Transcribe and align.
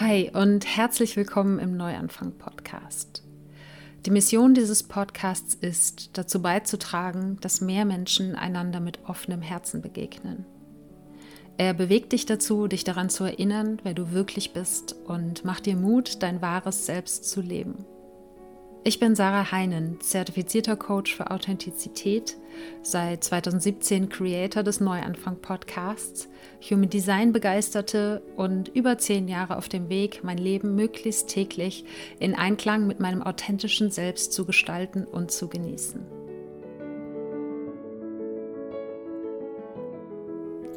Hi 0.00 0.30
und 0.32 0.64
herzlich 0.64 1.18
willkommen 1.18 1.58
im 1.58 1.76
Neuanfang 1.76 2.32
Podcast. 2.32 3.22
Die 4.06 4.10
Mission 4.10 4.54
dieses 4.54 4.82
Podcasts 4.82 5.52
ist, 5.54 6.16
dazu 6.16 6.40
beizutragen, 6.40 7.36
dass 7.42 7.60
mehr 7.60 7.84
Menschen 7.84 8.34
einander 8.34 8.80
mit 8.80 9.00
offenem 9.04 9.42
Herzen 9.42 9.82
begegnen. 9.82 10.46
Er 11.58 11.74
bewegt 11.74 12.12
dich 12.12 12.24
dazu, 12.24 12.66
dich 12.66 12.82
daran 12.82 13.10
zu 13.10 13.24
erinnern, 13.24 13.78
wer 13.82 13.92
du 13.92 14.10
wirklich 14.10 14.54
bist 14.54 14.96
und 15.04 15.44
macht 15.44 15.66
dir 15.66 15.76
Mut, 15.76 16.22
dein 16.22 16.40
wahres 16.40 16.86
Selbst 16.86 17.28
zu 17.28 17.42
leben. 17.42 17.84
Ich 18.82 18.98
bin 18.98 19.14
Sarah 19.14 19.52
Heinen, 19.52 20.00
zertifizierter 20.00 20.74
Coach 20.74 21.14
für 21.14 21.30
Authentizität, 21.30 22.38
seit 22.82 23.22
2017 23.22 24.08
Creator 24.08 24.62
des 24.62 24.80
Neuanfang 24.80 25.36
Podcasts, 25.36 26.30
Human 26.70 26.88
Design 26.88 27.32
Begeisterte 27.34 28.22
und 28.36 28.68
über 28.68 28.96
zehn 28.96 29.28
Jahre 29.28 29.58
auf 29.58 29.68
dem 29.68 29.90
Weg, 29.90 30.24
mein 30.24 30.38
Leben 30.38 30.74
möglichst 30.76 31.28
täglich 31.28 31.84
in 32.20 32.34
Einklang 32.34 32.86
mit 32.86 33.00
meinem 33.00 33.22
authentischen 33.22 33.90
Selbst 33.90 34.32
zu 34.32 34.46
gestalten 34.46 35.04
und 35.04 35.30
zu 35.30 35.48
genießen. 35.48 36.00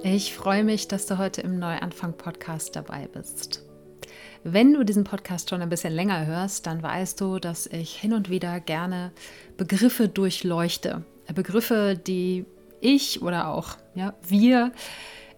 Ich 0.03 0.33
freue 0.33 0.65
mich, 0.65 0.89
dass 0.89 1.05
du 1.05 1.17
heute 1.17 1.39
im 1.39 1.57
Neuanfang 1.57 2.17
Podcast 2.17 2.75
dabei 2.75 3.07
bist. 3.07 3.63
Wenn 4.45 4.73
du 4.73 4.83
diesen 4.83 5.05
Podcast 5.05 5.49
schon 5.49 5.61
ein 5.61 5.69
bisschen 5.69 5.93
länger 5.93 6.25
hörst, 6.25 6.67
dann 6.67 6.83
weißt 6.83 7.21
du, 7.21 7.39
dass 7.39 7.65
ich 7.65 7.95
hin 7.95 8.11
und 8.11 8.29
wieder 8.29 8.59
gerne 8.59 9.13
Begriffe 9.55 10.09
durchleuchte. 10.09 11.05
Begriffe, 11.33 11.95
die 11.95 12.45
ich 12.81 13.21
oder 13.21 13.47
auch 13.47 13.77
ja, 13.95 14.13
wir 14.27 14.73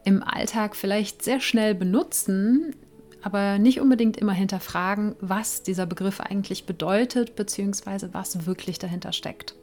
im 0.04 0.24
Alltag 0.24 0.76
vielleicht 0.76 1.24
sehr 1.24 1.40
schnell 1.40 1.76
benutzen, 1.76 2.76
aber 3.22 3.60
nicht 3.60 3.80
unbedingt 3.80 4.18
immer 4.18 4.34
hinterfragen, 4.34 5.16
was 5.20 5.62
dieser 5.62 5.86
Begriff 5.86 6.20
eigentlich 6.20 6.66
bedeutet, 6.66 7.36
beziehungsweise 7.36 8.12
was 8.14 8.48
wirklich 8.48 8.80
dahinter 8.80 9.14
steckt. 9.14 9.54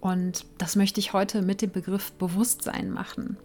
Und 0.00 0.44
das 0.58 0.76
möchte 0.76 1.00
ich 1.00 1.14
heute 1.14 1.40
mit 1.40 1.62
dem 1.62 1.70
Begriff 1.70 2.12
Bewusstsein 2.12 2.90
machen. 2.90 3.38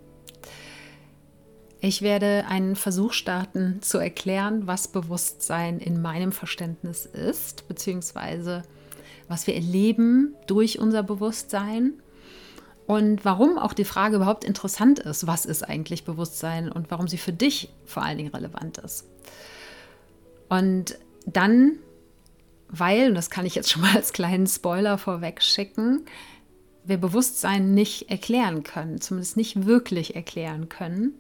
Ich 1.80 2.02
werde 2.02 2.46
einen 2.48 2.76
Versuch 2.76 3.14
starten 3.14 3.82
zu 3.82 4.00
erklären, 4.00 4.66
was 4.66 4.88
Bewusstsein 4.88 5.80
in 5.80 6.02
meinem 6.02 6.32
Verständnis 6.32 7.06
ist, 7.06 7.68
beziehungsweise 7.68 8.64
was 9.28 9.46
wir 9.46 9.56
erleben 9.56 10.34
durch 10.48 10.80
unser 10.80 11.04
Bewusstsein 11.04 11.94
und 12.88 13.26
warum 13.26 13.58
auch 13.58 13.74
die 13.74 13.86
Frage 13.86 14.16
überhaupt 14.16 14.44
interessant 14.44 15.00
ist, 15.00 15.28
was 15.28 15.46
ist 15.46 15.62
eigentlich 15.68 16.06
Bewusstsein 16.06 16.72
und 16.72 16.90
warum 16.90 17.08
sie 17.08 17.18
für 17.18 17.34
dich 17.34 17.70
vor 17.86 18.02
allen 18.02 18.18
Dingen 18.18 18.34
relevant 18.34 18.78
ist. 18.80 19.06
Und 20.50 20.98
dann, 21.26 21.74
weil, 22.70 23.10
und 23.10 23.16
das 23.16 23.30
kann 23.30 23.46
ich 23.46 23.56
jetzt 23.56 23.70
schon 23.70 23.82
mal 23.82 23.96
als 23.96 24.14
kleinen 24.14 24.48
Spoiler 24.48 24.98
vorweg 24.98 25.44
schicken, 25.44 26.06
wir 26.86 26.98
Bewusstsein 26.98 27.74
nicht 27.74 28.10
erklären 28.10 28.64
können, 28.64 29.02
zumindest 29.02 29.36
nicht 29.36 29.66
wirklich 29.66 30.16
erklären 30.16 30.70
können, 30.70 31.14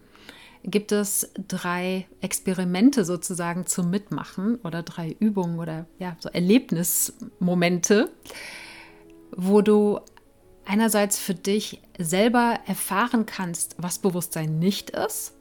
gibt 0.63 0.91
es 0.91 1.31
drei 1.47 2.08
Experimente 2.22 3.05
sozusagen 3.05 3.66
zum 3.66 3.89
Mitmachen 3.89 4.55
oder 4.63 4.83
drei 4.83 5.16
Übungen 5.19 5.59
oder 5.59 5.86
ja, 6.00 6.17
so 6.19 6.30
Erlebnismomente, 6.30 8.11
wo 9.35 9.61
du 9.61 10.00
einerseits 10.66 11.17
für 11.17 11.33
dich 11.35 11.81
selber 11.97 12.59
erfahren 12.66 13.25
kannst, 13.25 13.75
was 13.78 14.00
Bewusstsein 14.00 14.59
nicht 14.59 14.89
ist, 14.91 15.33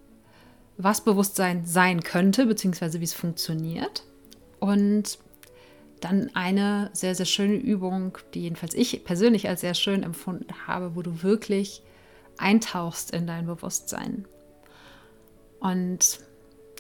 was 0.77 1.03
Bewusstsein 1.03 1.65
sein 1.67 2.03
könnte, 2.03 2.47
beziehungsweise 2.47 3.01
wie 3.01 3.05
es 3.05 3.15
funktioniert. 3.15 4.05
Und 4.61 5.19
dann 6.01 6.31
eine 6.35 6.91
sehr, 6.93 7.15
sehr 7.15 7.27
schöne 7.27 7.55
Übung, 7.57 8.19
die 8.35 8.43
jedenfalls 8.43 8.75
ich 8.75 9.05
persönlich 9.05 9.49
als 9.49 9.63
sehr 9.63 9.75
schön 9.75 10.03
empfunden 10.03 10.67
habe, 10.67 10.95
wo 10.95 11.03
du 11.03 11.23
wirklich 11.23 11.83
eintauchst 12.39 13.13
in 13.13 13.27
dein 13.27 13.47
Bewusstsein. 13.47 14.27
Und 15.61 16.21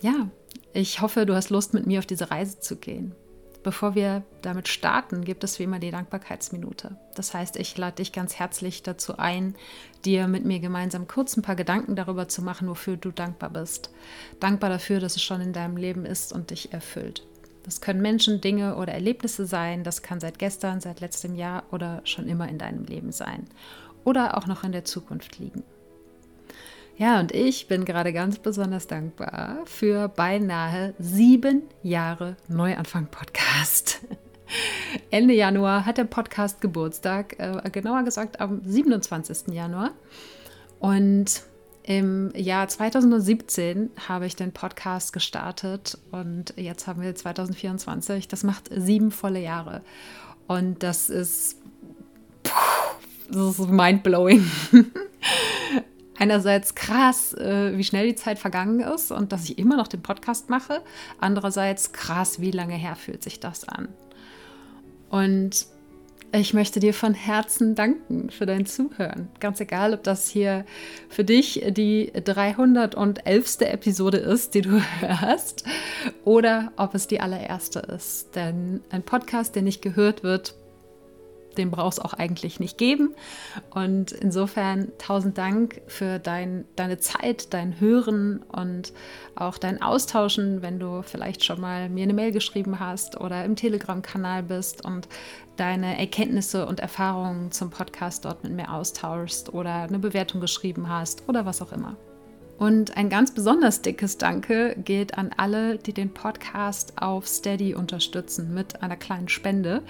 ja, 0.03 0.29
ich 0.73 1.01
hoffe, 1.01 1.27
du 1.27 1.35
hast 1.35 1.51
Lust, 1.51 1.75
mit 1.75 1.87
mir 1.87 1.99
auf 1.99 2.07
diese 2.07 2.31
Reise 2.31 2.61
zu 2.61 2.77
gehen. 2.77 3.15
Bevor 3.63 3.97
wir 3.97 4.23
damit 4.43 4.69
starten, 4.69 5.25
gibt 5.25 5.43
es 5.43 5.59
wie 5.59 5.65
immer 5.65 5.81
die 5.81 5.91
Dankbarkeitsminute. 5.91 6.97
Das 7.17 7.35
heißt, 7.35 7.57
ich 7.57 7.77
lade 7.77 7.97
dich 7.97 8.13
ganz 8.13 8.37
herzlich 8.37 8.85
dazu 8.85 9.19
ein, 9.19 9.57
dir 10.05 10.29
mit 10.29 10.45
mir 10.45 10.61
gemeinsam 10.61 11.09
kurz 11.09 11.37
ein 11.37 11.43
paar 11.43 11.57
Gedanken 11.57 11.97
darüber 11.97 12.29
zu 12.29 12.43
machen, 12.43 12.69
wofür 12.69 12.97
du 12.97 13.11
dankbar 13.11 13.51
bist. 13.51 13.91
Dankbar 14.39 14.71
dafür, 14.71 15.01
dass 15.01 15.17
es 15.17 15.23
schon 15.25 15.41
in 15.41 15.53
deinem 15.53 15.77
Leben 15.77 16.07
ist 16.07 16.33
und 16.33 16.51
dich 16.51 16.73
erfüllt. 16.73 17.27
Das 17.65 17.81
können 17.81 18.01
Menschen, 18.01 18.41
Dinge 18.41 18.77
oder 18.77 18.93
Erlebnisse 18.93 19.47
sein. 19.47 19.83
Das 19.83 20.01
kann 20.01 20.21
seit 20.21 20.39
gestern, 20.39 20.81
seit 20.81 21.01
letztem 21.01 21.35
Jahr 21.35 21.65
oder 21.73 22.03
schon 22.05 22.29
immer 22.29 22.49
in 22.49 22.59
deinem 22.59 22.85
Leben 22.85 23.11
sein. 23.11 23.47
Oder 24.05 24.37
auch 24.37 24.47
noch 24.47 24.63
in 24.63 24.71
der 24.71 24.85
Zukunft 24.85 25.41
liegen. 25.41 25.65
Ja, 26.99 27.21
und 27.21 27.33
ich 27.33 27.69
bin 27.69 27.85
gerade 27.85 28.15
ganz 28.15 28.39
besonders 28.39 28.87
dankbar 28.87 29.59
für 29.67 30.09
beinahe 30.09 30.95
sieben 30.99 31.65
Jahre 31.83 32.37
Neuanfang-Podcast. 32.49 34.01
Ende 35.11 35.35
Januar 35.35 35.85
hat 35.85 35.99
der 35.99 36.05
Podcast 36.05 36.63
Geburtstag, 36.63 37.39
äh, 37.39 37.69
genauer 37.71 38.03
gesagt 38.05 38.41
am 38.41 38.63
27. 38.65 39.49
Januar. 39.53 39.91
Und 40.81 41.43
im 41.83 42.33
Jahr 42.35 42.67
2017 42.67 43.91
habe 44.09 44.25
ich 44.25 44.35
den 44.35 44.53
Podcast 44.53 45.13
gestartet 45.13 45.99
und 46.13 46.55
jetzt 46.57 46.87
haben 46.87 47.03
wir 47.03 47.15
2024. 47.15 48.27
Das 48.27 48.43
macht 48.43 48.71
sieben 48.75 49.11
volle 49.11 49.41
Jahre. 49.41 49.83
Und 50.47 50.83
das 50.83 51.11
ist, 51.11 51.59
das 53.31 53.59
ist 53.59 53.69
mindblowing. 53.69 54.51
einerseits 56.19 56.75
krass, 56.75 57.33
äh, 57.35 57.77
wie 57.77 57.85
schnell 57.85 58.07
die 58.07 58.15
Zeit 58.15 58.39
vergangen 58.39 58.81
ist 58.81 59.11
und 59.13 59.33
dass 59.33 59.45
ich 59.45 59.59
immer 59.59 59.77
noch 59.77 59.89
den 59.89 60.03
Podcast 60.03 60.51
mache. 60.51 60.83
Andererseits 61.21 61.93
krass, 61.93 62.41
wie 62.41 62.51
lange 62.51 62.75
her 62.75 62.97
fühlt 62.97 63.23
sich 63.23 63.41
das 63.41 63.69
an. 63.69 63.89
Und 65.11 65.67
ich 66.33 66.53
möchte 66.53 66.81
dir 66.81 66.93
von 66.93 67.15
Herzen 67.15 67.75
danken 67.75 68.31
für 68.31 68.47
dein 68.47 68.67
Zuhören. 68.67 69.29
Ganz 69.41 69.61
egal, 69.61 69.95
ob 69.95 70.03
das 70.03 70.29
hier 70.29 70.67
für 71.09 71.25
dich 71.25 71.65
die 71.69 72.13
311. 72.13 73.61
Episode 73.61 74.19
ist, 74.19 74.55
die 74.55 74.63
du 74.63 74.83
hörst, 75.01 75.65
oder 76.25 76.73
ob 76.77 76.95
es 76.95 77.07
die 77.07 77.21
allererste 77.21 77.79
ist. 77.79 78.35
Denn 78.35 78.81
ein 78.91 79.03
Podcast, 79.03 79.55
der 79.55 79.63
nicht 79.63 79.81
gehört 79.83 80.25
wird, 80.25 80.55
den 81.59 81.71
brauchst 81.71 82.05
auch 82.05 82.15
eigentlich 82.15 82.61
nicht 82.61 82.79
geben. 82.79 83.15
Und 83.71 84.13
insofern 84.13 84.93
tausend 84.99 85.39
Dank 85.39 85.81
für 85.87 86.19
dein, 86.19 86.65
deine 86.77 86.99
Zeit, 86.99 87.53
dein 87.53 87.81
Hören 87.81 88.43
und 88.43 88.93
auch 89.35 89.59
dein 89.59 89.83
Austauschen, 89.83 90.63
wenn 90.63 90.79
du 90.79 91.03
vielleicht 91.03 91.45
schon 91.45 91.61
mal 91.61 91.89
mir 91.89 92.05
eine 92.05 92.15
Mail 92.15 92.33
geschrieben 92.33 92.81
hast 92.81 93.21
oder 93.21 93.45
im 93.45 93.57
Telegram-Kanal 93.57 94.43
bist 94.43 94.85
und 94.85 95.09
deine 95.57 95.99
Erkenntnisse 95.99 96.67
und 96.67 96.81
Erfahrungen 96.81 97.51
zum 97.53 97.71
Podcast 97.71 98.25
dort 98.25 98.45
mit 98.45 98.53
mir 98.53 98.73
austauschst 98.73 99.53
oder 99.53 99.83
eine 99.83 99.99
Bewertung 99.99 100.41
geschrieben 100.41 100.89
hast 100.89 101.29
oder 101.29 101.47
was 101.47 101.63
auch 101.63 101.73
immer. 101.73 101.97
Und 102.59 102.97
ein 102.97 103.11
ganz 103.11 103.33
besonders 103.33 103.83
dickes 103.83 104.17
Danke 104.17 104.77
geht 104.83 105.19
an 105.19 105.31
alle, 105.37 105.77
die 105.77 105.93
den 105.93 106.15
Podcast 106.15 106.95
auf 106.97 107.29
Steady 107.29 107.75
unterstützen 107.75 108.55
mit 108.55 108.83
einer 108.83 108.97
kleinen 108.97 109.29
Spende. 109.29 109.83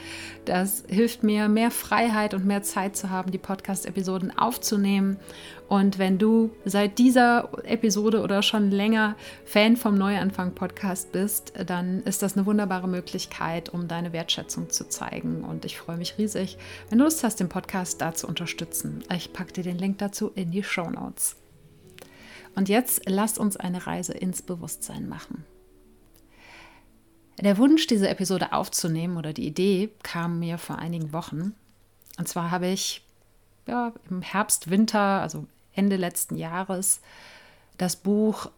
Das 0.46 0.82
hilft 0.88 1.22
mir, 1.22 1.48
mehr 1.48 1.70
Freiheit 1.70 2.34
und 2.34 2.44
mehr 2.44 2.62
Zeit 2.62 2.96
zu 2.96 3.08
haben, 3.08 3.30
die 3.30 3.38
Podcast-Episoden 3.38 4.36
aufzunehmen. 4.36 5.16
Und 5.68 5.98
wenn 5.98 6.18
du 6.18 6.50
seit 6.64 6.98
dieser 6.98 7.50
Episode 7.64 8.20
oder 8.20 8.42
schon 8.42 8.72
länger 8.72 9.14
Fan 9.44 9.76
vom 9.76 9.96
Neuanfang-Podcast 9.96 11.12
bist, 11.12 11.52
dann 11.66 12.02
ist 12.02 12.22
das 12.22 12.36
eine 12.36 12.46
wunderbare 12.46 12.88
Möglichkeit, 12.88 13.68
um 13.68 13.86
deine 13.86 14.12
Wertschätzung 14.12 14.70
zu 14.70 14.88
zeigen. 14.88 15.44
Und 15.44 15.64
ich 15.64 15.78
freue 15.78 15.98
mich 15.98 16.18
riesig, 16.18 16.58
wenn 16.88 16.98
du 16.98 17.04
Lust 17.04 17.22
hast, 17.22 17.38
den 17.38 17.48
Podcast 17.48 18.00
da 18.00 18.12
zu 18.12 18.26
unterstützen. 18.26 19.04
Ich 19.14 19.32
packe 19.32 19.52
dir 19.52 19.62
den 19.62 19.78
Link 19.78 19.98
dazu 19.98 20.32
in 20.34 20.50
die 20.50 20.64
Show 20.64 20.90
Notes. 20.90 21.36
Und 22.56 22.68
jetzt 22.68 23.02
lasst 23.08 23.38
uns 23.38 23.56
eine 23.56 23.86
Reise 23.86 24.14
ins 24.14 24.42
Bewusstsein 24.42 25.08
machen. 25.08 25.44
Der 27.38 27.58
Wunsch, 27.58 27.86
diese 27.86 28.08
Episode 28.08 28.52
aufzunehmen 28.52 29.18
oder 29.18 29.34
die 29.34 29.46
Idee 29.46 29.90
kam 30.02 30.38
mir 30.38 30.56
vor 30.56 30.78
einigen 30.78 31.12
Wochen. 31.12 31.54
Und 32.18 32.26
zwar 32.26 32.50
habe 32.50 32.66
ich 32.68 33.02
ja, 33.66 33.92
im 34.08 34.22
Herbst, 34.22 34.70
Winter, 34.70 35.20
also 35.20 35.46
Ende 35.74 35.96
letzten 35.96 36.36
Jahres, 36.36 37.00
das 37.76 37.96
Buch 37.96 38.50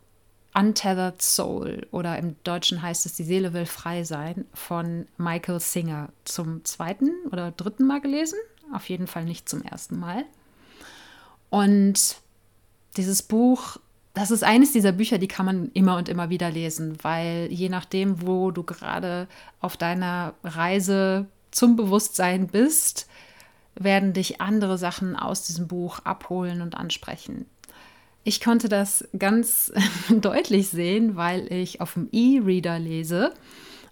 Untethered 0.55 1.21
Soul 1.21 1.87
oder 1.91 2.19
im 2.19 2.37
Deutschen 2.43 2.81
heißt 2.81 3.05
es 3.05 3.15
Die 3.15 3.25
Seele 3.25 3.53
will 3.53 3.67
frei 3.67 4.05
sein 4.05 4.47
von 4.55 5.07
Michael 5.17 5.61
Singer 5.61 6.09
zum 6.25 6.65
zweiten 6.65 7.11
oder 7.31 7.51
dritten 7.51 7.87
Mal 7.87 8.01
gelesen. 8.01 8.39
Auf 8.73 8.89
jeden 8.89 9.07
Fall 9.07 9.25
nicht 9.25 9.49
zum 9.49 9.63
ersten 9.63 9.99
Mal. 9.99 10.25
Und 11.51 12.17
dieses 12.97 13.23
Buch 13.23 13.79
das 14.15 14.31
ist 14.31 14.43
eines 14.43 14.73
dieser 14.73 14.93
Bücher, 14.93 15.19
die 15.19 15.29
kann 15.29 15.47
man 15.47 15.71
immer 15.75 15.97
und 15.97 16.09
immer 16.09 16.31
wieder 16.31 16.51
lesen, 16.51 16.99
weil 17.03 17.49
je 17.51 17.69
nachdem, 17.69 18.27
wo 18.27 18.51
du 18.51 18.63
gerade 18.63 19.29
auf 19.61 19.77
deiner 19.77 20.35
Reise 20.43 21.27
zum 21.51 21.77
Bewusstsein 21.77 22.49
bist, 22.49 23.09
werden 23.75 24.13
dich 24.13 24.41
andere 24.41 24.77
Sachen 24.77 25.15
aus 25.15 25.45
diesem 25.45 25.69
Buch 25.69 26.01
abholen 26.01 26.63
und 26.63 26.75
ansprechen. 26.75 27.47
Ich 28.25 28.41
konnte 28.41 28.69
das 28.69 29.09
ganz 29.19 29.73
deutlich 30.11 30.69
sehen, 30.69 31.17
weil 31.17 31.51
ich 31.53 31.81
auf 31.81 31.95
dem 31.95 32.09
E-Reader 32.13 32.79
lese 32.79 33.33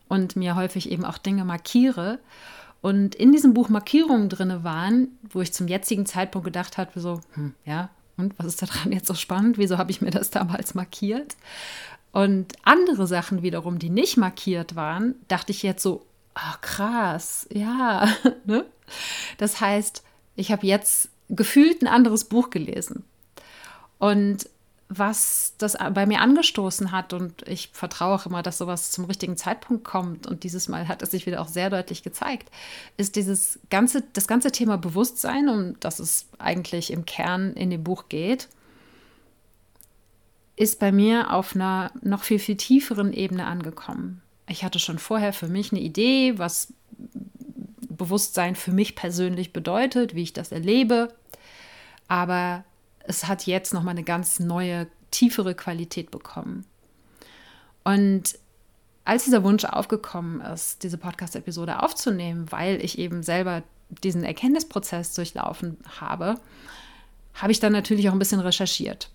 und 0.08 0.36
mir 0.36 0.56
häufig 0.56 0.90
eben 0.90 1.04
auch 1.04 1.18
Dinge 1.18 1.44
markiere. 1.44 2.18
Und 2.82 3.14
in 3.14 3.32
diesem 3.32 3.54
Buch 3.54 3.68
Markierungen 3.68 4.28
drin 4.28 4.62
waren, 4.62 5.08
wo 5.30 5.40
ich 5.40 5.52
zum 5.52 5.68
jetzigen 5.68 6.06
Zeitpunkt 6.06 6.44
gedacht 6.44 6.78
habe, 6.78 7.00
so, 7.00 7.20
hm, 7.34 7.54
ja, 7.64 7.90
und 8.16 8.38
was 8.38 8.46
ist 8.46 8.62
daran 8.62 8.92
jetzt 8.92 9.06
so 9.06 9.14
spannend? 9.14 9.58
Wieso 9.58 9.78
habe 9.78 9.90
ich 9.90 10.00
mir 10.00 10.10
das 10.10 10.30
damals 10.30 10.74
markiert? 10.74 11.36
Und 12.12 12.54
andere 12.62 13.06
Sachen 13.06 13.42
wiederum, 13.42 13.78
die 13.78 13.90
nicht 13.90 14.16
markiert 14.16 14.74
waren, 14.74 15.16
dachte 15.28 15.52
ich 15.52 15.62
jetzt 15.62 15.82
so, 15.82 16.06
ach 16.34 16.60
krass, 16.60 17.46
ja. 17.52 18.08
ne? 18.44 18.64
Das 19.36 19.60
heißt, 19.60 20.02
ich 20.34 20.50
habe 20.50 20.66
jetzt 20.66 21.10
gefühlt 21.28 21.82
ein 21.82 21.88
anderes 21.88 22.24
Buch 22.24 22.50
gelesen. 22.50 23.04
Und 23.98 24.48
was 24.88 25.54
das 25.58 25.76
bei 25.94 26.06
mir 26.06 26.20
angestoßen 26.20 26.92
hat. 26.92 27.12
Und 27.12 27.46
ich 27.48 27.70
vertraue 27.72 28.14
auch 28.14 28.26
immer, 28.26 28.42
dass 28.42 28.58
sowas 28.58 28.90
zum 28.90 29.04
richtigen 29.06 29.36
Zeitpunkt 29.36 29.84
kommt. 29.84 30.26
Und 30.26 30.44
dieses 30.44 30.68
Mal 30.68 30.88
hat 30.88 31.02
es 31.02 31.10
sich 31.10 31.26
wieder 31.26 31.40
auch 31.40 31.48
sehr 31.48 31.70
deutlich 31.70 32.02
gezeigt, 32.02 32.50
ist 32.96 33.16
dieses 33.16 33.58
ganze, 33.70 34.02
das 34.12 34.28
ganze 34.28 34.52
Thema 34.52 34.78
Bewusstsein, 34.78 35.48
um 35.48 35.80
das 35.80 35.98
es 35.98 36.26
eigentlich 36.38 36.92
im 36.92 37.04
Kern 37.04 37.52
in 37.54 37.70
dem 37.70 37.82
Buch 37.82 38.08
geht, 38.08 38.48
ist 40.54 40.78
bei 40.78 40.92
mir 40.92 41.32
auf 41.32 41.54
einer 41.54 41.90
noch 42.00 42.22
viel, 42.22 42.38
viel 42.38 42.56
tieferen 42.56 43.12
Ebene 43.12 43.46
angekommen. 43.46 44.22
Ich 44.48 44.64
hatte 44.64 44.78
schon 44.78 44.98
vorher 44.98 45.32
für 45.32 45.48
mich 45.48 45.72
eine 45.72 45.80
Idee, 45.80 46.38
was 46.38 46.72
Bewusstsein 47.88 48.54
für 48.54 48.72
mich 48.72 48.94
persönlich 48.94 49.52
bedeutet, 49.52 50.14
wie 50.14 50.22
ich 50.22 50.32
das 50.32 50.52
erlebe, 50.52 51.12
aber 52.08 52.64
es 53.08 53.26
hat 53.26 53.46
jetzt 53.46 53.72
nochmal 53.74 53.92
eine 53.92 54.04
ganz 54.04 54.40
neue, 54.40 54.86
tiefere 55.10 55.54
Qualität 55.54 56.10
bekommen. 56.10 56.64
Und 57.84 58.38
als 59.04 59.24
dieser 59.24 59.44
Wunsch 59.44 59.64
aufgekommen 59.64 60.40
ist, 60.40 60.82
diese 60.82 60.98
Podcast-Episode 60.98 61.82
aufzunehmen, 61.82 62.50
weil 62.50 62.84
ich 62.84 62.98
eben 62.98 63.22
selber 63.22 63.62
diesen 64.02 64.24
Erkenntnisprozess 64.24 65.14
durchlaufen 65.14 65.78
habe, 66.00 66.34
habe 67.34 67.52
ich 67.52 67.60
dann 67.60 67.72
natürlich 67.72 68.08
auch 68.08 68.12
ein 68.12 68.18
bisschen 68.18 68.40
recherchiert. 68.40 69.10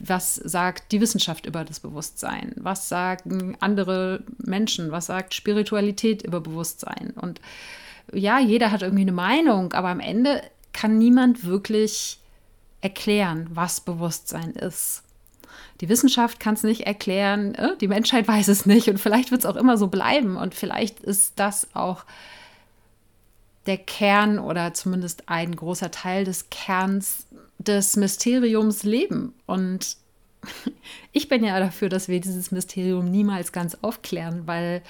Was 0.00 0.34
sagt 0.34 0.92
die 0.92 1.00
Wissenschaft 1.00 1.46
über 1.46 1.64
das 1.64 1.80
Bewusstsein? 1.80 2.52
Was 2.56 2.88
sagen 2.88 3.56
andere 3.60 4.22
Menschen? 4.38 4.90
Was 4.90 5.06
sagt 5.06 5.32
Spiritualität 5.32 6.22
über 6.22 6.40
Bewusstsein? 6.40 7.14
Und 7.16 7.40
ja, 8.12 8.40
jeder 8.40 8.70
hat 8.72 8.82
irgendwie 8.82 9.02
eine 9.02 9.12
Meinung, 9.12 9.72
aber 9.72 9.88
am 9.88 10.00
Ende 10.00 10.42
kann 10.72 10.98
niemand 10.98 11.44
wirklich 11.44 12.18
erklären, 12.84 13.48
was 13.50 13.80
Bewusstsein 13.80 14.50
ist. 14.50 15.02
Die 15.80 15.88
Wissenschaft 15.88 16.38
kann 16.38 16.54
es 16.54 16.62
nicht 16.62 16.82
erklären, 16.82 17.54
äh, 17.54 17.76
die 17.78 17.88
Menschheit 17.88 18.28
weiß 18.28 18.48
es 18.48 18.66
nicht 18.66 18.88
und 18.88 18.98
vielleicht 18.98 19.30
wird 19.30 19.40
es 19.40 19.46
auch 19.46 19.56
immer 19.56 19.76
so 19.76 19.88
bleiben 19.88 20.36
und 20.36 20.54
vielleicht 20.54 21.00
ist 21.00 21.32
das 21.36 21.66
auch 21.74 22.04
der 23.66 23.78
Kern 23.78 24.38
oder 24.38 24.74
zumindest 24.74 25.28
ein 25.28 25.56
großer 25.56 25.90
Teil 25.90 26.24
des 26.24 26.50
Kerns 26.50 27.26
des 27.58 27.96
Mysteriums 27.96 28.82
Leben. 28.82 29.32
Und 29.46 29.96
ich 31.12 31.28
bin 31.28 31.42
ja 31.42 31.58
dafür, 31.58 31.88
dass 31.88 32.08
wir 32.08 32.20
dieses 32.20 32.50
Mysterium 32.50 33.10
niemals 33.10 33.52
ganz 33.52 33.78
aufklären, 33.80 34.42
weil 34.46 34.82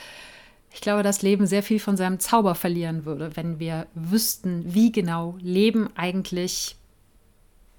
ich 0.72 0.80
glaube, 0.80 1.04
das 1.04 1.22
Leben 1.22 1.46
sehr 1.46 1.62
viel 1.62 1.78
von 1.78 1.96
seinem 1.96 2.18
Zauber 2.18 2.56
verlieren 2.56 3.04
würde, 3.04 3.36
wenn 3.36 3.60
wir 3.60 3.86
wüssten, 3.94 4.74
wie 4.74 4.90
genau 4.90 5.36
Leben 5.40 5.88
eigentlich 5.96 6.74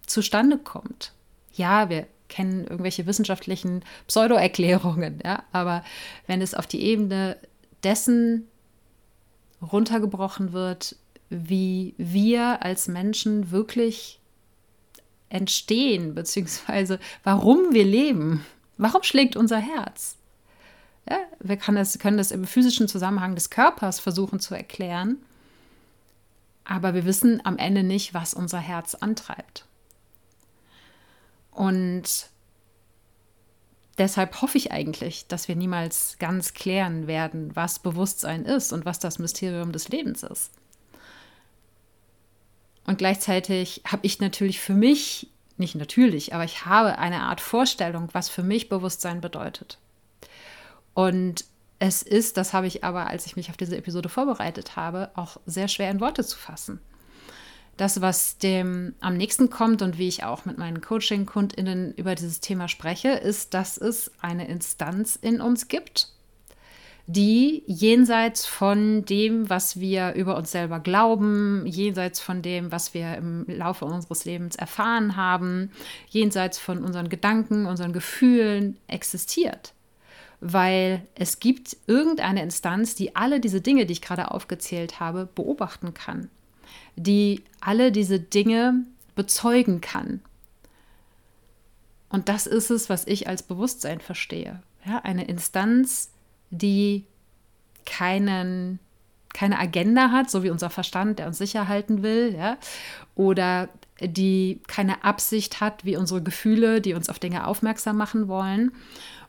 zustande 0.08 0.58
kommt. 0.58 1.14
Ja, 1.54 1.90
wir 1.90 2.08
kennen 2.28 2.66
irgendwelche 2.66 3.06
wissenschaftlichen 3.06 3.84
Pseudo-Erklärungen, 4.08 5.20
ja, 5.24 5.44
aber 5.52 5.84
wenn 6.28 6.42
es 6.42 6.54
auf 6.54 6.68
die 6.68 6.82
Ebene 6.82 7.38
dessen 7.84 8.48
runtergebrochen 9.62 10.54
wird, 10.54 10.96
wie 11.30 11.94
wir 11.98 12.64
als 12.64 12.88
Menschen 12.88 13.52
wirklich 13.52 14.20
entstehen, 15.30 16.16
beziehungsweise 16.16 17.00
warum 17.24 17.74
wir 17.74 17.86
leben, 17.86 18.46
warum 18.78 19.04
schlägt 19.04 19.36
unser 19.36 19.58
Herz? 19.58 20.18
Ja, 21.10 21.18
wir 21.40 21.58
können 21.58 21.78
das, 21.78 22.00
können 22.00 22.18
das 22.18 22.32
im 22.32 22.46
physischen 22.46 22.88
Zusammenhang 22.88 23.36
des 23.36 23.50
Körpers 23.50 24.00
versuchen 24.00 24.40
zu 24.40 24.56
erklären, 24.56 25.18
aber 26.64 26.96
wir 26.96 27.06
wissen 27.06 27.42
am 27.46 27.58
Ende 27.58 27.84
nicht, 27.84 28.16
was 28.16 28.34
unser 28.34 28.60
Herz 28.60 28.96
antreibt. 28.96 29.66
Und 31.56 32.30
deshalb 33.98 34.42
hoffe 34.42 34.58
ich 34.58 34.74
eigentlich, 34.74 35.26
dass 35.28 35.48
wir 35.48 35.56
niemals 35.56 36.18
ganz 36.20 36.54
klären 36.54 37.08
werden, 37.08 37.56
was 37.56 37.80
Bewusstsein 37.80 38.44
ist 38.44 38.74
und 38.74 38.86
was 38.86 39.00
das 39.00 39.20
Mysterium 39.20 39.72
des 39.72 39.88
Lebens 39.88 40.24
ist. 40.24 40.52
Und 42.86 42.98
gleichzeitig 42.98 43.82
habe 43.88 44.06
ich 44.06 44.20
natürlich 44.20 44.60
für 44.60 44.74
mich, 44.74 45.30
nicht 45.58 45.76
natürlich, 45.76 46.36
aber 46.36 46.44
ich 46.44 46.66
habe 46.66 47.00
eine 47.00 47.22
Art 47.22 47.40
Vorstellung, 47.40 48.10
was 48.12 48.28
für 48.28 48.44
mich 48.44 48.68
Bewusstsein 48.68 49.22
bedeutet. 49.22 49.80
Und 50.94 51.46
es 51.80 52.04
ist, 52.04 52.36
das 52.36 52.52
habe 52.52 52.68
ich 52.68 52.84
aber, 52.84 53.08
als 53.08 53.26
ich 53.26 53.38
mich 53.38 53.50
auf 53.50 53.58
diese 53.58 53.78
Episode 53.78 54.10
vorbereitet 54.10 54.76
habe, 54.76 55.10
auch 55.16 55.38
sehr 55.46 55.70
schwer 55.70 55.90
in 55.90 56.02
Worte 56.02 56.26
zu 56.26 56.38
fassen 56.38 56.82
das, 57.78 58.02
was 58.02 58.38
dem 58.38 58.96
am 59.02 59.18
nächsten 59.18 59.50
kommt 59.50 59.82
und 59.82 59.98
wie 59.98 60.08
ich 60.08 60.24
auch 60.24 60.46
mit 60.46 60.58
meinen 60.58 60.82
Coaching-KundInnen 60.82 61.94
über 61.96 62.16
dieses 62.16 62.40
Thema 62.40 62.68
spreche, 62.68 63.10
ist, 63.10 63.54
dass 63.54 63.78
es 63.78 64.12
eine 64.22 64.48
Instanz 64.48 65.18
in 65.22 65.42
uns 65.42 65.68
gibt, 65.68 66.10
die 67.08 67.64
jenseits 67.68 68.46
von 68.46 69.04
dem, 69.06 69.50
was 69.50 69.80
wir 69.80 70.14
über 70.14 70.38
uns 70.38 70.52
selber 70.52 70.80
glauben, 70.80 71.66
jenseits 71.66 72.22
von 72.22 72.42
dem, 72.42 72.72
was 72.72 72.94
wir 72.94 73.16
im 73.16 73.46
Laufe 73.48 73.86
unseres 73.86 74.24
Lebens 74.26 74.56
erfahren 74.56 75.18
haben, 75.18 75.72
jenseits 76.08 76.58
von 76.58 76.84
unseren 76.84 77.10
Gedanken, 77.10 77.66
unseren 77.66 77.94
Gefühlen 77.94 78.78
existiert. 78.88 79.74
Weil 80.40 81.06
es 81.16 81.40
gibt 81.40 81.78
irgendeine 81.88 82.42
Instanz, 82.42 82.96
die 82.96 83.16
alle 83.16 83.40
diese 83.40 83.62
Dinge, 83.62 83.86
die 83.86 83.94
ich 83.94 84.02
gerade 84.02 84.32
aufgezählt 84.32 85.00
habe, 85.00 85.28
beobachten 85.34 85.94
kann 85.94 86.30
die 86.96 87.44
alle 87.62 87.92
diese 87.92 88.20
Dinge 88.20 88.86
bezeugen 89.16 89.82
kann. 89.82 90.22
Und 92.10 92.30
das 92.30 92.48
ist 92.48 92.70
es, 92.70 92.90
was 92.90 93.08
ich 93.08 93.28
als 93.28 93.44
Bewusstsein 93.44 94.00
verstehe. 94.00 94.62
Ja, 94.86 95.00
eine 95.00 95.26
Instanz, 95.26 96.12
die 96.52 97.06
keinen, 97.86 98.80
keine 99.34 99.60
Agenda 99.60 100.12
hat, 100.12 100.30
so 100.30 100.44
wie 100.44 100.50
unser 100.50 100.70
Verstand, 100.70 101.20
der 101.20 101.28
uns 101.28 101.38
sicher 101.38 101.68
halten 101.68 102.04
will, 102.04 102.36
ja, 102.38 102.58
oder 103.16 103.70
die 104.00 104.62
keine 104.68 105.04
Absicht 105.04 105.62
hat, 105.62 105.86
wie 105.86 105.98
unsere 105.98 106.22
Gefühle, 106.22 106.82
die 106.82 106.94
uns 106.94 107.10
auf 107.10 107.20
Dinge 107.20 107.48
aufmerksam 107.48 107.98
machen 107.98 108.28
wollen 108.28 108.72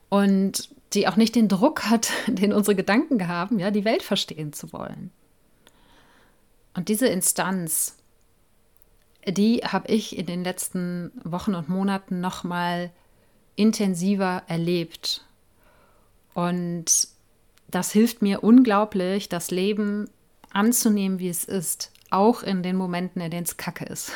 und 0.09 0.71
die 0.93 1.09
auch 1.09 1.17
nicht 1.17 1.35
den 1.35 1.49
Druck 1.49 1.85
hat, 1.85 2.11
den 2.27 2.53
unsere 2.53 2.75
Gedanken 2.75 3.27
haben, 3.29 3.59
ja, 3.59 3.71
die 3.71 3.85
Welt 3.85 4.03
verstehen 4.03 4.53
zu 4.53 4.73
wollen. 4.73 5.11
Und 6.77 6.89
diese 6.89 7.07
Instanz, 7.07 7.97
die 9.27 9.63
habe 9.65 9.89
ich 9.89 10.17
in 10.17 10.27
den 10.27 10.45
letzten 10.45 11.11
Wochen 11.25 11.55
und 11.55 11.69
Monaten 11.69 12.21
noch 12.21 12.45
mal 12.45 12.91
intensiver 13.57 14.43
erlebt. 14.47 15.25
Und 16.35 17.09
das 17.69 17.93
hilft 17.93 18.21
mir 18.21 18.45
unglaublich, 18.45 19.29
das 19.29 19.51
Leben 19.51 20.11
anzunehmen, 20.53 21.19
wie 21.19 21.31
es 21.31 21.45
ist, 21.45 21.93
auch 22.11 22.43
in 22.43 22.63
den 22.63 22.77
Momenten, 22.77 23.23
in 23.23 23.31
denen 23.31 23.45
es 23.45 23.57
kacke 23.57 23.87
ist, 23.87 24.13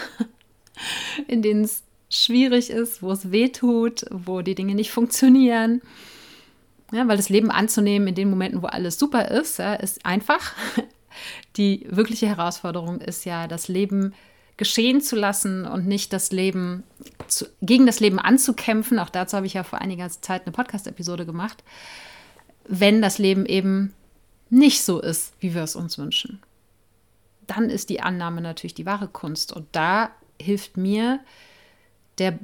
in 1.26 1.42
denen 1.42 1.64
es 1.64 1.82
schwierig 2.10 2.70
ist, 2.70 3.02
wo 3.02 3.10
es 3.12 3.32
weh 3.32 3.48
tut, 3.48 4.04
wo 4.10 4.42
die 4.42 4.54
Dinge 4.54 4.74
nicht 4.74 4.90
funktionieren. 4.90 5.80
Ja, 6.92 7.06
weil 7.08 7.16
das 7.16 7.28
Leben 7.28 7.50
anzunehmen 7.50 8.08
in 8.08 8.14
den 8.14 8.30
Momenten, 8.30 8.62
wo 8.62 8.66
alles 8.66 8.98
super 8.98 9.30
ist, 9.30 9.58
ja, 9.58 9.74
ist 9.74 10.04
einfach. 10.04 10.54
Die 11.60 11.86
wirkliche 11.90 12.26
Herausforderung 12.26 13.02
ist 13.02 13.26
ja, 13.26 13.46
das 13.46 13.68
Leben 13.68 14.14
geschehen 14.56 15.02
zu 15.02 15.14
lassen 15.14 15.66
und 15.66 15.86
nicht 15.86 16.10
das 16.14 16.32
Leben 16.32 16.84
zu, 17.28 17.44
gegen 17.60 17.84
das 17.84 18.00
Leben 18.00 18.18
anzukämpfen. 18.18 18.98
Auch 18.98 19.10
dazu 19.10 19.36
habe 19.36 19.44
ich 19.44 19.52
ja 19.52 19.62
vor 19.62 19.78
einiger 19.78 20.08
Zeit 20.08 20.46
eine 20.46 20.52
Podcast-Episode 20.52 21.26
gemacht. 21.26 21.62
Wenn 22.66 23.02
das 23.02 23.18
Leben 23.18 23.44
eben 23.44 23.92
nicht 24.48 24.82
so 24.82 25.02
ist, 25.02 25.34
wie 25.40 25.54
wir 25.54 25.62
es 25.62 25.76
uns 25.76 25.98
wünschen, 25.98 26.40
dann 27.46 27.68
ist 27.68 27.90
die 27.90 28.00
Annahme 28.00 28.40
natürlich 28.40 28.72
die 28.72 28.86
wahre 28.86 29.08
Kunst. 29.08 29.52
Und 29.52 29.66
da 29.72 30.12
hilft 30.40 30.78
mir 30.78 31.20
der 32.16 32.38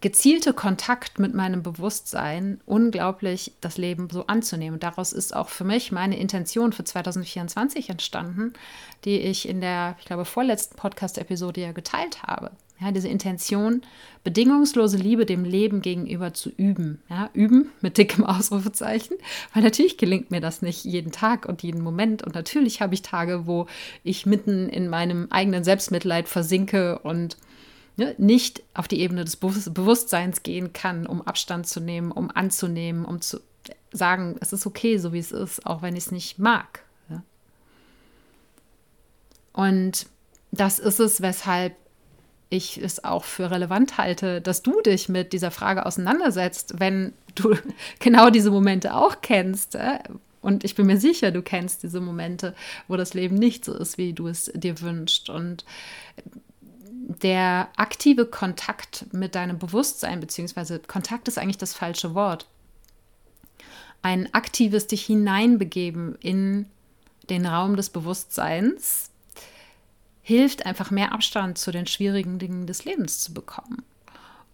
gezielte 0.00 0.54
Kontakt 0.54 1.18
mit 1.18 1.34
meinem 1.34 1.62
Bewusstsein 1.62 2.60
unglaublich 2.64 3.52
das 3.60 3.76
Leben 3.76 4.08
so 4.10 4.26
anzunehmen. 4.26 4.74
Und 4.74 4.82
daraus 4.82 5.12
ist 5.12 5.34
auch 5.34 5.48
für 5.48 5.64
mich 5.64 5.92
meine 5.92 6.18
Intention 6.18 6.72
für 6.72 6.84
2024 6.84 7.90
entstanden, 7.90 8.54
die 9.04 9.18
ich 9.18 9.48
in 9.48 9.60
der, 9.60 9.96
ich 9.98 10.06
glaube, 10.06 10.24
vorletzten 10.24 10.76
Podcast-Episode 10.76 11.60
ja 11.60 11.72
geteilt 11.72 12.22
habe. 12.22 12.50
Ja, 12.80 12.92
diese 12.92 13.08
Intention, 13.08 13.82
bedingungslose 14.24 14.96
Liebe 14.96 15.26
dem 15.26 15.44
Leben 15.44 15.82
gegenüber 15.82 16.32
zu 16.32 16.48
üben. 16.48 17.02
Ja, 17.10 17.28
üben 17.34 17.70
mit 17.82 17.98
dickem 17.98 18.24
Ausrufezeichen, 18.24 19.18
weil 19.52 19.62
natürlich 19.62 19.98
gelingt 19.98 20.30
mir 20.30 20.40
das 20.40 20.62
nicht 20.62 20.86
jeden 20.86 21.12
Tag 21.12 21.44
und 21.44 21.62
jeden 21.62 21.82
Moment. 21.82 22.22
Und 22.22 22.34
natürlich 22.34 22.80
habe 22.80 22.94
ich 22.94 23.02
Tage, 23.02 23.46
wo 23.46 23.66
ich 24.02 24.24
mitten 24.24 24.70
in 24.70 24.88
meinem 24.88 25.26
eigenen 25.28 25.62
Selbstmitleid 25.62 26.26
versinke 26.26 27.00
und 27.00 27.36
ne, 28.00 28.14
nicht 28.16 28.62
auf 28.72 28.88
die 28.88 29.00
Ebene 29.00 29.24
des 29.24 29.36
Bewusstseins 29.36 30.42
gehen 30.42 30.72
kann, 30.72 31.06
um 31.06 31.20
Abstand 31.22 31.66
zu 31.66 31.80
nehmen, 31.80 32.10
um 32.10 32.30
anzunehmen, 32.30 33.04
um 33.04 33.20
zu 33.20 33.40
sagen, 33.92 34.36
es 34.40 34.54
ist 34.54 34.66
okay, 34.66 34.96
so 34.96 35.12
wie 35.12 35.18
es 35.18 35.32
ist, 35.32 35.66
auch 35.66 35.82
wenn 35.82 35.94
ich 35.94 36.04
es 36.04 36.10
nicht 36.10 36.38
mag. 36.38 36.82
Ja. 37.10 37.22
Und 39.52 40.06
das 40.50 40.78
ist 40.78 40.98
es, 40.98 41.20
weshalb 41.20 41.76
ich 42.48 42.82
es 42.82 43.04
auch 43.04 43.24
für 43.24 43.50
relevant 43.50 43.98
halte, 43.98 44.40
dass 44.40 44.62
du 44.62 44.80
dich 44.80 45.08
mit 45.08 45.34
dieser 45.34 45.50
Frage 45.50 45.84
auseinandersetzt, 45.84 46.80
wenn 46.80 47.12
du 47.34 47.54
genau 47.98 48.30
diese 48.30 48.50
Momente 48.50 48.94
auch 48.94 49.20
kennst. 49.20 49.76
Und 50.40 50.64
ich 50.64 50.74
bin 50.74 50.86
mir 50.86 50.98
sicher, 50.98 51.32
du 51.32 51.42
kennst 51.42 51.82
diese 51.82 52.00
Momente, 52.00 52.54
wo 52.88 52.96
das 52.96 53.12
Leben 53.12 53.36
nicht 53.36 53.64
so 53.66 53.74
ist, 53.74 53.98
wie 53.98 54.14
du 54.14 54.26
es 54.26 54.50
dir 54.54 54.80
wünschst. 54.80 55.28
Und 55.28 55.66
der 57.22 57.68
aktive 57.76 58.26
Kontakt 58.26 59.06
mit 59.12 59.34
deinem 59.34 59.58
Bewusstsein, 59.58 60.20
beziehungsweise 60.20 60.78
Kontakt 60.78 61.28
ist 61.28 61.38
eigentlich 61.38 61.58
das 61.58 61.74
falsche 61.74 62.14
Wort. 62.14 62.46
Ein 64.02 64.32
aktives 64.32 64.86
dich 64.86 65.04
hineinbegeben 65.04 66.16
in 66.20 66.66
den 67.28 67.46
Raum 67.46 67.76
des 67.76 67.90
Bewusstseins 67.90 69.10
hilft 70.22 70.66
einfach 70.66 70.90
mehr 70.90 71.12
Abstand 71.12 71.58
zu 71.58 71.72
den 71.72 71.86
schwierigen 71.86 72.38
Dingen 72.38 72.66
des 72.66 72.84
Lebens 72.84 73.20
zu 73.20 73.34
bekommen. 73.34 73.82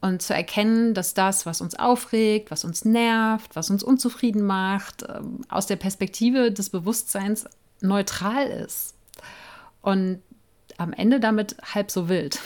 Und 0.01 0.23
zu 0.23 0.35
erkennen, 0.35 0.95
dass 0.95 1.15
das, 1.15 1.47
was 1.47 1.61
uns 1.61 1.75
aufregt, 1.75 2.51
was 2.51 2.65
uns 2.65 2.85
nervt, 2.85 3.57
was 3.57 3.71
uns 3.71 3.83
unzufrieden 3.83 4.43
macht, 4.43 5.05
ähm, 5.09 5.41
aus 5.49 5.67
der 5.67 5.77
Perspektive 5.77 6.53
des 6.53 6.71
Bewusstseins 6.71 7.47
neutral 7.81 8.47
ist. 8.47 8.95
Und 9.83 10.21
am 10.78 10.92
Ende 10.92 11.21
damit 11.21 11.56
halb 11.75 11.90
so 11.90 12.09
wild. 12.09 12.40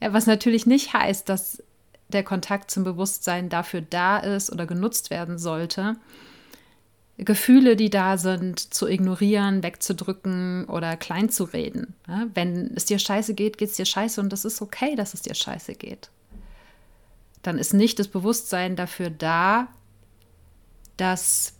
Ja, 0.00 0.12
was 0.12 0.26
natürlich 0.26 0.66
nicht 0.66 0.92
heißt, 0.92 1.28
dass 1.28 1.62
der 2.08 2.22
Kontakt 2.22 2.70
zum 2.70 2.84
Bewusstsein 2.84 3.48
dafür 3.48 3.82
da 3.82 4.18
ist 4.18 4.50
oder 4.50 4.66
genutzt 4.66 5.10
werden 5.10 5.38
sollte, 5.38 5.96
Gefühle, 7.18 7.74
die 7.74 7.90
da 7.90 8.16
sind, 8.16 8.72
zu 8.72 8.86
ignorieren, 8.86 9.64
wegzudrücken 9.64 10.66
oder 10.66 10.96
klein 10.96 11.28
zu 11.28 11.44
reden. 11.44 11.94
Ja, 12.06 12.28
wenn 12.34 12.72
es 12.76 12.84
dir 12.84 13.00
scheiße 13.00 13.34
geht, 13.34 13.58
geht 13.58 13.70
es 13.70 13.76
dir 13.76 13.84
scheiße 13.84 14.20
und 14.20 14.32
das 14.32 14.44
ist 14.44 14.62
okay, 14.62 14.94
dass 14.94 15.14
es 15.14 15.22
dir 15.22 15.34
scheiße 15.34 15.74
geht. 15.74 16.10
Dann 17.42 17.58
ist 17.58 17.74
nicht 17.74 17.98
das 17.98 18.06
Bewusstsein 18.06 18.76
dafür 18.76 19.10
da, 19.10 19.66
dass 20.96 21.54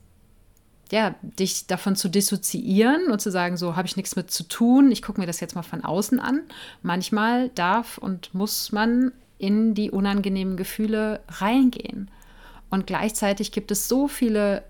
ja, 0.91 1.15
dich 1.23 1.67
davon 1.67 1.97
zu 1.97 2.09
dissoziieren 2.09 3.11
und 3.11 3.21
zu 3.21 3.31
sagen, 3.31 3.57
so 3.57 3.77
habe 3.77 3.87
ich 3.87 3.97
nichts 3.97 4.17
mit 4.17 4.31
zu 4.31 4.45
tun, 4.45 4.91
ich 4.91 5.03
gucke 5.03 5.21
mir 5.21 5.27
das 5.27 5.41
jetzt 5.41 5.55
mal 5.55 5.63
von 5.63 5.85
außen 5.85 6.19
an. 6.21 6.43
Manchmal 6.83 7.51
darf 7.51 7.99
und 7.99 8.35
muss 8.35 8.73
man 8.73 9.13
in 9.39 9.75
die 9.75 9.91
unangenehmen 9.91 10.57
Gefühle 10.57 11.21
reingehen. 11.29 12.11
Und 12.71 12.87
gleichzeitig 12.87 13.53
gibt 13.53 13.71
es 13.71 13.89
so 13.89 14.09
viele 14.09 14.65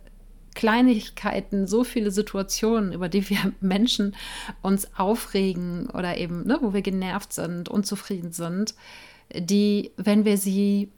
Kleinigkeiten, 0.54 1.66
so 1.66 1.84
viele 1.84 2.10
Situationen, 2.10 2.92
über 2.92 3.08
die 3.08 3.28
wir 3.30 3.52
Menschen 3.60 4.16
uns 4.60 4.88
aufregen 4.96 5.88
oder 5.90 6.16
eben, 6.16 6.46
ne, 6.46 6.58
wo 6.60 6.72
wir 6.72 6.82
genervt 6.82 7.32
sind, 7.32 7.68
unzufrieden 7.68 8.32
sind, 8.32 8.74
die, 9.34 9.92
wenn 9.96 10.24
wir 10.24 10.36
sie 10.36 10.90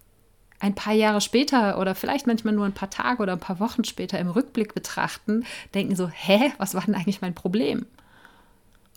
ein 0.60 0.74
paar 0.74 0.92
Jahre 0.92 1.20
später 1.20 1.78
oder 1.78 1.94
vielleicht 1.94 2.26
manchmal 2.26 2.54
nur 2.54 2.66
ein 2.66 2.74
paar 2.74 2.90
Tage 2.90 3.22
oder 3.22 3.32
ein 3.32 3.40
paar 3.40 3.60
Wochen 3.60 3.84
später 3.84 4.18
im 4.18 4.28
Rückblick 4.28 4.74
betrachten, 4.74 5.44
denken 5.74 5.96
so, 5.96 6.08
hä, 6.08 6.52
was 6.58 6.74
war 6.74 6.82
denn 6.82 6.94
eigentlich 6.94 7.22
mein 7.22 7.34
Problem? 7.34 7.86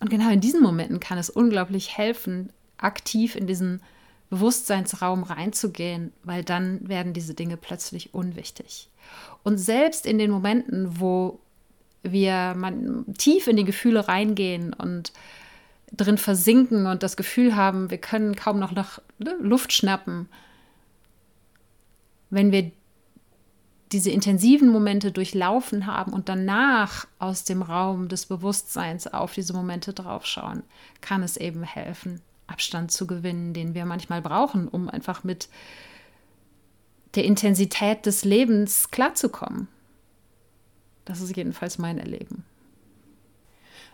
Und 0.00 0.10
genau 0.10 0.30
in 0.30 0.40
diesen 0.40 0.62
Momenten 0.62 1.00
kann 1.00 1.18
es 1.18 1.30
unglaublich 1.30 1.96
helfen, 1.96 2.50
aktiv 2.76 3.34
in 3.34 3.46
diesen 3.46 3.80
Bewusstseinsraum 4.28 5.22
reinzugehen, 5.22 6.12
weil 6.22 6.44
dann 6.44 6.86
werden 6.88 7.12
diese 7.14 7.34
Dinge 7.34 7.56
plötzlich 7.56 8.12
unwichtig. 8.12 8.90
Und 9.42 9.58
selbst 9.58 10.06
in 10.06 10.18
den 10.18 10.30
Momenten, 10.30 11.00
wo 11.00 11.38
wir 12.02 12.54
tief 13.16 13.46
in 13.46 13.56
die 13.56 13.64
Gefühle 13.64 14.08
reingehen 14.08 14.74
und 14.74 15.12
drin 15.92 16.18
versinken 16.18 16.86
und 16.86 17.02
das 17.02 17.16
Gefühl 17.16 17.56
haben, 17.56 17.90
wir 17.90 17.98
können 17.98 18.34
kaum 18.34 18.58
noch 18.58 18.72
nach 18.72 19.00
ne, 19.18 19.36
Luft 19.40 19.72
schnappen, 19.72 20.28
wenn 22.34 22.50
wir 22.50 22.72
diese 23.92 24.10
intensiven 24.10 24.70
Momente 24.70 25.12
durchlaufen 25.12 25.86
haben 25.86 26.12
und 26.12 26.28
danach 26.28 27.06
aus 27.20 27.44
dem 27.44 27.62
Raum 27.62 28.08
des 28.08 28.26
Bewusstseins 28.26 29.06
auf 29.06 29.34
diese 29.34 29.52
Momente 29.52 29.92
draufschauen, 29.92 30.64
kann 31.00 31.22
es 31.22 31.36
eben 31.36 31.62
helfen, 31.62 32.20
Abstand 32.48 32.90
zu 32.90 33.06
gewinnen, 33.06 33.54
den 33.54 33.74
wir 33.74 33.84
manchmal 33.84 34.20
brauchen, 34.20 34.66
um 34.66 34.88
einfach 34.88 35.22
mit 35.22 35.48
der 37.14 37.24
Intensität 37.24 38.04
des 38.04 38.24
Lebens 38.24 38.90
klarzukommen. 38.90 39.68
Das 41.04 41.20
ist 41.20 41.36
jedenfalls 41.36 41.78
mein 41.78 41.98
Erleben. 41.98 42.44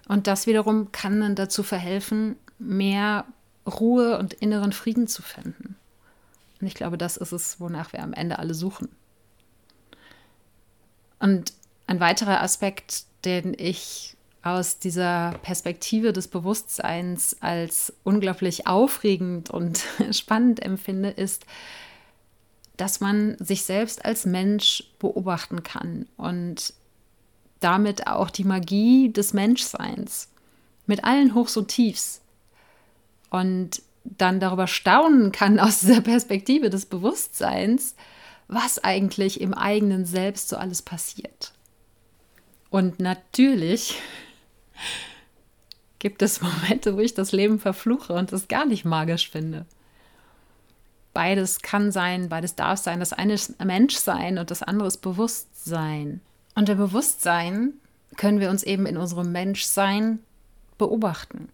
Und 0.08 0.26
das 0.26 0.46
wiederum 0.46 0.92
kann 0.92 1.20
dann 1.20 1.34
dazu 1.34 1.62
verhelfen, 1.62 2.36
mehr 2.58 3.26
Ruhe 3.66 4.18
und 4.18 4.32
inneren 4.32 4.72
Frieden 4.72 5.06
zu 5.06 5.20
finden. 5.20 5.76
Und 6.60 6.66
ich 6.66 6.74
glaube, 6.74 6.98
das 6.98 7.16
ist 7.16 7.32
es, 7.32 7.60
wonach 7.60 7.92
wir 7.92 8.02
am 8.02 8.12
Ende 8.12 8.38
alle 8.38 8.54
suchen. 8.54 8.88
Und 11.18 11.52
ein 11.86 12.00
weiterer 12.00 12.42
Aspekt, 12.42 13.04
den 13.24 13.54
ich 13.56 14.16
aus 14.42 14.78
dieser 14.78 15.32
Perspektive 15.42 16.12
des 16.12 16.28
Bewusstseins 16.28 17.36
als 17.40 17.92
unglaublich 18.04 18.66
aufregend 18.66 19.50
und 19.50 19.84
spannend 20.12 20.62
empfinde, 20.62 21.10
ist, 21.10 21.44
dass 22.76 23.00
man 23.00 23.36
sich 23.38 23.64
selbst 23.64 24.04
als 24.04 24.24
Mensch 24.24 24.84
beobachten 24.98 25.62
kann 25.62 26.06
und 26.16 26.72
damit 27.60 28.06
auch 28.06 28.30
die 28.30 28.44
Magie 28.44 29.12
des 29.12 29.34
Menschseins 29.34 30.28
mit 30.86 31.04
allen 31.04 31.34
Hochs 31.34 31.58
und 31.58 31.68
Tiefs. 31.68 32.22
Und 33.28 33.82
dann 34.04 34.40
darüber 34.40 34.66
staunen 34.66 35.32
kann 35.32 35.58
aus 35.58 35.80
dieser 35.80 36.00
Perspektive 36.02 36.70
des 36.70 36.86
Bewusstseins, 36.86 37.94
was 38.48 38.82
eigentlich 38.82 39.40
im 39.40 39.54
eigenen 39.54 40.04
Selbst 40.04 40.48
so 40.48 40.56
alles 40.56 40.82
passiert. 40.82 41.52
Und 42.70 43.00
natürlich 43.00 44.00
gibt 45.98 46.22
es 46.22 46.40
Momente, 46.40 46.96
wo 46.96 47.00
ich 47.00 47.14
das 47.14 47.32
Leben 47.32 47.58
verfluche 47.58 48.12
und 48.14 48.32
es 48.32 48.48
gar 48.48 48.66
nicht 48.66 48.84
magisch 48.84 49.30
finde. 49.30 49.66
Beides 51.12 51.60
kann 51.60 51.90
sein, 51.90 52.28
beides 52.28 52.54
darf 52.54 52.78
sein. 52.78 53.00
Das 53.00 53.12
eine 53.12 53.34
ist 53.34 53.62
Menschsein 53.62 54.38
und 54.38 54.50
das 54.50 54.62
andere 54.62 54.88
ist 54.88 54.98
Bewusstsein. 54.98 56.20
Und 56.54 56.68
im 56.68 56.78
Bewusstsein 56.78 57.74
können 58.16 58.40
wir 58.40 58.50
uns 58.50 58.62
eben 58.62 58.86
in 58.86 58.96
unserem 58.96 59.32
Menschsein 59.32 60.20
beobachten. 60.78 61.48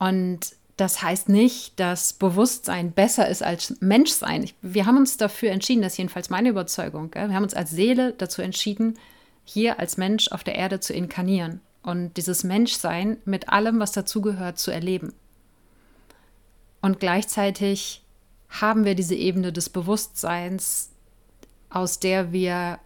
Und 0.00 0.56
das 0.76 1.02
heißt 1.02 1.28
nicht, 1.28 1.78
dass 1.78 2.14
Bewusstsein 2.14 2.92
besser 2.92 3.28
ist 3.28 3.42
als 3.42 3.76
Menschsein. 3.80 4.50
Wir 4.62 4.86
haben 4.86 4.96
uns 4.96 5.18
dafür 5.18 5.50
entschieden, 5.50 5.82
das 5.82 5.92
ist 5.92 5.98
jedenfalls 5.98 6.30
meine 6.30 6.48
Überzeugung. 6.48 7.14
Wir 7.14 7.34
haben 7.34 7.44
uns 7.44 7.54
als 7.54 7.70
Seele 7.70 8.14
dazu 8.14 8.40
entschieden, 8.40 8.98
hier 9.44 9.78
als 9.78 9.98
Mensch 9.98 10.32
auf 10.32 10.42
der 10.42 10.54
Erde 10.54 10.80
zu 10.80 10.94
inkarnieren 10.94 11.60
und 11.82 12.16
dieses 12.16 12.44
Menschsein 12.44 13.18
mit 13.26 13.50
allem, 13.50 13.78
was 13.78 13.92
dazugehört, 13.92 14.58
zu 14.58 14.70
erleben. 14.70 15.12
Und 16.80 16.98
gleichzeitig 16.98 18.02
haben 18.48 18.86
wir 18.86 18.94
diese 18.94 19.14
Ebene 19.14 19.52
des 19.52 19.68
Bewusstseins, 19.68 20.90
aus 21.68 22.00
der 22.00 22.32
wir 22.32 22.78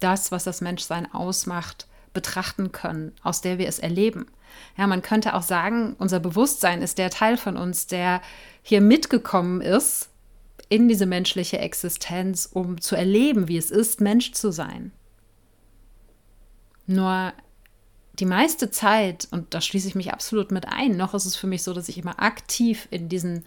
das, 0.00 0.32
was 0.32 0.44
das 0.44 0.60
Menschsein 0.60 1.12
ausmacht, 1.14 1.86
betrachten 2.12 2.72
können, 2.72 3.12
aus 3.22 3.40
der 3.40 3.56
wir 3.56 3.68
es 3.68 3.78
erleben. 3.78 4.26
Ja, 4.76 4.86
man 4.86 5.02
könnte 5.02 5.34
auch 5.34 5.42
sagen, 5.42 5.94
unser 5.98 6.20
Bewusstsein 6.20 6.82
ist 6.82 6.98
der 6.98 7.10
Teil 7.10 7.36
von 7.36 7.56
uns, 7.56 7.86
der 7.86 8.20
hier 8.62 8.80
mitgekommen 8.80 9.60
ist 9.60 10.08
in 10.68 10.88
diese 10.88 11.06
menschliche 11.06 11.58
Existenz, 11.58 12.48
um 12.50 12.80
zu 12.80 12.96
erleben, 12.96 13.48
wie 13.48 13.58
es 13.58 13.70
ist, 13.70 14.00
Mensch 14.00 14.32
zu 14.32 14.50
sein. 14.50 14.92
Nur 16.86 17.32
die 18.18 18.24
meiste 18.26 18.70
Zeit, 18.70 19.28
und 19.30 19.54
da 19.54 19.60
schließe 19.60 19.88
ich 19.88 19.94
mich 19.94 20.12
absolut 20.12 20.50
mit 20.50 20.68
ein, 20.68 20.96
noch 20.96 21.14
ist 21.14 21.26
es 21.26 21.36
für 21.36 21.46
mich 21.46 21.62
so, 21.62 21.72
dass 21.72 21.88
ich 21.88 21.98
immer 21.98 22.22
aktiv 22.22 22.88
in 22.90 23.08
diesen 23.08 23.44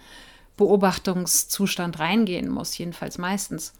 Beobachtungszustand 0.57 1.99
reingehen 1.99 2.49
muss, 2.49 2.77
jedenfalls 2.77 3.17
meistens. 3.17 3.73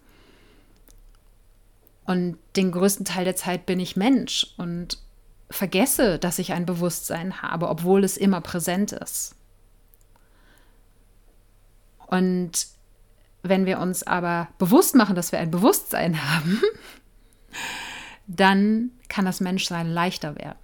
Und 2.05 2.37
den 2.55 2.71
größten 2.71 3.05
Teil 3.05 3.25
der 3.25 3.35
Zeit 3.35 3.65
bin 3.65 3.79
ich 3.79 3.95
Mensch 3.95 4.53
und 4.57 4.99
vergesse, 5.49 6.19
dass 6.19 6.39
ich 6.39 6.53
ein 6.53 6.65
Bewusstsein 6.65 7.41
habe, 7.41 7.69
obwohl 7.69 8.03
es 8.03 8.17
immer 8.17 8.41
präsent 8.41 8.91
ist. 8.91 9.35
Und 12.07 12.67
wenn 13.43 13.65
wir 13.65 13.79
uns 13.79 14.03
aber 14.03 14.47
bewusst 14.57 14.95
machen, 14.95 15.15
dass 15.15 15.31
wir 15.31 15.39
ein 15.39 15.51
Bewusstsein 15.51 16.21
haben, 16.31 16.61
dann 18.27 18.91
kann 19.07 19.25
das 19.25 19.39
Menschsein 19.39 19.87
leichter 19.87 20.35
werden. 20.35 20.59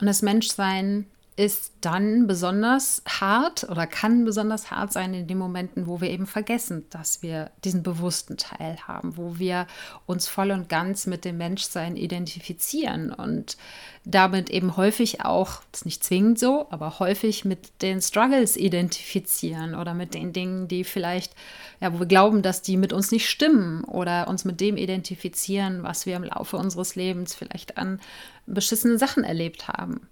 Und 0.00 0.06
das 0.06 0.22
Menschsein 0.22 1.06
ist 1.38 1.72
dann 1.82 2.26
besonders 2.26 3.00
hart 3.06 3.62
oder 3.70 3.86
kann 3.86 4.24
besonders 4.24 4.72
hart 4.72 4.92
sein 4.92 5.14
in 5.14 5.28
den 5.28 5.38
Momenten, 5.38 5.86
wo 5.86 6.00
wir 6.00 6.10
eben 6.10 6.26
vergessen, 6.26 6.84
dass 6.90 7.22
wir 7.22 7.52
diesen 7.62 7.84
bewussten 7.84 8.36
Teil 8.36 8.76
haben, 8.88 9.16
wo 9.16 9.38
wir 9.38 9.68
uns 10.04 10.26
voll 10.26 10.50
und 10.50 10.68
ganz 10.68 11.06
mit 11.06 11.24
dem 11.24 11.38
Menschsein 11.38 11.96
identifizieren 11.96 13.12
und 13.12 13.56
damit 14.04 14.50
eben 14.50 14.76
häufig 14.76 15.24
auch, 15.24 15.62
das 15.70 15.82
ist 15.82 15.84
nicht 15.84 16.02
zwingend 16.02 16.40
so, 16.40 16.66
aber 16.70 16.98
häufig 16.98 17.44
mit 17.44 17.82
den 17.82 18.02
Struggles 18.02 18.56
identifizieren 18.56 19.76
oder 19.76 19.94
mit 19.94 20.14
den 20.14 20.32
Dingen, 20.32 20.66
die 20.66 20.82
vielleicht, 20.82 21.36
ja, 21.80 21.94
wo 21.94 22.00
wir 22.00 22.06
glauben, 22.06 22.42
dass 22.42 22.62
die 22.62 22.76
mit 22.76 22.92
uns 22.92 23.12
nicht 23.12 23.30
stimmen 23.30 23.84
oder 23.84 24.26
uns 24.26 24.44
mit 24.44 24.60
dem 24.60 24.76
identifizieren, 24.76 25.84
was 25.84 26.04
wir 26.04 26.16
im 26.16 26.24
Laufe 26.24 26.56
unseres 26.56 26.96
Lebens 26.96 27.36
vielleicht 27.36 27.78
an 27.78 28.00
beschissenen 28.46 28.98
Sachen 28.98 29.22
erlebt 29.22 29.68
haben. 29.68 30.08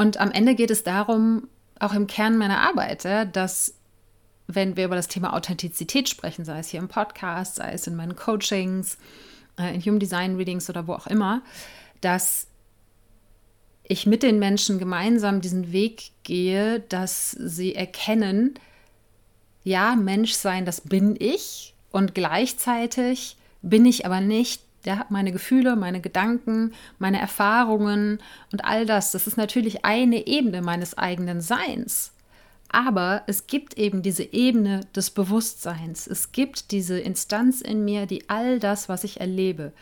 Und 0.00 0.16
am 0.16 0.30
Ende 0.30 0.54
geht 0.54 0.70
es 0.70 0.82
darum, 0.82 1.46
auch 1.78 1.92
im 1.92 2.06
Kern 2.06 2.38
meiner 2.38 2.62
Arbeit, 2.62 3.04
dass 3.36 3.74
wenn 4.46 4.74
wir 4.74 4.86
über 4.86 4.96
das 4.96 5.08
Thema 5.08 5.34
Authentizität 5.34 6.08
sprechen, 6.08 6.46
sei 6.46 6.58
es 6.58 6.70
hier 6.70 6.80
im 6.80 6.88
Podcast, 6.88 7.56
sei 7.56 7.72
es 7.72 7.86
in 7.86 7.96
meinen 7.96 8.16
Coachings, 8.16 8.96
äh, 9.58 9.74
in 9.74 9.82
Human 9.82 10.00
Design 10.00 10.36
Readings 10.36 10.70
oder 10.70 10.86
wo 10.86 10.94
auch 10.94 11.06
immer, 11.06 11.42
dass 12.00 12.46
ich 13.82 14.06
mit 14.06 14.22
den 14.22 14.38
Menschen 14.38 14.78
gemeinsam 14.78 15.42
diesen 15.42 15.70
Weg 15.70 16.12
gehe, 16.22 16.80
dass 16.80 17.32
sie 17.32 17.74
erkennen, 17.74 18.54
ja, 19.64 19.96
Mensch 19.96 20.32
sein, 20.32 20.64
das 20.64 20.80
bin 20.80 21.14
ich 21.18 21.74
und 21.90 22.14
gleichzeitig 22.14 23.36
bin 23.60 23.84
ich 23.84 24.06
aber 24.06 24.22
nicht 24.22 24.62
ja, 24.84 25.06
meine 25.08 25.32
Gefühle, 25.32 25.76
meine 25.76 26.00
Gedanken, 26.00 26.72
meine 26.98 27.20
Erfahrungen 27.20 28.18
und 28.52 28.64
all 28.64 28.86
das, 28.86 29.12
das 29.12 29.26
ist 29.26 29.36
natürlich 29.36 29.84
eine 29.84 30.26
Ebene 30.26 30.62
meines 30.62 30.96
eigenen 30.96 31.40
Seins. 31.40 32.12
Aber 32.72 33.22
es 33.26 33.48
gibt 33.48 33.76
eben 33.78 34.00
diese 34.00 34.22
Ebene 34.22 34.82
des 34.94 35.10
Bewusstseins. 35.10 36.06
Es 36.06 36.30
gibt 36.30 36.70
diese 36.70 37.00
Instanz 37.00 37.60
in 37.60 37.84
mir, 37.84 38.06
die 38.06 38.30
all 38.30 38.60
das, 38.60 38.88
was 38.88 39.02
ich 39.02 39.20
erlebe, 39.20 39.72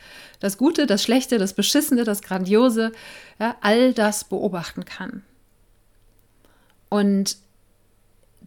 das 0.40 0.56
Gute, 0.56 0.86
das 0.86 1.02
Schlechte, 1.02 1.36
das 1.36 1.52
Beschissene, 1.52 2.04
das 2.04 2.22
Grandiose, 2.22 2.92
ja, 3.38 3.56
all 3.60 3.92
das 3.92 4.24
beobachten 4.24 4.86
kann. 4.86 5.22
Und 6.88 7.36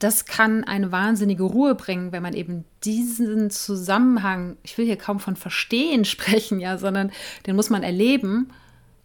das 0.04 0.26
kann 0.26 0.64
eine 0.64 0.92
wahnsinnige 0.92 1.44
Ruhe 1.44 1.76
bringen, 1.76 2.12
wenn 2.12 2.24
man 2.24 2.34
eben 2.34 2.66
diesen 2.84 3.52
Zusammenhang, 3.52 4.58
ich 4.64 4.76
will 4.78 4.86
hier 4.86 4.98
kaum 4.98 5.20
von 5.20 5.36
Verstehen 5.36 6.06
sprechen, 6.06 6.60
ja, 6.60 6.78
sondern 6.78 7.12
den 7.46 7.56
muss 7.56 7.70
man 7.70 7.84
erleben. 7.84 8.52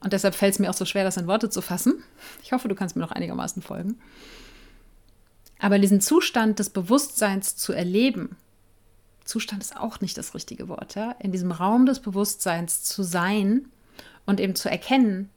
Und 0.00 0.12
deshalb 0.12 0.34
fällt 0.34 0.54
es 0.54 0.58
mir 0.58 0.70
auch 0.70 0.74
so 0.74 0.84
schwer, 0.84 1.04
das 1.04 1.16
in 1.16 1.26
Worte 1.26 1.50
zu 1.50 1.60
fassen. 1.60 2.02
Ich 2.42 2.52
hoffe, 2.52 2.68
du 2.68 2.74
kannst 2.74 2.96
mir 2.96 3.02
noch 3.02 3.12
einigermaßen 3.12 3.62
folgen. 3.62 3.98
Aber 5.58 5.78
diesen 5.78 6.00
Zustand 6.00 6.58
des 6.58 6.70
Bewusstseins 6.70 7.56
zu 7.56 7.72
erleben, 7.72 8.36
Zustand 9.24 9.62
ist 9.62 9.76
auch 9.76 10.00
nicht 10.00 10.16
das 10.16 10.34
richtige 10.34 10.68
Wort, 10.68 10.94
ja? 10.94 11.12
in 11.18 11.32
diesem 11.32 11.50
Raum 11.50 11.86
des 11.86 12.00
Bewusstseins 12.00 12.84
zu 12.84 13.02
sein 13.02 13.66
und 14.24 14.40
eben 14.40 14.54
zu 14.54 14.70
erkennen, 14.70 15.30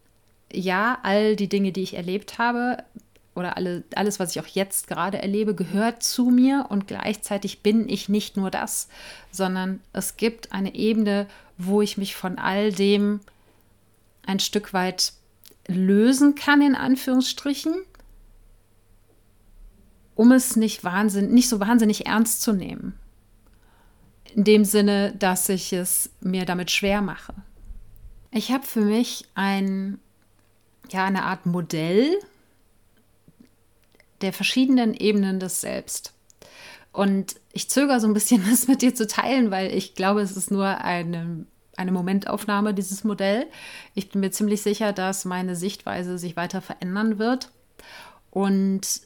ja, 0.52 1.00
all 1.04 1.36
die 1.36 1.50
Dinge, 1.50 1.72
die 1.72 1.84
ich 1.84 1.96
erlebt 1.96 2.38
habe, 2.38 2.78
oder 3.40 3.58
alle, 3.58 3.84
alles, 3.96 4.20
was 4.20 4.36
ich 4.36 4.42
auch 4.42 4.48
jetzt 4.48 4.88
gerade 4.88 5.22
erlebe, 5.22 5.56
gehört 5.56 6.04
zu 6.04 6.26
mir 6.30 6.68
und 6.70 6.88
gleichzeitig 6.88 7.62
bin 7.62 7.90
ich 7.90 8.10
nicht 8.10 8.38
nur 8.38 8.52
das, 8.52 8.90
sondern 9.32 9.80
es 9.94 10.18
gibt 10.18 10.52
eine 10.52 10.76
Ebene, 10.76 11.28
wo 11.58 11.82
ich 11.82 11.98
mich 11.98 12.16
von 12.16 12.38
all 12.38 12.72
dem 12.72 13.22
ein 14.26 14.40
Stück 14.40 14.74
weit 14.74 15.14
lösen 15.68 16.36
kann, 16.36 16.62
in 16.62 16.76
Anführungsstrichen, 16.76 17.74
um 20.16 20.32
es 20.32 20.56
nicht, 20.56 20.84
wahnsinn, 20.84 21.32
nicht 21.32 21.50
so 21.50 21.60
wahnsinnig 21.60 22.06
ernst 22.06 22.42
zu 22.42 22.54
nehmen. 22.54 23.00
In 24.36 24.44
dem 24.44 24.66
Sinne, 24.66 25.14
dass 25.18 25.50
ich 25.50 25.74
es 25.74 26.12
mir 26.22 26.46
damit 26.46 26.72
schwer 26.72 27.02
mache. 27.02 27.34
Ich 28.32 28.52
habe 28.52 28.66
für 28.66 28.82
mich 28.82 29.26
ein, 29.34 30.00
ja, 30.92 31.06
eine 31.06 31.24
Art 31.24 31.46
Modell 31.46 32.16
der 34.22 34.34
verschiedenen 34.34 34.94
Ebenen 34.94 35.40
des 35.40 35.62
Selbst. 35.62 36.14
Und 36.92 37.36
ich 37.54 37.70
zögere 37.70 38.00
so 38.00 38.08
ein 38.08 38.14
bisschen, 38.14 38.44
das 38.50 38.68
mit 38.68 38.82
dir 38.82 38.96
zu 38.96 39.08
teilen, 39.08 39.52
weil 39.52 39.74
ich 39.74 39.96
glaube, 39.96 40.22
es 40.22 40.36
ist 40.36 40.52
nur 40.52 40.66
eine, 40.66 41.46
eine 41.76 41.92
Momentaufnahme, 41.92 42.74
dieses 42.74 43.04
Modell. 43.04 43.48
Ich 43.94 44.10
bin 44.10 44.22
mir 44.22 44.32
ziemlich 44.32 44.62
sicher, 44.62 44.94
dass 44.94 45.26
meine 45.26 45.56
Sichtweise 45.56 46.18
sich 46.18 46.36
weiter 46.36 46.62
verändern 46.62 47.20
wird. 47.20 47.52
Und 48.32 49.02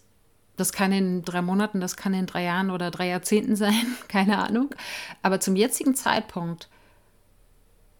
das 0.55 0.71
kann 0.71 0.91
in 0.91 1.23
drei 1.23 1.41
Monaten, 1.41 1.79
das 1.79 1.97
kann 1.97 2.13
in 2.13 2.25
drei 2.25 2.43
Jahren 2.43 2.69
oder 2.69 2.91
drei 2.91 3.07
Jahrzehnten 3.07 3.55
sein, 3.55 3.85
keine 4.07 4.37
Ahnung. 4.39 4.73
Aber 5.21 5.39
zum 5.39 5.55
jetzigen 5.55 5.95
Zeitpunkt 5.95 6.69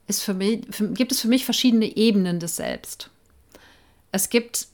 ist 0.08 0.22
für 0.22 0.34
mich, 0.34 0.66
für, 0.70 0.90
gibt 0.90 1.12
es 1.12 1.22
für 1.22 1.28
mich 1.28 1.46
verschiedene 1.46 1.96
Ebenen 1.96 2.40
des 2.40 2.58
Selbst. 2.58 3.10
Es 4.12 4.30
gibt 4.30 4.68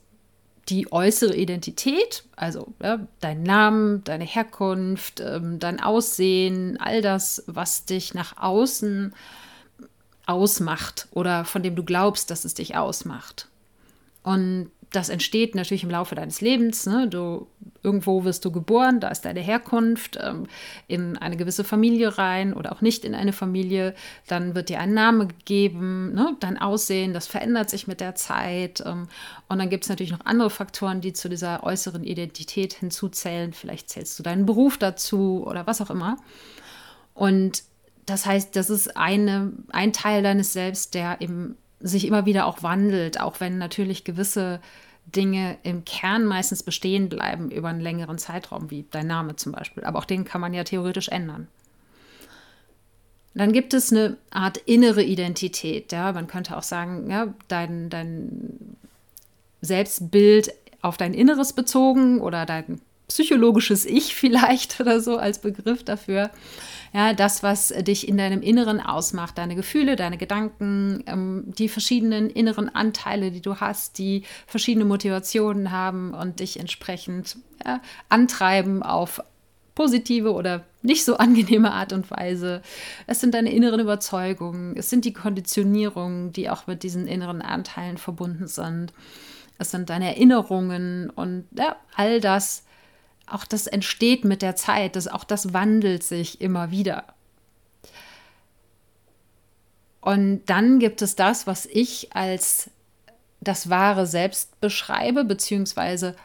die 0.69 0.91
äußere 0.91 1.35
Identität, 1.35 2.23
also 2.35 2.73
ja, 2.81 2.99
dein 3.19 3.43
Name, 3.43 3.99
deine 3.99 4.25
Herkunft, 4.25 5.19
ähm, 5.19 5.59
dein 5.59 5.79
Aussehen, 5.79 6.77
all 6.79 7.01
das, 7.01 7.43
was 7.47 7.85
dich 7.85 8.13
nach 8.13 8.37
außen 8.37 9.13
ausmacht 10.25 11.07
oder 11.11 11.43
von 11.45 11.63
dem 11.63 11.75
du 11.75 11.83
glaubst, 11.83 12.29
dass 12.29 12.45
es 12.45 12.53
dich 12.53 12.75
ausmacht. 12.75 13.47
Und 14.21 14.71
das 14.91 15.09
entsteht 15.09 15.53
natürlich 15.53 15.83
im 15.83 15.91
Laufe 15.91 16.15
deines 16.15 16.41
Lebens. 16.41 16.87
Ne? 16.87 17.07
Du, 17.07 17.47
irgendwo 17.83 18.23
wirst 18.23 18.43
du 18.43 18.51
geboren, 18.51 18.99
da 18.99 19.09
ist 19.09 19.23
deine 19.23 19.39
Herkunft, 19.39 20.17
ähm, 20.21 20.47
in 20.87 21.15
eine 21.17 21.37
gewisse 21.37 21.63
Familie 21.63 22.17
rein 22.17 22.53
oder 22.53 22.71
auch 22.71 22.81
nicht 22.81 23.05
in 23.05 23.13
eine 23.13 23.31
Familie. 23.31 23.93
Dann 24.27 24.55
wird 24.55 24.69
dir 24.69 24.79
ein 24.79 24.93
Name 24.93 25.27
gegeben, 25.27 26.13
ne? 26.13 26.35
dein 26.39 26.57
Aussehen, 26.57 27.13
das 27.13 27.27
verändert 27.27 27.69
sich 27.69 27.87
mit 27.87 28.01
der 28.01 28.15
Zeit. 28.15 28.81
Ähm, 28.85 29.07
und 29.47 29.59
dann 29.59 29.69
gibt 29.69 29.83
es 29.83 29.89
natürlich 29.89 30.11
noch 30.11 30.25
andere 30.25 30.49
Faktoren, 30.49 31.01
die 31.01 31.13
zu 31.13 31.29
dieser 31.29 31.63
äußeren 31.63 32.03
Identität 32.03 32.73
hinzuzählen. 32.73 33.53
Vielleicht 33.53 33.89
zählst 33.89 34.17
du 34.17 34.23
deinen 34.23 34.47
Beruf 34.47 34.77
dazu 34.77 35.45
oder 35.45 35.67
was 35.67 35.81
auch 35.81 35.91
immer. 35.91 36.17
Und 37.13 37.63
das 38.07 38.25
heißt, 38.25 38.55
das 38.55 38.71
ist 38.71 38.97
eine, 38.97 39.51
ein 39.69 39.93
Teil 39.93 40.23
deines 40.23 40.53
Selbst, 40.53 40.95
der 40.95 41.21
eben 41.21 41.57
sich 41.79 42.05
immer 42.05 42.25
wieder 42.25 42.45
auch 42.45 42.63
wandelt, 42.63 43.19
auch 43.19 43.39
wenn 43.39 43.57
natürlich 43.57 44.03
gewisse 44.03 44.59
Dinge 45.05 45.57
im 45.63 45.85
Kern 45.85 46.25
meistens 46.25 46.63
bestehen 46.63 47.09
bleiben 47.09 47.49
über 47.51 47.69
einen 47.69 47.79
längeren 47.79 48.17
Zeitraum, 48.17 48.69
wie 48.69 48.85
dein 48.91 49.07
Name 49.07 49.35
zum 49.35 49.51
Beispiel. 49.51 49.83
Aber 49.83 49.99
auch 49.99 50.05
den 50.05 50.25
kann 50.25 50.41
man 50.41 50.53
ja 50.53 50.63
theoretisch 50.63 51.09
ändern. 51.09 51.47
Dann 53.33 53.53
gibt 53.53 53.73
es 53.73 53.91
eine 53.91 54.17
Art 54.31 54.57
innere 54.57 55.03
Identität. 55.03 55.91
Ja? 55.91 56.11
Man 56.11 56.27
könnte 56.27 56.57
auch 56.57 56.63
sagen, 56.63 57.09
ja, 57.09 57.33
dein, 57.47 57.89
dein 57.89 58.77
Selbstbild 59.61 60.53
auf 60.81 60.97
dein 60.97 61.13
Inneres 61.13 61.53
bezogen 61.53 62.21
oder 62.21 62.45
dein 62.45 62.81
psychologisches 63.09 63.85
Ich 63.85 64.15
vielleicht 64.15 64.79
oder 64.79 65.01
so 65.01 65.17
als 65.17 65.39
Begriff 65.39 65.83
dafür. 65.83 66.29
Ja, 66.91 67.13
das, 67.13 67.43
was 67.43 67.67
dich 67.67 68.07
in 68.07 68.17
deinem 68.17 68.41
Inneren 68.41 68.79
ausmacht, 68.79 69.37
deine 69.37 69.55
Gefühle, 69.55 69.95
deine 69.95 70.17
Gedanken, 70.17 71.03
ähm, 71.05 71.43
die 71.45 71.69
verschiedenen 71.69 72.31
inneren 72.31 72.73
Anteile, 72.73 73.29
die 73.29 73.41
du 73.41 73.57
hast, 73.57 73.99
die 73.99 74.23
verschiedene 74.47 74.85
Motivationen 74.85 75.71
haben 75.71 76.15
und 76.15 76.39
dich 76.39 76.59
entsprechend 76.59 77.37
ja, 77.63 77.81
antreiben 78.07 78.81
auf 78.81 79.21
positive 79.75 80.33
oder 80.33 80.65
nicht 80.81 81.05
so 81.05 81.17
angenehme 81.17 81.71
Art 81.71 81.93
und 81.93 82.09
Weise. 82.11 82.61
Es 83.07 83.21
sind 83.21 83.33
deine 83.33 83.51
inneren 83.51 83.79
Überzeugungen, 83.79 84.75
es 84.75 84.89
sind 84.89 85.05
die 85.05 85.13
Konditionierungen, 85.13 86.33
die 86.33 86.49
auch 86.49 86.67
mit 86.67 86.83
diesen 86.83 87.07
inneren 87.07 87.41
Anteilen 87.41 87.97
verbunden 87.97 88.47
sind. 88.47 88.93
Es 89.57 89.71
sind 89.71 89.89
deine 89.89 90.07
Erinnerungen 90.07 91.09
und 91.09 91.45
ja, 91.57 91.75
all 91.95 92.19
das, 92.19 92.63
auch 93.31 93.45
das 93.45 93.67
entsteht 93.67 94.25
mit 94.25 94.41
der 94.41 94.55
Zeit, 94.55 94.95
das, 94.95 95.07
auch 95.07 95.23
das 95.23 95.53
wandelt 95.53 96.03
sich 96.03 96.41
immer 96.41 96.71
wieder. 96.71 97.05
Und 100.01 100.43
dann 100.45 100.79
gibt 100.79 101.01
es 101.01 101.15
das, 101.15 101.45
was 101.45 101.65
ich 101.65 102.15
als 102.15 102.69
das 103.41 103.69
wahre 103.69 104.05
Selbst 104.05 104.59
beschreibe, 104.59 105.23
beziehungsweise 105.23 106.15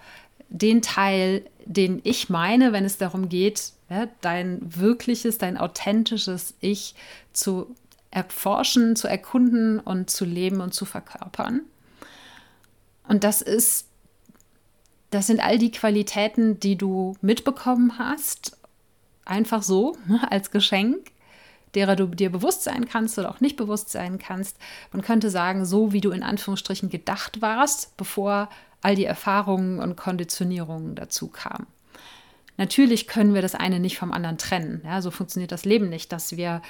den 0.49 0.83
Teil, 0.83 1.45
den 1.65 2.01
ich 2.05 2.29
meine, 2.29 2.73
wenn 2.73 2.85
es 2.85 2.99
darum 2.99 3.29
geht, 3.29 3.73
ja, 3.91 4.09
dein 4.21 4.61
wirkliches, 4.63 5.39
dein 5.39 5.57
authentisches 5.57 6.55
Ich 6.61 6.95
zu 7.33 7.75
erforschen, 8.11 8.97
zu 8.97 9.09
erkunden 9.09 9.81
und 9.81 10.11
zu 10.11 10.25
leben 10.25 10.61
und 10.61 10.73
zu 10.73 10.85
verkörpern. 10.85 11.63
Und 13.09 13.25
das 13.25 13.43
ist, 13.43 13.87
das 15.15 15.29
sind 15.29 15.41
all 15.41 15.59
die 15.59 15.71
Qualitäten, 15.71 16.59
die 16.59 16.77
du 16.77 17.15
mitbekommen 17.21 17.99
hast, 17.99 18.57
einfach 19.25 19.63
so 19.63 19.97
als 20.29 20.51
Geschenk, 20.51 21.13
derer 21.77 21.95
du 21.95 22.07
dir 22.07 22.31
bewusst 22.31 22.65
sein 22.65 22.89
kannst 22.89 23.19
oder 23.19 23.31
auch 23.31 23.41
nicht 23.41 23.57
bewusst 23.57 23.91
sein 23.91 24.19
kannst. 24.19 24.59
Man 24.93 25.03
könnte 25.03 25.31
sagen, 25.31 25.65
so 25.65 25.93
wie 25.93 26.01
du 26.01 26.11
in 26.11 26.23
Anführungsstrichen 26.23 26.91
gedacht 26.91 27.41
warst, 27.41 27.97
bevor 27.97 28.49
all 28.81 28.97
die 28.97 29.05
Erfahrungen 29.05 29.79
und 29.79 29.97
Konditionierungen 29.97 30.97
dazu 30.97 31.29
kamen. 31.29 31.67
Natürlich 32.57 33.07
können 33.07 33.35
wir 33.35 33.43
das 33.43 33.55
eine 33.55 33.81
nicht 33.81 33.99
vom 33.99 34.13
anderen 34.13 34.39
trennen. 34.39 34.83
Ja, 34.85 35.01
so 35.01 35.11
funktioniert 35.11 35.53
das 35.53 35.65
Leben 35.65 35.89
nicht, 35.89 36.13
dass 36.13 36.37
wir 36.37 36.61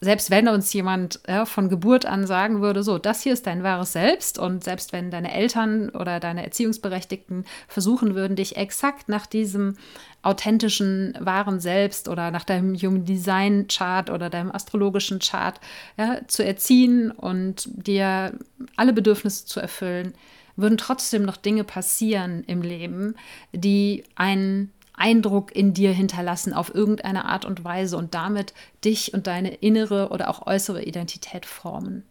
selbst 0.00 0.30
wenn 0.30 0.46
uns 0.46 0.72
jemand 0.72 1.20
ja, 1.26 1.44
von 1.44 1.68
Geburt 1.68 2.06
an 2.06 2.26
sagen 2.26 2.60
würde, 2.60 2.82
so, 2.82 2.98
das 2.98 3.22
hier 3.22 3.32
ist 3.32 3.46
dein 3.46 3.64
wahres 3.64 3.92
Selbst 3.92 4.38
und 4.38 4.62
selbst 4.62 4.92
wenn 4.92 5.10
deine 5.10 5.32
Eltern 5.34 5.90
oder 5.90 6.20
deine 6.20 6.44
Erziehungsberechtigten 6.44 7.44
versuchen 7.66 8.14
würden, 8.14 8.36
dich 8.36 8.56
exakt 8.56 9.08
nach 9.08 9.26
diesem 9.26 9.76
authentischen, 10.22 11.16
wahren 11.18 11.58
Selbst 11.58 12.08
oder 12.08 12.30
nach 12.30 12.44
deinem 12.44 12.76
Human 12.76 13.04
Design 13.04 13.66
Chart 13.66 14.10
oder 14.10 14.30
deinem 14.30 14.52
astrologischen 14.52 15.18
Chart 15.18 15.60
ja, 15.96 16.20
zu 16.28 16.44
erziehen 16.44 17.10
und 17.10 17.68
dir 17.68 18.38
alle 18.76 18.92
Bedürfnisse 18.92 19.46
zu 19.46 19.58
erfüllen, 19.58 20.14
würden 20.54 20.78
trotzdem 20.78 21.24
noch 21.24 21.36
Dinge 21.36 21.64
passieren 21.64 22.44
im 22.46 22.62
Leben, 22.62 23.14
die 23.52 24.04
einen 24.14 24.72
Eindruck 24.98 25.54
in 25.54 25.74
dir 25.74 25.92
hinterlassen 25.92 26.52
auf 26.52 26.74
irgendeine 26.74 27.24
Art 27.24 27.44
und 27.44 27.64
Weise 27.64 27.96
und 27.96 28.14
damit 28.14 28.52
dich 28.84 29.14
und 29.14 29.26
deine 29.26 29.54
innere 29.54 30.10
oder 30.10 30.28
auch 30.28 30.46
äußere 30.46 30.82
Identität 30.82 31.46
formen. 31.46 32.04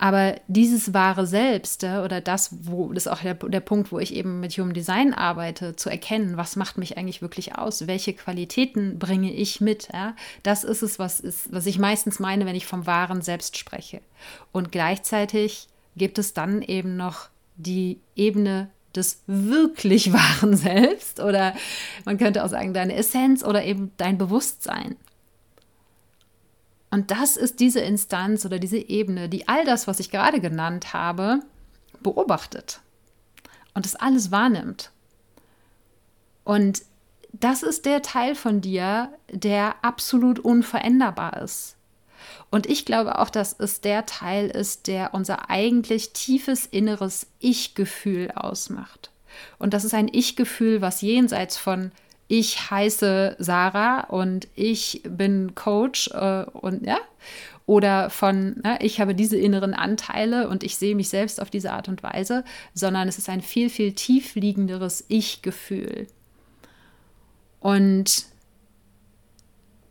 Aber 0.00 0.40
dieses 0.48 0.94
wahre 0.94 1.26
Selbst 1.26 1.84
oder 1.84 2.22
das, 2.22 2.56
wo 2.62 2.90
das 2.90 3.04
ist 3.04 3.12
auch 3.12 3.20
der, 3.20 3.34
der 3.34 3.60
Punkt, 3.60 3.92
wo 3.92 3.98
ich 3.98 4.14
eben 4.14 4.40
mit 4.40 4.52
Human 4.56 4.72
Design 4.72 5.12
arbeite, 5.12 5.76
zu 5.76 5.90
erkennen, 5.90 6.38
was 6.38 6.56
macht 6.56 6.78
mich 6.78 6.96
eigentlich 6.96 7.20
wirklich 7.20 7.56
aus, 7.56 7.86
welche 7.86 8.14
Qualitäten 8.14 8.98
bringe 8.98 9.30
ich 9.30 9.60
mit. 9.60 9.88
Ja? 9.92 10.16
Das 10.42 10.64
ist 10.64 10.80
es, 10.80 10.98
was, 10.98 11.20
ist, 11.20 11.52
was 11.52 11.66
ich 11.66 11.78
meistens 11.78 12.18
meine, 12.18 12.46
wenn 12.46 12.56
ich 12.56 12.66
vom 12.66 12.86
wahren 12.86 13.20
Selbst 13.20 13.58
spreche. 13.58 14.00
Und 14.52 14.72
gleichzeitig 14.72 15.68
gibt 15.96 16.18
es 16.18 16.32
dann 16.32 16.62
eben 16.62 16.96
noch 16.96 17.28
die 17.56 18.00
Ebene 18.16 18.70
des 18.96 19.22
wirklich 19.26 20.12
wahren 20.12 20.56
Selbst 20.56 21.20
oder 21.20 21.54
man 22.04 22.18
könnte 22.18 22.44
auch 22.44 22.48
sagen 22.48 22.74
deine 22.74 22.94
Essenz 22.94 23.44
oder 23.44 23.64
eben 23.64 23.92
dein 23.96 24.18
Bewusstsein. 24.18 24.96
Und 26.90 27.10
das 27.12 27.36
ist 27.36 27.60
diese 27.60 27.80
Instanz 27.80 28.44
oder 28.44 28.58
diese 28.58 28.78
Ebene, 28.78 29.28
die 29.28 29.46
all 29.46 29.64
das, 29.64 29.86
was 29.86 30.00
ich 30.00 30.10
gerade 30.10 30.40
genannt 30.40 30.92
habe, 30.92 31.40
beobachtet 32.02 32.80
und 33.74 33.84
das 33.84 33.96
alles 33.96 34.30
wahrnimmt. 34.30 34.90
Und 36.42 36.82
das 37.32 37.62
ist 37.62 37.84
der 37.86 38.02
Teil 38.02 38.34
von 38.34 38.60
dir, 38.60 39.12
der 39.30 39.76
absolut 39.84 40.40
unveränderbar 40.40 41.42
ist. 41.42 41.76
Und 42.50 42.66
ich 42.66 42.84
glaube 42.84 43.18
auch, 43.18 43.30
dass 43.30 43.54
es 43.58 43.80
der 43.80 44.06
Teil 44.06 44.48
ist, 44.48 44.88
der 44.88 45.14
unser 45.14 45.50
eigentlich 45.50 46.12
tiefes 46.12 46.66
inneres 46.66 47.28
Ich-Gefühl 47.38 48.32
ausmacht. 48.32 49.10
Und 49.58 49.72
das 49.72 49.84
ist 49.84 49.94
ein 49.94 50.08
Ich-Gefühl, 50.12 50.80
was 50.80 51.00
jenseits 51.00 51.56
von 51.56 51.92
ich 52.26 52.70
heiße 52.70 53.36
Sarah 53.38 54.02
und 54.02 54.46
ich 54.54 55.02
bin 55.04 55.54
Coach 55.56 56.08
äh, 56.12 56.44
und 56.52 56.86
ja, 56.86 56.98
oder 57.66 58.08
von 58.08 58.56
na, 58.62 58.80
ich 58.80 59.00
habe 59.00 59.16
diese 59.16 59.36
inneren 59.36 59.74
Anteile 59.74 60.48
und 60.48 60.62
ich 60.62 60.76
sehe 60.76 60.94
mich 60.94 61.08
selbst 61.08 61.40
auf 61.40 61.50
diese 61.50 61.72
Art 61.72 61.88
und 61.88 62.02
Weise, 62.02 62.44
sondern 62.74 63.08
es 63.08 63.18
ist 63.18 63.28
ein 63.28 63.40
viel, 63.40 63.68
viel 63.68 63.92
tiefliegenderes 63.94 65.04
Ich-Gefühl. 65.08 66.06
Und 67.58 68.26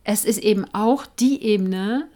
es 0.04 0.24
ist 0.24 0.38
eben 0.38 0.64
auch 0.74 1.06
die 1.06 1.42
Ebene, 1.42 2.08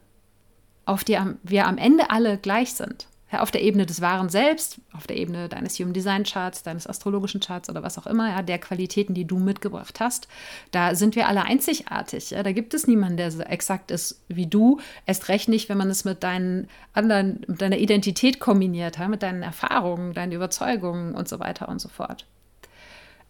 auf 0.87 1.05
der 1.05 1.37
wir 1.43 1.67
am 1.67 1.79
Ende 1.79 2.11
alle 2.11 2.39
gleich 2.39 2.75
sind. 2.75 3.07
Ja, 3.33 3.41
auf 3.41 3.51
der 3.51 3.63
Ebene 3.63 3.85
des 3.85 4.01
wahren 4.01 4.29
Selbst, 4.29 4.81
auf 4.93 5.09
der 5.09 5.17
Ebene 5.17 5.49
deines 5.49 5.77
Human 5.81 5.93
Design 5.93 6.23
Charts, 6.23 6.63
deines 6.63 6.87
astrologischen 6.87 7.41
Charts 7.41 7.69
oder 7.69 7.83
was 7.83 7.99
auch 7.99 8.07
immer, 8.07 8.29
ja, 8.29 8.43
der 8.43 8.59
Qualitäten, 8.59 9.13
die 9.13 9.27
du 9.27 9.39
mitgebracht 9.39 9.99
hast, 9.99 10.29
da 10.71 10.95
sind 10.95 11.17
wir 11.17 11.27
alle 11.27 11.43
einzigartig. 11.43 12.31
Ja, 12.31 12.45
da 12.45 12.53
gibt 12.53 12.75
es 12.75 12.87
niemanden, 12.87 13.17
der 13.17 13.33
so 13.33 13.43
exakt 13.43 13.91
ist 13.91 14.23
wie 14.29 14.47
du. 14.47 14.79
Erst 15.05 15.29
recht 15.29 15.49
nicht, 15.49 15.69
wenn 15.69 15.79
man 15.79 15.91
es 15.91 16.05
mit 16.05 16.23
deinen 16.23 16.69
anderen, 16.93 17.41
mit 17.49 17.61
deiner 17.61 17.79
Identität 17.79 18.39
kombiniert, 18.39 19.01
mit 19.09 19.25
deinen 19.25 19.43
Erfahrungen, 19.43 20.13
deinen 20.13 20.31
Überzeugungen 20.31 21.17
und 21.17 21.29
so 21.29 21.41
weiter 21.41 21.69
und 21.69 21.81
so 21.81 21.89
fort. 21.89 22.27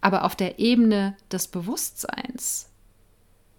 Aber 0.03 0.25
auf 0.25 0.37
der 0.37 0.59
Ebene 0.59 1.17
des 1.33 1.49
Bewusstseins, 1.49 2.69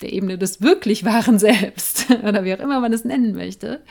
der 0.02 0.14
Ebene 0.14 0.38
des 0.38 0.62
wirklich 0.62 1.06
wahren 1.06 1.40
Selbst 1.46 2.10
oder 2.12 2.44
wie 2.44 2.54
auch 2.54 2.60
immer 2.60 2.80
man 2.80 2.94
es 2.94 3.06
nennen 3.06 3.36
möchte, 3.36 3.82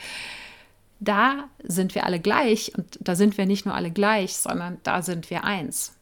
da 1.00 1.48
sind 1.62 1.94
wir 1.94 2.04
alle 2.04 2.20
gleich 2.20 2.72
und 2.76 2.98
da 3.00 3.14
sind 3.14 3.36
wir 3.36 3.46
nicht 3.46 3.66
nur 3.66 3.74
alle 3.74 3.90
gleich, 3.90 4.36
sondern 4.36 4.78
da 4.82 5.02
sind 5.02 5.30
wir 5.30 5.44
eins. 5.44 5.94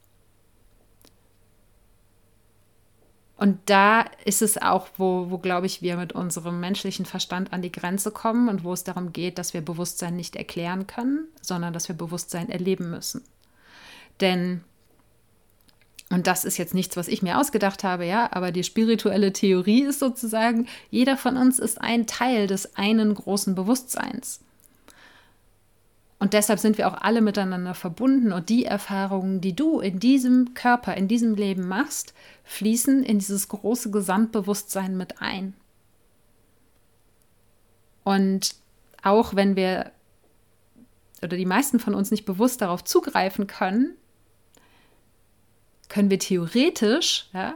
Und 3.43 3.59
da 3.67 4.05
ist 4.25 4.41
es 4.41 4.57
auch, 4.57 4.87
wo, 4.99 5.31
wo 5.31 5.39
glaube 5.39 5.67
ich, 5.67 5.83
wir 5.83 5.97
mit 5.97 6.13
unserem 6.13 6.61
menschlichen 6.61 7.07
Verstand 7.07 7.53
an 7.53 7.61
die 7.61 7.73
Grenze 7.73 8.13
kommen 8.13 8.49
und 8.49 8.63
wo 8.63 8.73
es 8.73 8.85
darum 8.85 9.13
geht, 9.13 9.37
dass 9.37 9.53
wir 9.53 9.63
Bewusstsein 9.63 10.15
nicht 10.15 10.37
erklären 10.37 10.87
können, 10.87 11.27
sondern 11.41 11.73
dass 11.73 11.89
wir 11.89 11.97
Bewusstsein 11.97 12.51
erleben 12.51 12.91
müssen. 12.91 13.25
Denn 14.21 14.63
und 16.13 16.27
das 16.27 16.45
ist 16.45 16.59
jetzt 16.59 16.75
nichts, 16.75 16.99
was 16.99 17.09
ich 17.09 17.23
mir 17.23 17.39
ausgedacht 17.39 17.85
habe, 17.85 18.05
ja, 18.05 18.29
aber 18.33 18.53
die 18.53 18.65
spirituelle 18.65 19.33
Theorie 19.33 19.85
ist 19.85 19.99
sozusagen, 19.99 20.69
jeder 20.91 21.17
von 21.17 21.39
uns 21.39 21.59
ist 21.59 21.81
ein 21.81 22.07
Teil 22.07 22.47
des 22.47 22.77
einen 22.77 23.15
großen 23.15 23.55
Bewusstseins. 23.55 24.41
Und 26.19 26.35
deshalb 26.35 26.59
sind 26.59 26.77
wir 26.77 26.87
auch 26.87 27.01
alle 27.01 27.23
miteinander 27.23 27.73
verbunden 27.73 28.31
und 28.31 28.51
die 28.51 28.67
Erfahrungen, 28.67 29.41
die 29.41 29.57
du 29.57 29.81
in 29.81 30.01
diesem 30.01 30.53
Körper, 30.53 30.95
in 30.99 31.09
diesem 31.09 31.35
Leben 31.35 31.67
machst, 31.67 32.13
fließen 32.45 33.03
in 33.03 33.19
dieses 33.19 33.49
große 33.49 33.91
Gesamtbewusstsein 33.91 34.99
mit 34.99 35.23
ein. 35.23 35.55
Und 38.05 38.55
auch 39.03 39.35
wenn 39.35 39.57
wir 39.57 39.93
oder 41.23 41.39
die 41.39 41.47
meisten 41.47 41.81
von 41.81 41.95
uns 41.95 42.11
nicht 42.11 42.27
bewusst 42.27 42.61
darauf 42.61 42.85
zugreifen 42.85 43.47
können, 43.47 43.97
können 45.93 46.09
wir 46.09 46.19
theoretisch 46.19 47.27
ja, 47.35 47.55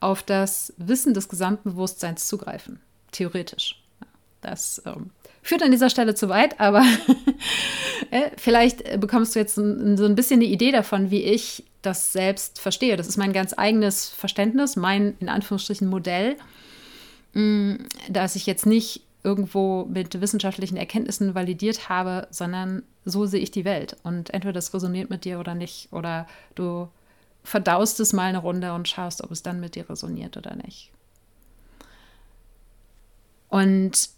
auf 0.00 0.22
das 0.22 0.72
Wissen 0.78 1.12
des 1.12 1.28
gesamten 1.28 1.72
Bewusstseins 1.72 2.26
zugreifen. 2.26 2.80
Theoretisch. 3.12 3.78
Das 4.40 4.80
ähm, 4.86 5.10
führt 5.42 5.62
an 5.62 5.70
dieser 5.70 5.90
Stelle 5.90 6.14
zu 6.14 6.30
weit, 6.30 6.58
aber 6.58 6.82
äh, 8.10 8.30
vielleicht 8.38 8.98
bekommst 9.00 9.34
du 9.34 9.38
jetzt 9.38 9.56
so 9.56 9.62
ein 9.62 10.14
bisschen 10.14 10.40
eine 10.40 10.48
Idee 10.48 10.72
davon, 10.72 11.10
wie 11.10 11.24
ich 11.24 11.64
das 11.82 12.14
selbst 12.14 12.58
verstehe. 12.58 12.96
Das 12.96 13.06
ist 13.06 13.18
mein 13.18 13.34
ganz 13.34 13.52
eigenes 13.54 14.08
Verständnis, 14.08 14.76
mein 14.76 15.14
in 15.20 15.28
Anführungsstrichen 15.28 15.86
Modell, 15.86 16.36
mm, 17.34 17.74
dass 18.08 18.34
ich 18.34 18.46
jetzt 18.46 18.64
nicht 18.64 19.02
irgendwo 19.22 19.84
mit 19.84 20.22
wissenschaftlichen 20.22 20.78
Erkenntnissen 20.78 21.34
validiert 21.34 21.90
habe, 21.90 22.28
sondern 22.30 22.82
so 23.04 23.26
sehe 23.26 23.40
ich 23.40 23.50
die 23.50 23.66
Welt. 23.66 23.98
Und 24.04 24.30
entweder 24.30 24.54
das 24.54 24.72
resoniert 24.72 25.10
mit 25.10 25.26
dir 25.26 25.38
oder 25.38 25.54
nicht, 25.54 25.92
oder 25.92 26.26
du 26.54 26.88
verdaust 27.44 28.00
es 28.00 28.12
mal 28.12 28.24
eine 28.24 28.38
Runde 28.38 28.72
und 28.72 28.88
schaust, 28.88 29.22
ob 29.22 29.30
es 29.30 29.42
dann 29.42 29.60
mit 29.60 29.74
dir 29.76 29.88
resoniert 29.88 30.36
oder 30.36 30.56
nicht. 30.56 30.90
Und 33.48 34.08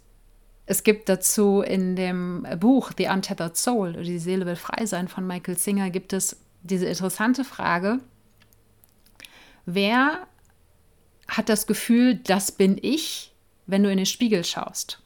es 0.64 0.82
gibt 0.82 1.08
dazu 1.08 1.60
in 1.60 1.96
dem 1.96 2.46
Buch 2.58 2.92
The 2.96 3.08
Untethered 3.08 3.56
Soul, 3.56 3.92
die 3.92 4.18
Seele 4.18 4.46
will 4.46 4.56
frei 4.56 4.86
sein 4.86 5.08
von 5.08 5.26
Michael 5.26 5.58
Singer, 5.58 5.90
gibt 5.90 6.12
es 6.12 6.36
diese 6.62 6.86
interessante 6.86 7.44
Frage, 7.44 8.00
wer 9.66 10.26
hat 11.28 11.48
das 11.48 11.66
Gefühl, 11.66 12.16
das 12.16 12.52
bin 12.52 12.78
ich, 12.80 13.32
wenn 13.66 13.82
du 13.82 13.90
in 13.90 13.96
den 13.96 14.06
Spiegel 14.06 14.44
schaust? 14.44 15.02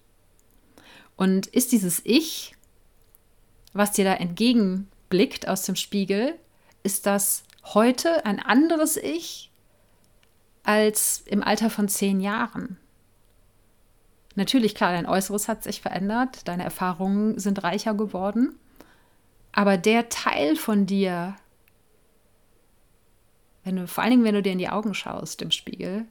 Und 1.17 1.47
ist 1.49 1.73
dieses 1.73 2.01
Ich, 2.05 2.55
was 3.73 3.93
dir 3.93 4.05
da 4.05 4.15
entgegenblickt 4.15 5.49
aus 5.49 5.63
dem 5.63 5.77
Spiegel, 5.77 6.39
ist 6.83 7.07
das 7.07 7.43
heute 7.65 8.25
ein 8.25 8.41
anderes 8.41 8.97
Ich 8.97 9.51
als 10.63 11.23
im 11.27 11.43
Alter 11.43 11.71
von 11.71 11.89
zehn 11.89 12.21
Jahren. 12.21 12.79
Natürlich, 14.35 14.75
klar, 14.75 14.93
dein 14.93 15.07
Äußeres 15.07 15.49
hat 15.49 15.63
sich 15.63 15.81
verändert, 15.81 16.47
deine 16.47 16.65
Erfahrungen 16.65 17.39
sind 17.39 17.63
reicher 17.63 17.95
geworden, 17.95 18.59
aber 19.53 19.77
der 19.77 20.09
Teil 20.09 20.57
von 20.57 20.87
dir, 20.87 21.37
wenn 23.65 23.77
du, 23.77 23.89
vor 23.89 24.05
allen 24.05 24.13
Dingen, 24.13 24.25
wenn 24.25 24.35
du 24.35 24.43
dir 24.43 24.53
in 24.53 24.59
die 24.59 24.69
Augen 24.69 24.95
schaust 24.95 25.43
im 25.43 25.51
Spiegel, 25.51 26.07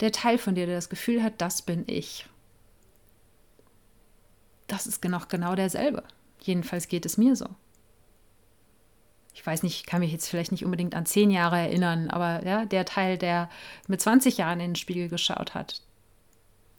der 0.00 0.12
Teil 0.12 0.38
von 0.38 0.54
dir, 0.54 0.66
der 0.66 0.76
das 0.76 0.88
Gefühl 0.88 1.22
hat, 1.22 1.40
das 1.40 1.62
bin 1.62 1.84
ich. 1.86 2.26
Das 4.66 4.86
ist 4.86 5.02
genau, 5.02 5.20
genau 5.28 5.54
derselbe. 5.54 6.04
Jedenfalls 6.40 6.88
geht 6.88 7.04
es 7.04 7.18
mir 7.18 7.36
so. 7.36 7.48
Ich 9.40 9.46
weiß 9.46 9.62
nicht, 9.62 9.86
kann 9.86 10.00
mich 10.00 10.12
jetzt 10.12 10.28
vielleicht 10.28 10.52
nicht 10.52 10.66
unbedingt 10.66 10.94
an 10.94 11.06
zehn 11.06 11.30
Jahre 11.30 11.56
erinnern, 11.56 12.10
aber 12.10 12.44
ja, 12.44 12.66
der 12.66 12.84
Teil, 12.84 13.16
der 13.16 13.48
mit 13.88 13.98
20 13.98 14.36
Jahren 14.36 14.60
in 14.60 14.72
den 14.72 14.76
Spiegel 14.76 15.08
geschaut 15.08 15.54
hat, 15.54 15.80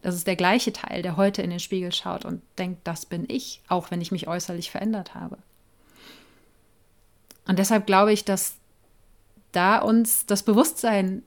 das 0.04 0.14
ist 0.14 0.28
der 0.28 0.36
gleiche 0.36 0.72
Teil, 0.72 1.02
der 1.02 1.18
heute 1.18 1.42
in 1.42 1.50
den 1.50 1.60
Spiegel 1.60 1.92
schaut 1.92 2.24
und 2.24 2.44
denkt, 2.60 2.82
das 2.84 3.08
bin 3.08 3.26
ich, 3.28 3.64
auch 3.68 3.90
wenn 3.90 4.00
ich 4.00 4.12
mich 4.12 4.28
äußerlich 4.28 4.70
verändert 4.70 5.16
habe. 5.16 5.40
Und 7.48 7.58
deshalb 7.58 7.88
glaube 7.88 8.14
ich, 8.14 8.26
dass 8.26 8.54
da 9.54 9.80
uns 9.80 10.28
das 10.28 10.44
Bewusstsein 10.44 11.24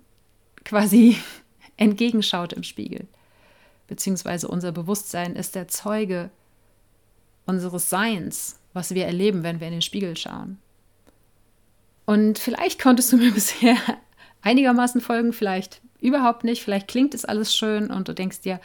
quasi 0.64 1.18
entgegenschaut 1.76 2.52
im 2.52 2.62
Spiegel. 2.62 3.08
Beziehungsweise 3.88 4.46
unser 4.46 4.70
Bewusstsein 4.70 5.34
ist 5.34 5.56
der 5.56 5.66
Zeuge 5.66 6.30
unseres 7.44 7.90
Seins, 7.90 8.60
was 8.72 8.94
wir 8.94 9.06
erleben, 9.06 9.42
wenn 9.42 9.58
wir 9.58 9.66
in 9.66 9.72
den 9.72 9.82
Spiegel 9.82 10.16
schauen. 10.16 10.60
Und 12.06 12.38
vielleicht 12.38 12.80
konntest 12.80 13.12
du 13.12 13.16
mir 13.16 13.32
bisher 13.34 13.76
einigermaßen 14.42 15.00
folgen, 15.00 15.32
vielleicht 15.32 15.80
überhaupt 16.00 16.44
nicht, 16.44 16.62
vielleicht 16.62 16.88
klingt 16.88 17.14
es 17.14 17.24
alles 17.24 17.54
schön 17.54 17.90
und 17.90 18.08
du 18.08 18.12
denkst 18.12 18.40
dir, 18.40 18.60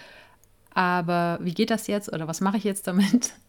aber 0.71 1.39
wie 1.41 1.54
geht 1.54 1.71
das 1.71 1.88
jetzt 1.88 2.12
oder 2.12 2.28
was 2.28 2.41
mache 2.41 2.58
ich 2.58 2.63
jetzt 2.63 2.88
damit? 2.88 3.34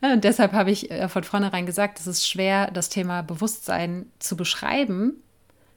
Und 0.00 0.24
deshalb 0.24 0.52
habe 0.52 0.72
ich 0.72 0.90
äh, 0.90 1.08
von 1.08 1.22
vornherein 1.22 1.64
gesagt, 1.64 2.00
es 2.00 2.08
ist 2.08 2.28
schwer, 2.28 2.72
das 2.72 2.88
Thema 2.88 3.22
Bewusstsein 3.22 4.06
zu 4.18 4.36
beschreiben. 4.36 5.22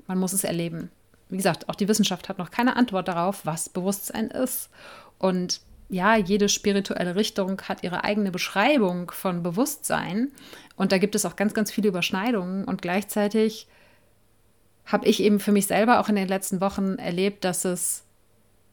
Man 0.08 0.18
muss 0.18 0.34
es 0.34 0.44
erleben. 0.44 0.90
Wie 1.30 1.38
gesagt, 1.38 1.70
auch 1.70 1.76
die 1.76 1.88
Wissenschaft 1.88 2.28
hat 2.28 2.40
noch 2.40 2.50
keine 2.50 2.76
Antwort 2.76 3.08
darauf, 3.08 3.46
was 3.46 3.70
Bewusstsein 3.70 4.32
ist. 4.32 4.72
Und 5.20 5.62
ja, 5.90 6.16
jede 6.16 6.50
spirituelle 6.50 7.16
Richtung 7.16 7.62
hat 7.64 7.84
ihre 7.84 8.04
eigene 8.04 8.32
Beschreibung 8.32 9.12
von 9.12 9.44
Bewusstsein. 9.44 10.32
Und 10.76 10.92
da 10.92 10.98
gibt 10.98 11.16
es 11.16 11.26
auch 11.26 11.36
ganz, 11.36 11.54
ganz 11.54 11.72
viele 11.72 11.90
Überschneidungen. 11.90 12.66
Und 12.66 12.82
gleichzeitig 12.82 13.68
habe 14.86 15.08
ich 15.08 15.22
eben 15.22 15.40
für 15.40 15.52
mich 15.52 15.68
selber 15.68 16.00
auch 16.00 16.10
in 16.10 16.16
den 16.16 16.28
letzten 16.28 16.62
Wochen 16.62 16.96
erlebt, 16.96 17.44
dass 17.44 17.66
es, 17.66 18.04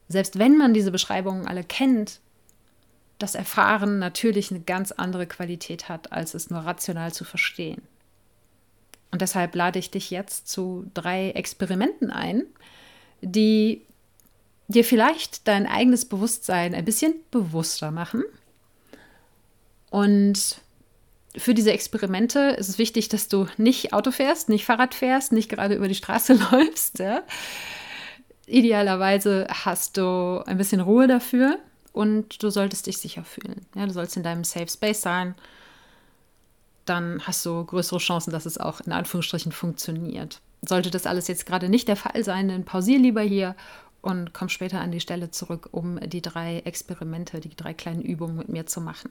selbst 0.08 0.38
wenn 0.38 0.56
man 0.56 0.74
diese 0.74 0.90
Beschreibungen 0.90 1.46
alle 1.46 1.64
kennt, 1.64 2.20
das 3.18 3.34
Erfahren 3.34 3.98
natürlich 3.98 4.50
eine 4.50 4.60
ganz 4.60 4.90
andere 4.92 5.26
Qualität 5.26 5.88
hat, 5.88 6.12
als 6.12 6.34
es 6.34 6.50
nur 6.50 6.60
rational 6.60 7.12
zu 7.12 7.24
verstehen. 7.24 7.82
Und 9.10 9.20
deshalb 9.20 9.54
lade 9.54 9.78
ich 9.78 9.90
dich 9.90 10.10
jetzt 10.10 10.48
zu 10.48 10.90
drei 10.94 11.30
Experimenten 11.30 12.10
ein, 12.10 12.44
die 13.20 13.82
dir 14.72 14.84
vielleicht 14.84 15.46
dein 15.46 15.66
eigenes 15.66 16.04
Bewusstsein 16.04 16.74
ein 16.74 16.84
bisschen 16.84 17.14
bewusster 17.30 17.90
machen. 17.90 18.24
Und 19.90 20.56
für 21.36 21.54
diese 21.54 21.72
Experimente 21.72 22.40
ist 22.58 22.68
es 22.68 22.78
wichtig, 22.78 23.08
dass 23.08 23.28
du 23.28 23.46
nicht 23.56 23.92
Auto 23.92 24.10
fährst, 24.10 24.48
nicht 24.48 24.64
Fahrrad 24.64 24.94
fährst, 24.94 25.32
nicht 25.32 25.48
gerade 25.48 25.74
über 25.74 25.88
die 25.88 25.94
Straße 25.94 26.34
läufst. 26.52 26.98
Ja? 26.98 27.22
Idealerweise 28.46 29.46
hast 29.48 29.96
du 29.96 30.42
ein 30.46 30.58
bisschen 30.58 30.80
Ruhe 30.80 31.06
dafür 31.06 31.58
und 31.92 32.42
du 32.42 32.50
solltest 32.50 32.86
dich 32.86 32.98
sicher 32.98 33.24
fühlen. 33.24 33.66
Ja, 33.74 33.86
du 33.86 33.92
sollst 33.92 34.16
in 34.16 34.22
deinem 34.22 34.44
Safe 34.44 34.68
Space 34.68 35.02
sein. 35.02 35.34
Dann 36.84 37.22
hast 37.26 37.46
du 37.46 37.64
größere 37.64 37.98
Chancen, 37.98 38.32
dass 38.32 38.44
es 38.44 38.58
auch 38.58 38.80
in 38.80 38.92
Anführungsstrichen 38.92 39.52
funktioniert. 39.52 40.40
Sollte 40.62 40.90
das 40.90 41.06
alles 41.06 41.28
jetzt 41.28 41.46
gerade 41.46 41.68
nicht 41.68 41.88
der 41.88 41.96
Fall 41.96 42.24
sein, 42.24 42.48
dann 42.48 42.64
pausier 42.64 42.98
lieber 42.98 43.22
hier 43.22 43.54
und 44.02 44.34
komm 44.34 44.48
später 44.48 44.80
an 44.80 44.90
die 44.90 45.00
Stelle 45.00 45.30
zurück, 45.30 45.68
um 45.72 45.98
die 46.00 46.20
drei 46.22 46.58
Experimente, 46.58 47.40
die 47.40 47.56
drei 47.56 47.72
kleinen 47.72 48.02
Übungen 48.02 48.36
mit 48.36 48.48
mir 48.48 48.66
zu 48.66 48.80
machen. 48.80 49.10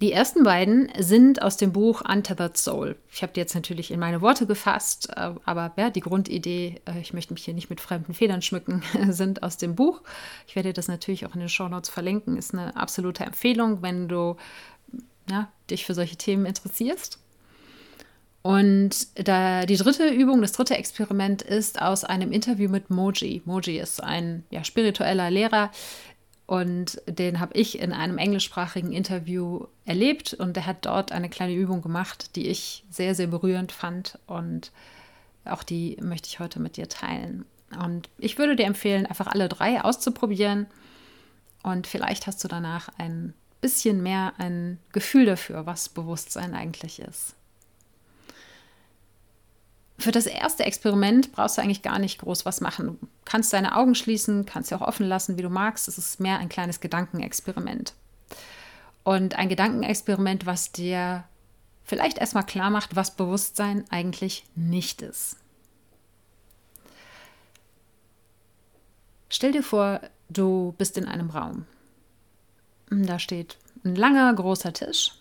Die 0.00 0.12
ersten 0.12 0.44
beiden 0.44 0.90
sind 0.98 1.42
aus 1.42 1.58
dem 1.58 1.72
Buch 1.72 2.00
Untethered 2.00 2.56
Soul. 2.56 2.96
Ich 3.12 3.22
habe 3.22 3.34
die 3.34 3.40
jetzt 3.40 3.54
natürlich 3.54 3.90
in 3.90 4.00
meine 4.00 4.22
Worte 4.22 4.46
gefasst, 4.46 5.10
äh, 5.14 5.34
aber 5.44 5.74
ja, 5.76 5.90
die 5.90 6.00
Grundidee, 6.00 6.80
äh, 6.86 6.98
ich 7.00 7.12
möchte 7.12 7.34
mich 7.34 7.44
hier 7.44 7.52
nicht 7.52 7.68
mit 7.68 7.82
fremden 7.82 8.14
Federn 8.14 8.40
schmücken, 8.40 8.82
sind 9.10 9.42
aus 9.42 9.58
dem 9.58 9.74
Buch. 9.74 10.00
Ich 10.46 10.56
werde 10.56 10.72
das 10.72 10.88
natürlich 10.88 11.26
auch 11.26 11.34
in 11.34 11.40
den 11.40 11.50
Show 11.50 11.68
Notes 11.68 11.90
verlinken. 11.90 12.38
Ist 12.38 12.54
eine 12.54 12.76
absolute 12.76 13.24
Empfehlung, 13.24 13.82
wenn 13.82 14.08
du 14.08 14.36
ja, 15.28 15.52
dich 15.68 15.84
für 15.84 15.92
solche 15.92 16.16
Themen 16.16 16.46
interessierst. 16.46 17.18
Und 18.42 19.06
da, 19.28 19.66
die 19.66 19.76
dritte 19.76 20.08
Übung, 20.08 20.40
das 20.40 20.52
dritte 20.52 20.76
Experiment 20.76 21.42
ist 21.42 21.82
aus 21.82 22.04
einem 22.04 22.32
Interview 22.32 22.70
mit 22.70 22.88
Moji. 22.88 23.42
Moji 23.44 23.78
ist 23.78 24.02
ein 24.02 24.44
ja, 24.50 24.64
spiritueller 24.64 25.30
Lehrer, 25.30 25.70
und 26.50 27.00
den 27.06 27.38
habe 27.38 27.54
ich 27.56 27.78
in 27.78 27.92
einem 27.92 28.18
englischsprachigen 28.18 28.92
Interview 28.92 29.66
erlebt 29.84 30.34
und 30.34 30.56
der 30.56 30.66
hat 30.66 30.84
dort 30.84 31.12
eine 31.12 31.28
kleine 31.28 31.54
Übung 31.54 31.80
gemacht, 31.80 32.34
die 32.34 32.48
ich 32.48 32.84
sehr, 32.90 33.14
sehr 33.14 33.28
berührend 33.28 33.70
fand 33.70 34.18
und 34.26 34.72
auch 35.44 35.62
die 35.62 35.96
möchte 36.00 36.26
ich 36.26 36.40
heute 36.40 36.58
mit 36.58 36.76
dir 36.76 36.88
teilen. 36.88 37.44
Und 37.80 38.08
ich 38.18 38.36
würde 38.36 38.56
dir 38.56 38.66
empfehlen, 38.66 39.06
einfach 39.06 39.28
alle 39.28 39.48
drei 39.48 39.80
auszuprobieren 39.80 40.66
und 41.62 41.86
vielleicht 41.86 42.26
hast 42.26 42.42
du 42.42 42.48
danach 42.48 42.88
ein 42.98 43.32
bisschen 43.60 44.02
mehr 44.02 44.32
ein 44.38 44.80
Gefühl 44.90 45.26
dafür, 45.26 45.66
was 45.66 45.88
Bewusstsein 45.88 46.56
eigentlich 46.56 46.98
ist. 46.98 47.36
Für 50.00 50.12
das 50.12 50.24
erste 50.24 50.64
Experiment 50.64 51.30
brauchst 51.32 51.58
du 51.58 51.62
eigentlich 51.62 51.82
gar 51.82 51.98
nicht 51.98 52.20
groß 52.20 52.46
was 52.46 52.62
machen. 52.62 52.86
Du 52.86 53.08
kannst 53.26 53.52
deine 53.52 53.76
Augen 53.76 53.94
schließen, 53.94 54.46
kannst 54.46 54.70
sie 54.70 54.74
auch 54.74 54.80
offen 54.80 55.04
lassen, 55.06 55.36
wie 55.36 55.42
du 55.42 55.50
magst. 55.50 55.88
Es 55.88 55.98
ist 55.98 56.20
mehr 56.20 56.38
ein 56.38 56.48
kleines 56.48 56.80
Gedankenexperiment. 56.80 57.92
Und 59.04 59.34
ein 59.34 59.50
Gedankenexperiment, 59.50 60.46
was 60.46 60.72
dir 60.72 61.24
vielleicht 61.84 62.16
erstmal 62.16 62.46
klar 62.46 62.70
macht, 62.70 62.96
was 62.96 63.14
Bewusstsein 63.14 63.84
eigentlich 63.90 64.44
nicht 64.54 65.02
ist. 65.02 65.36
Stell 69.28 69.52
dir 69.52 69.62
vor, 69.62 70.00
du 70.30 70.74
bist 70.78 70.96
in 70.96 71.04
einem 71.04 71.28
Raum. 71.28 71.66
Da 72.88 73.18
steht 73.18 73.58
ein 73.84 73.96
langer, 73.96 74.32
großer 74.32 74.72
Tisch 74.72 75.12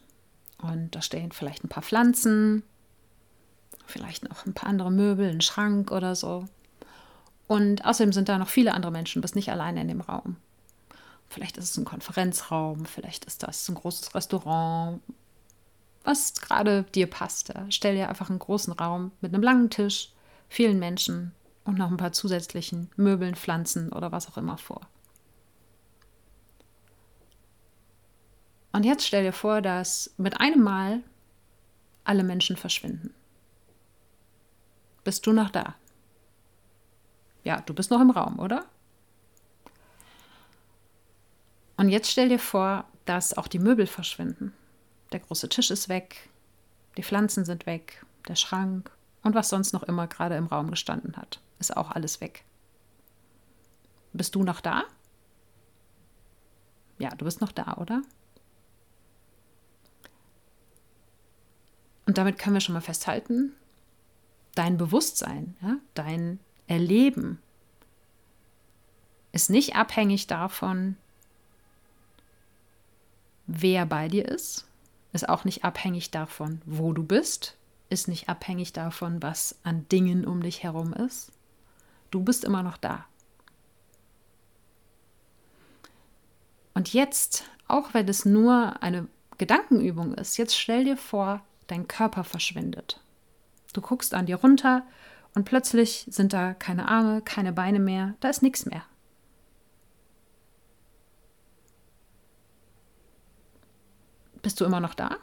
und 0.61 0.95
da 0.95 1.01
stehen 1.01 1.33
vielleicht 1.33 1.65
ein 1.65 1.69
paar 1.69 1.83
Pflanzen, 1.83 2.63
vielleicht 3.89 4.27
noch 4.27 4.45
ein 4.45 4.53
paar 4.53 4.69
andere 4.69 4.91
Möbel, 4.91 5.29
ein 5.29 5.41
Schrank 5.41 5.91
oder 5.91 6.15
so. 6.15 6.45
Und 7.47 7.85
außerdem 7.85 8.13
sind 8.13 8.29
da 8.29 8.37
noch 8.37 8.49
viele 8.49 8.73
andere 8.73 8.91
Menschen, 8.91 9.21
bist 9.21 9.35
nicht 9.35 9.51
alleine 9.51 9.81
in 9.81 9.87
dem 9.87 10.01
Raum. 10.01 10.37
Vielleicht 11.29 11.57
ist 11.57 11.71
es 11.71 11.77
ein 11.77 11.85
Konferenzraum, 11.85 12.85
vielleicht 12.85 13.25
ist 13.25 13.43
das 13.43 13.67
ein 13.69 13.75
großes 13.75 14.15
Restaurant, 14.15 15.01
was 16.03 16.33
gerade 16.33 16.83
dir 16.95 17.07
passt. 17.07 17.53
Stell 17.69 17.95
dir 17.95 18.09
einfach 18.09 18.29
einen 18.29 18.39
großen 18.39 18.73
Raum 18.73 19.11
mit 19.21 19.33
einem 19.33 19.43
langen 19.43 19.69
Tisch, 19.69 20.11
vielen 20.47 20.79
Menschen 20.79 21.33
und 21.65 21.77
noch 21.77 21.91
ein 21.91 21.97
paar 21.97 22.11
zusätzlichen 22.11 22.89
Möbeln, 22.95 23.35
Pflanzen 23.35 23.91
oder 23.91 24.11
was 24.11 24.27
auch 24.27 24.37
immer 24.37 24.57
vor. 24.57 24.81
Und 28.71 28.85
jetzt 28.85 29.05
stell 29.05 29.23
dir 29.23 29.33
vor, 29.33 29.61
dass 29.61 30.13
mit 30.17 30.39
einem 30.39 30.61
Mal 30.61 31.03
alle 32.03 32.23
Menschen 32.23 32.57
verschwinden. 32.57 33.13
Bist 35.09 35.25
du 35.25 35.33
noch 35.33 35.49
da? 35.49 35.73
Ja, 37.43 37.61
du 37.61 37.73
bist 37.73 37.89
noch 37.89 37.99
im 37.99 38.11
Raum, 38.11 38.37
oder? 38.37 38.63
Und 41.77 41.89
jetzt 41.89 42.11
stell 42.11 42.29
dir 42.29 42.37
vor, 42.37 42.85
dass 43.05 43.35
auch 43.35 43.47
die 43.47 43.57
Möbel 43.57 43.87
verschwinden. 43.87 44.53
Der 45.11 45.21
große 45.21 45.49
Tisch 45.49 45.71
ist 45.71 45.89
weg, 45.89 46.29
die 46.95 47.01
Pflanzen 47.01 47.43
sind 47.43 47.65
weg, 47.65 48.05
der 48.27 48.35
Schrank 48.35 48.91
und 49.23 49.33
was 49.33 49.49
sonst 49.49 49.73
noch 49.73 49.81
immer 49.81 50.05
gerade 50.05 50.35
im 50.35 50.45
Raum 50.45 50.69
gestanden 50.69 51.17
hat, 51.17 51.41
ist 51.57 51.75
auch 51.75 51.89
alles 51.89 52.21
weg. 52.21 52.43
Bist 54.13 54.35
du 54.35 54.43
noch 54.43 54.61
da? 54.61 54.83
Ja, 56.99 57.09
du 57.15 57.25
bist 57.25 57.41
noch 57.41 57.51
da, 57.51 57.77
oder? 57.77 58.03
Und 62.05 62.19
damit 62.19 62.37
können 62.37 62.57
wir 62.57 62.61
schon 62.61 62.73
mal 62.73 62.81
festhalten, 62.81 63.55
dein 64.59 64.77
Bewusstsein, 64.77 65.55
ja, 65.61 65.77
dein 65.93 66.37
Erleben 66.67 67.41
ist 69.31 69.49
nicht 69.49 69.77
abhängig 69.77 70.27
davon, 70.27 70.97
wer 73.47 73.85
bei 73.85 74.09
dir 74.09 74.27
ist, 74.27 74.67
ist 75.13 75.29
auch 75.29 75.45
nicht 75.45 75.63
abhängig 75.63 76.11
davon, 76.11 76.61
wo 76.65 76.91
du 76.91 77.03
bist, 77.03 77.55
ist 77.89 78.09
nicht 78.09 78.27
abhängig 78.27 78.73
davon, 78.73 79.23
was 79.23 79.57
an 79.63 79.87
Dingen 79.87 80.27
um 80.27 80.43
dich 80.43 80.61
herum 80.61 80.91
ist. 80.91 81.31
Du 82.11 82.21
bist 82.21 82.43
immer 82.43 82.61
noch 82.61 82.75
da. 82.75 83.05
Und 86.73 86.91
jetzt, 86.91 87.45
auch 87.69 87.93
wenn 87.93 88.09
es 88.09 88.25
nur 88.25 88.83
eine 88.83 89.07
Gedankenübung 89.37 90.15
ist, 90.15 90.35
jetzt 90.35 90.57
stell 90.57 90.83
dir 90.83 90.97
vor, 90.97 91.41
dein 91.67 91.87
Körper 91.87 92.25
verschwindet. 92.25 92.99
Du 93.73 93.81
guckst 93.81 94.13
an 94.13 94.25
dir 94.25 94.37
runter 94.37 94.83
und 95.35 95.45
plötzlich 95.45 96.05
sind 96.09 96.33
da 96.33 96.53
keine 96.53 96.87
Arme, 96.87 97.21
keine 97.21 97.53
Beine 97.53 97.79
mehr, 97.79 98.15
da 98.19 98.29
ist 98.29 98.41
nichts 98.41 98.65
mehr. 98.65 98.83
Bist 104.41 104.59
du 104.59 104.65
immer 104.65 104.79
noch 104.79 104.93
da? 104.93 105.17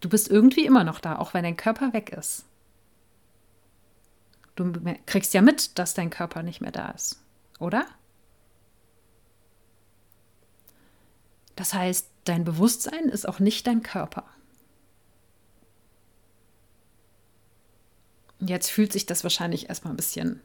Du 0.00 0.08
bist 0.08 0.28
irgendwie 0.28 0.66
immer 0.66 0.84
noch 0.84 1.00
da, 1.00 1.16
auch 1.16 1.34
wenn 1.34 1.44
dein 1.44 1.56
Körper 1.56 1.92
weg 1.92 2.10
ist. 2.10 2.44
Du 4.56 4.72
kriegst 5.06 5.32
ja 5.34 5.42
mit, 5.42 5.78
dass 5.78 5.94
dein 5.94 6.10
Körper 6.10 6.42
nicht 6.42 6.60
mehr 6.60 6.72
da 6.72 6.90
ist, 6.90 7.22
oder? 7.58 7.86
Das 11.56 11.74
heißt, 11.74 12.08
dein 12.24 12.44
Bewusstsein 12.44 13.04
ist 13.04 13.28
auch 13.28 13.38
nicht 13.38 13.66
dein 13.66 13.82
Körper. 13.82 14.24
Jetzt 18.44 18.70
fühlt 18.70 18.92
sich 18.92 19.06
das 19.06 19.22
wahrscheinlich 19.22 19.68
erstmal 19.68 19.92
ein 19.92 19.96
bisschen 19.96 20.40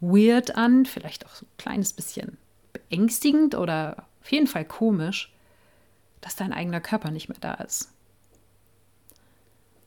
weird 0.00 0.56
an, 0.56 0.86
vielleicht 0.86 1.26
auch 1.26 1.34
so 1.34 1.44
ein 1.44 1.56
kleines 1.58 1.92
bisschen 1.92 2.38
beängstigend 2.72 3.54
oder 3.54 4.06
auf 4.22 4.32
jeden 4.32 4.46
Fall 4.46 4.64
komisch, 4.64 5.30
dass 6.22 6.36
dein 6.36 6.54
eigener 6.54 6.80
Körper 6.80 7.10
nicht 7.10 7.28
mehr 7.28 7.38
da 7.38 7.54
ist. 7.54 7.92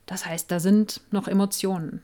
Das 0.06 0.26
heißt, 0.26 0.52
da 0.52 0.60
sind 0.60 1.02
noch 1.10 1.28
Emotionen. 1.28 2.04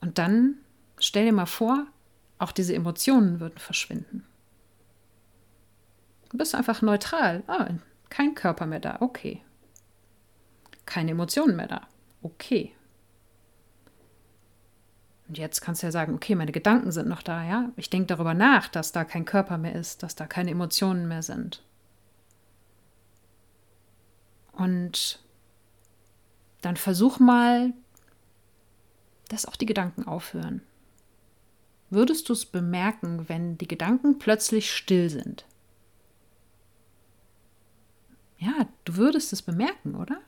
Und 0.00 0.18
dann 0.18 0.56
stell 0.98 1.26
dir 1.26 1.32
mal 1.32 1.46
vor, 1.46 1.86
auch 2.38 2.50
diese 2.50 2.74
Emotionen 2.74 3.38
würden 3.38 3.58
verschwinden. 3.58 4.26
Du 6.30 6.38
bist 6.38 6.56
einfach 6.56 6.82
neutral. 6.82 7.44
Ah, 7.46 7.68
kein 8.08 8.34
Körper 8.34 8.66
mehr 8.66 8.80
da. 8.80 8.96
Okay. 9.00 9.44
Keine 10.86 11.12
Emotionen 11.12 11.54
mehr 11.54 11.68
da. 11.68 11.86
Okay. 12.22 12.74
Und 15.30 15.38
jetzt 15.38 15.60
kannst 15.60 15.80
du 15.80 15.86
ja 15.86 15.92
sagen, 15.92 16.12
okay, 16.12 16.34
meine 16.34 16.50
Gedanken 16.50 16.90
sind 16.90 17.06
noch 17.06 17.22
da, 17.22 17.44
ja? 17.44 17.70
Ich 17.76 17.88
denke 17.88 18.08
darüber 18.08 18.34
nach, 18.34 18.66
dass 18.66 18.90
da 18.90 19.04
kein 19.04 19.24
Körper 19.24 19.58
mehr 19.58 19.76
ist, 19.76 20.02
dass 20.02 20.16
da 20.16 20.26
keine 20.26 20.50
Emotionen 20.50 21.06
mehr 21.06 21.22
sind. 21.22 21.62
Und 24.50 25.22
dann 26.62 26.76
versuch 26.76 27.20
mal, 27.20 27.72
dass 29.28 29.46
auch 29.46 29.54
die 29.54 29.66
Gedanken 29.66 30.02
aufhören. 30.02 30.62
Würdest 31.90 32.28
du 32.28 32.32
es 32.32 32.44
bemerken, 32.44 33.28
wenn 33.28 33.56
die 33.56 33.68
Gedanken 33.68 34.18
plötzlich 34.18 34.74
still 34.74 35.10
sind? 35.10 35.46
Ja, 38.36 38.66
du 38.84 38.96
würdest 38.96 39.32
es 39.32 39.42
bemerken, 39.42 39.94
oder? 39.94 40.20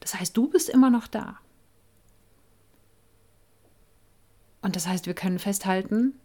Das 0.00 0.16
heißt, 0.16 0.36
du 0.36 0.48
bist 0.48 0.68
immer 0.68 0.90
noch 0.90 1.06
da. 1.06 1.38
Und 4.62 4.76
das 4.76 4.86
heißt, 4.86 5.06
wir 5.06 5.14
können 5.14 5.38
festhalten, 5.38 6.18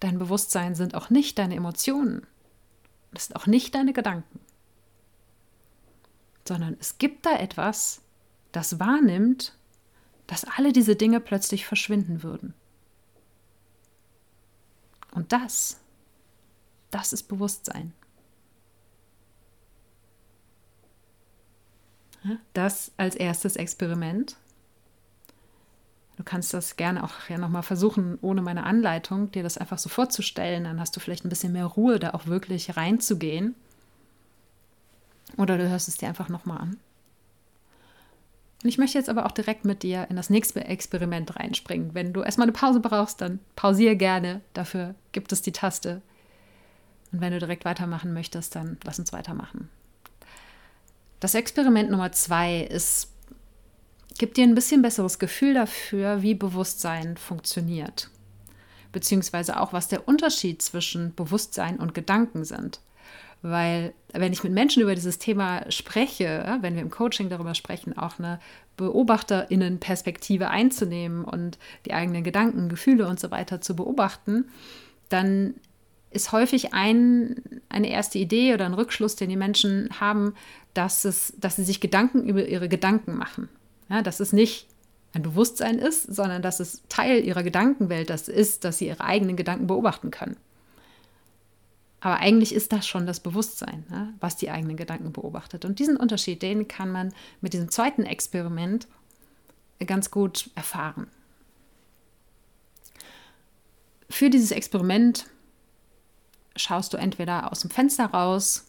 dein 0.00 0.18
Bewusstsein 0.18 0.74
sind 0.74 0.94
auch 0.94 1.10
nicht 1.10 1.38
deine 1.38 1.54
Emotionen. 1.54 2.26
Das 3.12 3.26
sind 3.26 3.36
auch 3.36 3.46
nicht 3.46 3.74
deine 3.74 3.92
Gedanken. 3.92 4.40
Sondern 6.46 6.76
es 6.80 6.98
gibt 6.98 7.24
da 7.24 7.38
etwas, 7.38 8.02
das 8.50 8.80
wahrnimmt, 8.80 9.56
dass 10.26 10.44
alle 10.44 10.72
diese 10.72 10.96
Dinge 10.96 11.20
plötzlich 11.20 11.66
verschwinden 11.66 12.22
würden. 12.22 12.54
Und 15.12 15.32
das, 15.32 15.78
das 16.90 17.12
ist 17.12 17.24
Bewusstsein. 17.24 17.92
Das 22.54 22.92
als 22.96 23.14
erstes 23.14 23.56
Experiment. 23.56 24.36
Du 26.22 26.24
kannst 26.30 26.54
das 26.54 26.76
gerne 26.76 27.02
auch 27.02 27.28
ja 27.28 27.36
nochmal 27.36 27.64
versuchen, 27.64 28.16
ohne 28.22 28.42
meine 28.42 28.62
Anleitung, 28.62 29.32
dir 29.32 29.42
das 29.42 29.58
einfach 29.58 29.78
so 29.78 29.88
vorzustellen. 29.88 30.62
Dann 30.62 30.78
hast 30.78 30.94
du 30.94 31.00
vielleicht 31.00 31.24
ein 31.24 31.28
bisschen 31.28 31.52
mehr 31.52 31.66
Ruhe, 31.66 31.98
da 31.98 32.10
auch 32.10 32.26
wirklich 32.26 32.76
reinzugehen. 32.76 33.56
Oder 35.36 35.58
du 35.58 35.68
hörst 35.68 35.88
es 35.88 35.96
dir 35.96 36.06
einfach 36.06 36.28
nochmal 36.28 36.58
an. 36.58 36.76
Und 38.62 38.68
ich 38.68 38.78
möchte 38.78 38.98
jetzt 38.98 39.08
aber 39.08 39.26
auch 39.26 39.32
direkt 39.32 39.64
mit 39.64 39.82
dir 39.82 40.06
in 40.10 40.14
das 40.14 40.30
nächste 40.30 40.64
Experiment 40.64 41.34
reinspringen. 41.34 41.92
Wenn 41.92 42.12
du 42.12 42.22
erstmal 42.22 42.44
eine 42.44 42.52
Pause 42.52 42.78
brauchst, 42.78 43.20
dann 43.20 43.40
pausiere 43.56 43.96
gerne. 43.96 44.42
Dafür 44.54 44.94
gibt 45.10 45.32
es 45.32 45.42
die 45.42 45.50
Taste. 45.50 46.02
Und 47.10 47.20
wenn 47.20 47.32
du 47.32 47.40
direkt 47.40 47.64
weitermachen 47.64 48.12
möchtest, 48.12 48.54
dann 48.54 48.76
lass 48.84 49.00
uns 49.00 49.12
weitermachen. 49.12 49.68
Das 51.18 51.34
Experiment 51.34 51.90
Nummer 51.90 52.12
zwei 52.12 52.60
ist 52.60 53.11
gibt 54.18 54.36
dir 54.36 54.44
ein 54.44 54.54
bisschen 54.54 54.82
besseres 54.82 55.18
Gefühl 55.18 55.54
dafür, 55.54 56.22
wie 56.22 56.34
Bewusstsein 56.34 57.16
funktioniert. 57.16 58.10
Beziehungsweise 58.92 59.58
auch, 59.58 59.72
was 59.72 59.88
der 59.88 60.06
Unterschied 60.06 60.60
zwischen 60.60 61.14
Bewusstsein 61.14 61.78
und 61.78 61.94
Gedanken 61.94 62.44
sind. 62.44 62.80
Weil, 63.40 63.92
wenn 64.12 64.32
ich 64.32 64.44
mit 64.44 64.52
Menschen 64.52 64.82
über 64.82 64.94
dieses 64.94 65.18
Thema 65.18 65.68
spreche, 65.70 66.58
wenn 66.60 66.74
wir 66.74 66.82
im 66.82 66.90
Coaching 66.90 67.28
darüber 67.28 67.54
sprechen, 67.54 67.96
auch 67.96 68.18
eine 68.18 68.38
BeobachterInnen-Perspektive 68.76 70.48
einzunehmen 70.48 71.24
und 71.24 71.58
die 71.86 71.92
eigenen 71.92 72.22
Gedanken, 72.22 72.68
Gefühle 72.68 73.08
und 73.08 73.18
so 73.18 73.30
weiter 73.30 73.60
zu 73.60 73.74
beobachten, 73.74 74.44
dann 75.08 75.54
ist 76.10 76.32
häufig 76.32 76.72
ein, 76.72 77.42
eine 77.68 77.90
erste 77.90 78.18
Idee 78.18 78.54
oder 78.54 78.66
ein 78.66 78.74
Rückschluss, 78.74 79.16
den 79.16 79.30
die 79.30 79.36
Menschen 79.36 79.88
haben, 79.98 80.34
dass, 80.74 81.04
es, 81.04 81.34
dass 81.38 81.56
sie 81.56 81.64
sich 81.64 81.80
Gedanken 81.80 82.28
über 82.28 82.46
ihre 82.46 82.68
Gedanken 82.68 83.16
machen. 83.16 83.48
Ja, 83.92 84.00
dass 84.00 84.20
es 84.20 84.32
nicht 84.32 84.68
ein 85.12 85.20
Bewusstsein 85.20 85.78
ist, 85.78 86.04
sondern 86.04 86.40
dass 86.40 86.60
es 86.60 86.82
Teil 86.88 87.22
ihrer 87.22 87.42
Gedankenwelt 87.42 88.08
das 88.08 88.26
ist, 88.26 88.64
dass 88.64 88.78
sie 88.78 88.86
ihre 88.86 89.04
eigenen 89.04 89.36
Gedanken 89.36 89.66
beobachten 89.66 90.10
können. 90.10 90.38
Aber 92.00 92.16
eigentlich 92.16 92.54
ist 92.54 92.72
das 92.72 92.86
schon 92.86 93.06
das 93.06 93.20
Bewusstsein, 93.20 93.84
ne, 93.90 94.14
was 94.18 94.36
die 94.36 94.50
eigenen 94.50 94.78
Gedanken 94.78 95.12
beobachtet. 95.12 95.66
Und 95.66 95.78
diesen 95.78 95.98
Unterschied, 95.98 96.40
den 96.40 96.68
kann 96.68 96.90
man 96.90 97.12
mit 97.42 97.52
diesem 97.52 97.70
zweiten 97.70 98.04
Experiment 98.04 98.88
ganz 99.86 100.10
gut 100.10 100.48
erfahren. 100.54 101.08
Für 104.08 104.30
dieses 104.30 104.52
Experiment 104.52 105.26
schaust 106.56 106.94
du 106.94 106.96
entweder 106.96 107.52
aus 107.52 107.60
dem 107.60 107.68
Fenster 107.68 108.06
raus 108.06 108.64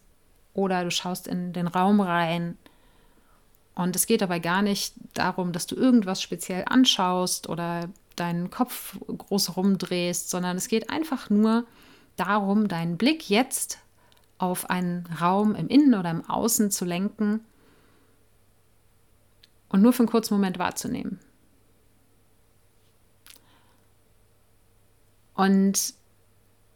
oder 0.53 0.83
du 0.83 0.91
schaust 0.91 1.27
in 1.27 1.53
den 1.53 1.67
Raum 1.67 2.01
rein 2.01 2.57
und 3.75 3.95
es 3.95 4.05
geht 4.05 4.21
dabei 4.21 4.39
gar 4.39 4.61
nicht 4.61 4.93
darum, 5.13 5.51
dass 5.51 5.65
du 5.67 5.75
irgendwas 5.75 6.21
speziell 6.21 6.63
anschaust 6.67 7.49
oder 7.49 7.89
deinen 8.15 8.51
Kopf 8.51 8.97
groß 8.99 9.57
rumdrehst, 9.57 10.29
sondern 10.29 10.57
es 10.57 10.67
geht 10.67 10.89
einfach 10.89 11.29
nur 11.29 11.65
darum, 12.15 12.67
deinen 12.67 12.97
Blick 12.97 13.29
jetzt 13.29 13.79
auf 14.37 14.69
einen 14.69 15.07
Raum 15.19 15.55
im 15.55 15.67
Innen 15.67 15.95
oder 15.95 16.11
im 16.11 16.29
Außen 16.29 16.69
zu 16.69 16.85
lenken 16.85 17.41
und 19.69 19.81
nur 19.81 19.93
für 19.93 20.03
einen 20.03 20.09
kurzen 20.09 20.35
Moment 20.35 20.59
wahrzunehmen. 20.59 21.19
Und 25.33 25.95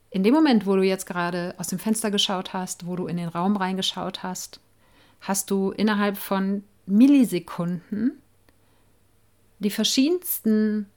in 0.10 0.24
dem 0.24 0.34
Moment, 0.34 0.66
wo 0.66 0.76
du 0.76 0.82
jetzt 0.82 1.06
gerade 1.06 1.54
aus 1.60 1.68
dem 1.68 1.78
Fenster 1.78 2.10
geschaut 2.10 2.54
hast, 2.54 2.88
wo 2.88 2.96
du 2.96 3.06
in 3.06 3.18
den 3.18 3.30
Raum 3.30 3.56
reingeschaut 3.56 4.24
hast, 4.24 4.60
hast 5.22 5.52
du 5.52 5.72
innerhalb 5.72 6.18
von 6.18 6.64
Millisekunden 6.88 8.22
die 9.60 9.70
verschiedensten 9.70 10.88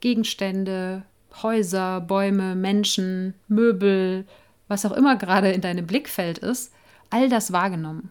Gegenstände, 0.00 1.04
Häuser, 1.42 2.00
Bäume, 2.00 2.54
Menschen, 2.54 3.34
Möbel, 3.48 4.26
was 4.68 4.84
auch 4.84 4.92
immer 4.92 5.16
gerade 5.16 5.50
in 5.50 5.60
deinem 5.60 5.86
Blickfeld 5.86 6.38
ist, 6.38 6.72
all 7.10 7.28
das 7.28 7.52
wahrgenommen. 7.52 8.10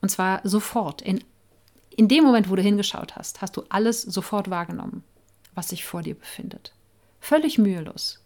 Und 0.00 0.10
zwar 0.10 0.40
sofort. 0.44 1.02
In, 1.02 1.22
in 1.96 2.08
dem 2.08 2.24
Moment, 2.24 2.50
wo 2.50 2.56
du 2.56 2.62
hingeschaut 2.62 3.16
hast, 3.16 3.40
hast 3.42 3.56
du 3.56 3.64
alles 3.68 4.02
sofort 4.02 4.50
wahrgenommen, 4.50 5.02
was 5.54 5.70
sich 5.70 5.84
vor 5.84 6.02
dir 6.02 6.14
befindet. 6.14 6.74
Völlig 7.20 7.58
mühelos. 7.58 8.24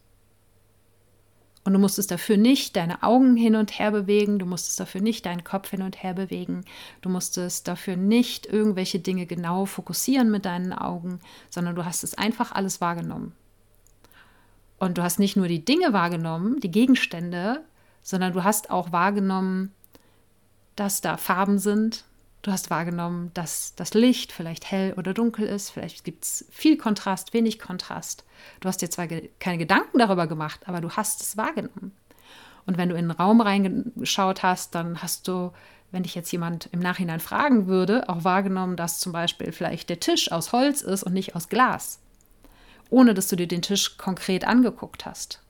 Und 1.65 1.75
du 1.75 1.79
musstest 1.79 2.11
dafür 2.11 2.37
nicht 2.37 2.75
deine 2.75 3.05
Augen 3.05 3.37
hin 3.37 3.55
und 3.55 3.79
her 3.79 3.93
bewegen, 3.93 4.39
du 4.41 4.47
musstest 4.47 4.81
dafür 4.81 5.01
nicht 5.01 5.27
deinen 5.27 5.45
Kopf 5.45 5.71
hin 5.71 5.83
und 5.83 6.03
her 6.03 6.13
bewegen, 6.13 6.65
du 7.03 7.09
musstest 7.09 7.69
dafür 7.69 7.97
nicht 7.97 8.47
irgendwelche 8.47 8.99
Dinge 8.99 9.27
genau 9.27 9.65
fokussieren 9.65 10.31
mit 10.31 10.45
deinen 10.45 10.73
Augen, 10.73 11.21
sondern 11.51 11.77
du 11.77 11.85
hast 11.85 12.03
es 12.03 12.19
einfach 12.19 12.51
alles 12.51 12.81
wahrgenommen. 12.81 13.33
Und 14.79 14.99
du 14.99 15.03
hast 15.05 15.21
nicht 15.21 15.37
nur 15.37 15.47
die 15.47 15.65
Dinge 15.65 15.93
wahrgenommen, 15.93 16.59
die 16.59 16.71
Gegenstände, 16.73 17.63
sondern 18.03 18.33
du 18.33 18.43
hast 18.43 18.71
auch 18.71 18.91
wahrgenommen, 18.91 19.73
dass 20.75 21.01
da 21.01 21.17
Farben 21.17 21.61
sind, 21.61 22.05
Du 22.43 22.51
hast 22.51 22.71
wahrgenommen, 22.71 23.31
dass 23.35 23.77
das 23.77 23.95
Licht 23.95 24.33
vielleicht 24.33 24.69
hell 24.69 24.95
oder 24.97 25.15
dunkel 25.15 25.47
ist. 25.47 25.71
Vielleicht 25.71 26.03
gibt 26.03 26.25
es 26.25 26.45
viel 26.51 26.77
Kontrast, 26.77 27.33
wenig 27.33 27.61
Kontrast. 27.61 28.25
Du 28.59 28.69
hast 28.69 28.83
dir 28.83 28.91
zwar 28.91 29.07
ge 29.07 29.31
keine 29.39 29.59
Gedanken 29.59 29.99
darüber 29.99 30.27
gemacht, 30.27 30.61
aber 30.67 30.81
du 30.81 30.91
hast 30.91 31.23
es 31.23 31.37
wahrgenommen. 31.37 31.93
Und 32.67 32.79
wenn 32.79 32.89
du 32.89 32.97
in 32.97 33.09
den 33.09 33.17
Raum 33.17 33.41
reingeschaut 33.41 34.43
hast, 34.43 34.75
dann 34.75 35.03
hast 35.03 35.29
du, 35.29 35.53
wenn 35.93 36.03
dich 36.03 36.17
jetzt 36.17 36.33
jemand 36.33 36.69
im 36.73 36.81
Nachhinein 36.81 37.21
fragen 37.21 37.69
würde, 37.69 38.09
auch 38.09 38.25
wahrgenommen, 38.25 38.77
dass 38.77 38.99
zum 38.99 39.13
Beispiel 39.13 39.53
vielleicht 39.53 39.89
der 39.89 40.01
Tisch 40.01 40.33
aus 40.33 40.53
Holz 40.53 40.83
ist 40.83 41.05
und 41.05 41.13
nicht 41.13 41.37
aus 41.37 41.49
Glas, 41.49 42.01
ohne 42.91 43.15
dass 43.15 43.29
du 43.29 43.37
dir 43.37 43.49
den 43.49 43.63
Tisch 43.63 43.97
konkret 43.99 44.45
angeguckt 44.45 45.07
hast. 45.07 45.41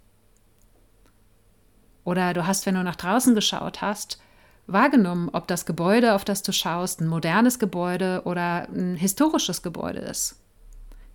Oder 2.05 2.34
du 2.34 2.47
hast, 2.47 2.66
wenn 2.66 2.74
du 2.74 2.82
nach 2.82 2.97
draußen 2.97 3.34
geschaut 3.34 3.80
hast, 3.80 4.21
wahrgenommen, 4.66 5.28
ob 5.32 5.46
das 5.46 5.66
Gebäude, 5.66 6.14
auf 6.14 6.24
das 6.24 6.42
du 6.42 6.52
schaust, 6.52 7.00
ein 7.00 7.08
modernes 7.08 7.58
Gebäude 7.58 8.22
oder 8.24 8.68
ein 8.68 8.96
historisches 8.96 9.62
Gebäude 9.62 10.00
ist. 10.00 10.36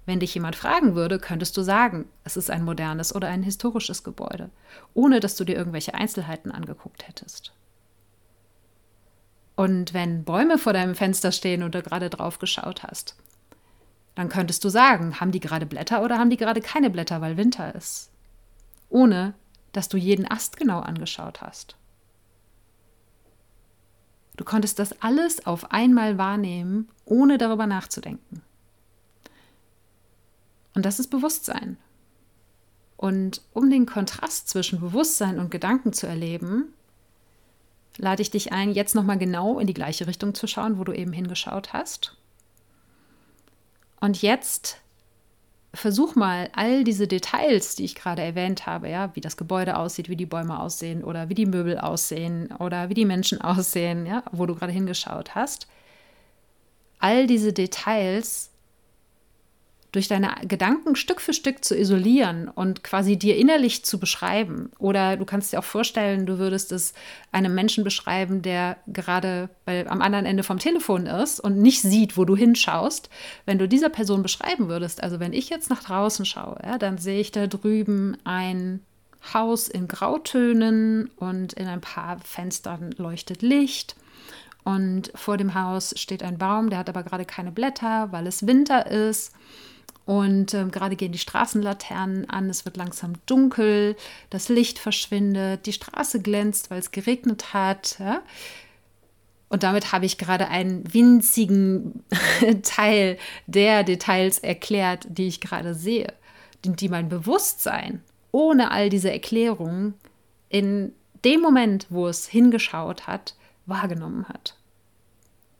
Wenn 0.06 0.20
dich 0.22 0.34
jemand 0.34 0.56
fragen 0.56 0.96
würde, 0.96 1.20
könntest 1.20 1.58
du 1.58 1.62
sagen, 1.62 2.06
es 2.24 2.38
ist 2.38 2.50
ein 2.50 2.64
modernes 2.64 3.14
oder 3.14 3.28
ein 3.28 3.44
historisches 3.44 4.04
Gebäude, 4.04 4.50
ohne 4.94 5.20
dass 5.20 5.36
du 5.36 5.44
dir 5.44 5.58
irgendwelche 5.58 5.94
Einzelheiten 5.96 6.52
angeguckt 6.52 7.08
hättest. 7.08 7.52
Und 9.56 9.94
wenn 9.94 10.24
Bäume 10.24 10.58
vor 10.58 10.72
deinem 10.72 10.96
Fenster 10.96 11.32
stehen 11.32 11.64
und 11.64 11.76
du 11.76 11.82
gerade 11.82 12.10
drauf 12.10 12.40
geschaut 12.40 12.84
hast, 12.84 13.16
dann 14.16 14.30
könntest 14.30 14.64
du 14.64 14.70
sagen, 14.70 15.20
haben 15.20 15.32
die 15.32 15.40
gerade 15.40 15.66
Blätter 15.66 16.04
oder 16.04 16.18
haben 16.18 16.30
die 16.30 16.38
gerade 16.38 16.62
keine 16.62 16.90
Blätter, 16.90 17.22
weil 17.22 17.38
Winter 17.38 17.76
ist, 17.76 18.10
ohne 18.90 19.34
dass 19.74 19.90
du 19.90 19.98
jeden 19.98 20.30
Ast 20.30 20.58
genau 20.58 20.80
angeschaut 20.80 21.42
hast. 21.42 21.77
Du 24.38 24.46
konntest 24.46 24.80
das 24.80 25.02
alles 25.02 25.46
auf 25.46 25.72
einmal 25.72 26.18
wahrnehmen, 26.18 26.88
ohne 27.06 27.38
darüber 27.38 27.68
nachzudenken. 27.68 28.42
Und 30.74 30.86
das 30.86 31.00
ist 31.00 31.08
Bewusstsein. 31.08 31.78
Und 32.96 33.42
um 33.54 33.70
den 33.70 33.86
Kontrast 33.86 34.48
zwischen 34.48 34.80
Bewusstsein 34.80 35.40
und 35.40 35.52
Gedanken 35.52 35.92
zu 35.92 36.08
erleben, 36.08 36.74
lade 37.98 38.22
ich 38.22 38.30
dich 38.30 38.54
ein, 38.54 38.72
jetzt 38.72 38.94
nochmal 38.96 39.18
genau 39.18 39.60
in 39.60 39.68
die 39.68 39.74
gleiche 39.74 40.08
Richtung 40.08 40.36
zu 40.36 40.48
schauen, 40.48 40.78
wo 40.78 40.84
du 40.84 40.94
eben 40.94 41.14
hingeschaut 41.14 41.74
hast. 41.74 42.16
Und 44.00 44.22
jetzt 44.22 44.78
versuch 45.78 46.16
mal 46.16 46.50
all 46.54 46.84
diese 46.84 47.08
Details, 47.08 47.76
die 47.76 47.86
ich 47.86 47.96
gerade 47.96 48.22
erwähnt 48.22 48.66
habe, 48.66 48.90
ja, 48.90 49.16
wie 49.16 49.22
das 49.22 49.38
Gebäude 49.38 49.78
aussieht, 49.78 50.10
wie 50.10 50.16
die 50.16 50.26
Bäume 50.26 50.60
aussehen 50.60 51.04
oder 51.04 51.30
wie 51.30 51.34
die 51.34 51.46
Möbel 51.46 51.78
aussehen 51.78 52.52
oder 52.60 52.90
wie 52.90 52.94
die 52.94 53.06
Menschen 53.06 53.42
aussehen, 53.42 54.06
ja, 54.06 54.24
wo 54.32 54.46
du 54.46 54.56
gerade 54.56 54.74
hingeschaut 54.74 55.36
hast. 55.36 55.68
All 57.00 57.28
diese 57.28 57.54
Details 57.54 58.50
durch 59.92 60.08
deine 60.08 60.36
Gedanken 60.48 60.96
Stück 60.96 61.22
für 61.22 61.34
Stück 61.34 61.64
zu 61.64 61.76
isolieren 61.76 62.50
und 62.50 62.84
quasi 62.84 63.18
dir 63.18 63.38
innerlich 63.38 63.86
zu 63.86 64.00
beschreiben. 64.00 64.70
Oder 64.80 65.18
du 65.18 65.26
kannst 65.26 65.54
dir 65.54 65.60
auch 65.60 65.64
vorstellen, 65.64 66.26
du 66.26 66.40
würdest 66.40 66.72
es 66.72 66.94
einem 67.32 67.56
Menschen 67.56 67.84
beschreiben, 67.84 68.42
der 68.42 68.78
gerade 68.88 69.50
bei, 69.66 69.88
am 69.90 70.02
anderen 70.02 70.26
Ende 70.26 70.44
vom 70.44 70.60
Telefon 70.60 71.06
ist 71.06 71.40
und 71.40 71.58
nicht 71.58 71.82
sieht, 71.82 72.18
wo 72.18 72.26
du 72.26 72.36
hinschaust. 72.36 73.10
Wenn 73.46 73.60
du 73.60 73.68
dieser 73.68 73.90
Person 73.90 74.24
beschreiben 74.24 74.68
würdest, 74.68 75.02
also 75.02 75.20
wenn 75.20 75.34
ich 75.34 75.50
jetzt 75.50 75.70
nach 75.70 75.84
draußen 75.84 76.26
schaue, 76.26 76.60
ja, 76.64 76.78
dann 76.78 76.98
sehe 76.98 77.20
ich 77.20 77.32
da 77.32 77.48
drüben 77.48 78.18
ein 78.26 78.82
Haus 79.34 79.68
in 79.68 79.88
Grautönen 79.88 81.10
und 81.16 81.54
in 81.54 81.68
ein 81.68 81.82
paar 81.82 82.20
Fenstern 82.20 82.92
leuchtet 82.98 83.42
Licht. 83.42 83.96
Und 84.64 85.12
vor 85.16 85.38
dem 85.38 85.56
Haus 85.56 85.94
steht 85.98 86.24
ein 86.24 86.38
Baum, 86.38 86.70
der 86.70 86.80
hat 86.80 86.90
aber 86.90 87.04
gerade 87.04 87.24
keine 87.24 87.52
Blätter, 87.52 88.12
weil 88.12 88.28
es 88.28 88.46
Winter 88.46 88.88
ist. 88.88 89.32
Und 90.08 90.54
ähm, 90.54 90.72
gerade 90.72 90.96
gehen 90.96 91.12
die 91.12 91.18
Straßenlaternen 91.18 92.30
an, 92.30 92.50
es 92.50 92.64
wird 92.64 92.78
langsam 92.78 93.16
dunkel, 93.26 93.98
das 94.30 94.48
Licht 94.48 94.80
verschwindet, 94.80 95.66
die 95.66 95.74
Straße 95.74 96.22
glänzt, 96.22 96.72
weil 96.72 96.80
es 96.80 96.92
geregnet 96.92 97.54
hat. 97.54 98.00
Ja? 98.00 98.22
Und 99.50 99.64
damit 99.64 99.92
habe 99.92 100.06
ich 100.06 100.18
gerade 100.18 100.48
einen 100.48 100.94
winzigen 100.94 102.06
Teil 102.64 103.18
der 103.48 103.84
Details 103.84 104.40
erklärt, 104.40 105.06
die 105.10 105.28
ich 105.28 105.42
gerade 105.42 105.76
sehe, 105.76 106.14
die, 106.64 106.72
die 106.72 106.88
mein 106.88 107.10
Bewusstsein 107.10 108.02
ohne 108.32 108.72
all 108.72 108.88
diese 108.90 109.12
Erklärungen 109.12 109.94
in 110.48 110.94
dem 111.26 111.42
Moment, 111.42 111.88
wo 111.90 112.08
es 112.08 112.28
hingeschaut 112.28 113.08
hat, 113.08 113.36
wahrgenommen 113.66 114.30
hat. 114.30 114.56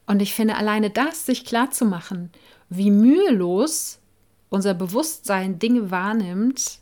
Und 0.06 0.22
ich 0.22 0.34
finde 0.34 0.56
alleine 0.56 0.90
das, 0.90 1.26
sich 1.26 1.44
klarzumachen, 1.44 2.32
wie 2.70 2.92
mühelos 2.92 4.00
unser 4.50 4.74
Bewusstsein 4.74 5.60
Dinge 5.60 5.92
wahrnimmt, 5.92 6.80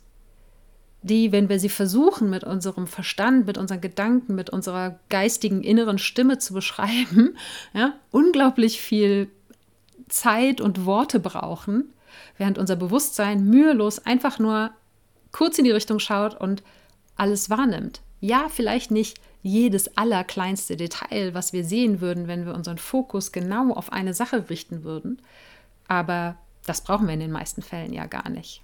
die, 1.02 1.30
wenn 1.30 1.48
wir 1.48 1.60
sie 1.60 1.68
versuchen, 1.68 2.30
mit 2.30 2.42
unserem 2.42 2.86
Verstand, 2.86 3.46
mit 3.46 3.58
unseren 3.58 3.80
Gedanken, 3.80 4.34
mit 4.34 4.50
unserer 4.50 4.98
geistigen 5.08 5.62
inneren 5.62 5.98
Stimme 5.98 6.38
zu 6.38 6.52
beschreiben, 6.52 7.36
ja, 7.74 7.94
unglaublich 8.10 8.80
viel 8.80 9.28
Zeit 10.08 10.60
und 10.60 10.84
Worte 10.84 11.20
brauchen, 11.20 11.92
während 12.38 12.58
unser 12.58 12.76
Bewusstsein 12.76 13.44
mühelos 13.44 14.04
einfach 14.04 14.38
nur 14.38 14.70
kurz 15.32 15.58
in 15.58 15.64
die 15.64 15.70
Richtung 15.70 15.98
schaut 15.98 16.34
und 16.40 16.62
alles 17.16 17.50
wahrnimmt. 17.50 18.00
Ja, 18.20 18.48
vielleicht 18.48 18.90
nicht 18.90 19.20
jedes 19.42 19.96
allerkleinste 19.96 20.76
Detail, 20.76 21.34
was 21.34 21.52
wir 21.52 21.64
sehen 21.64 22.00
würden, 22.00 22.26
wenn 22.26 22.46
wir 22.46 22.54
unseren 22.54 22.78
Fokus 22.78 23.30
genau 23.30 23.72
auf 23.72 23.92
eine 23.92 24.14
Sache 24.14 24.50
richten 24.50 24.82
würden, 24.82 25.22
aber 25.86 26.36
das 26.66 26.82
brauchen 26.82 27.06
wir 27.06 27.14
in 27.14 27.20
den 27.20 27.32
meisten 27.32 27.62
Fällen 27.62 27.92
ja 27.92 28.06
gar 28.06 28.28
nicht. 28.28 28.62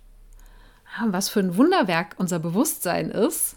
Was 1.06 1.28
für 1.28 1.40
ein 1.40 1.56
Wunderwerk 1.56 2.16
unser 2.18 2.38
Bewusstsein 2.38 3.10
ist, 3.10 3.56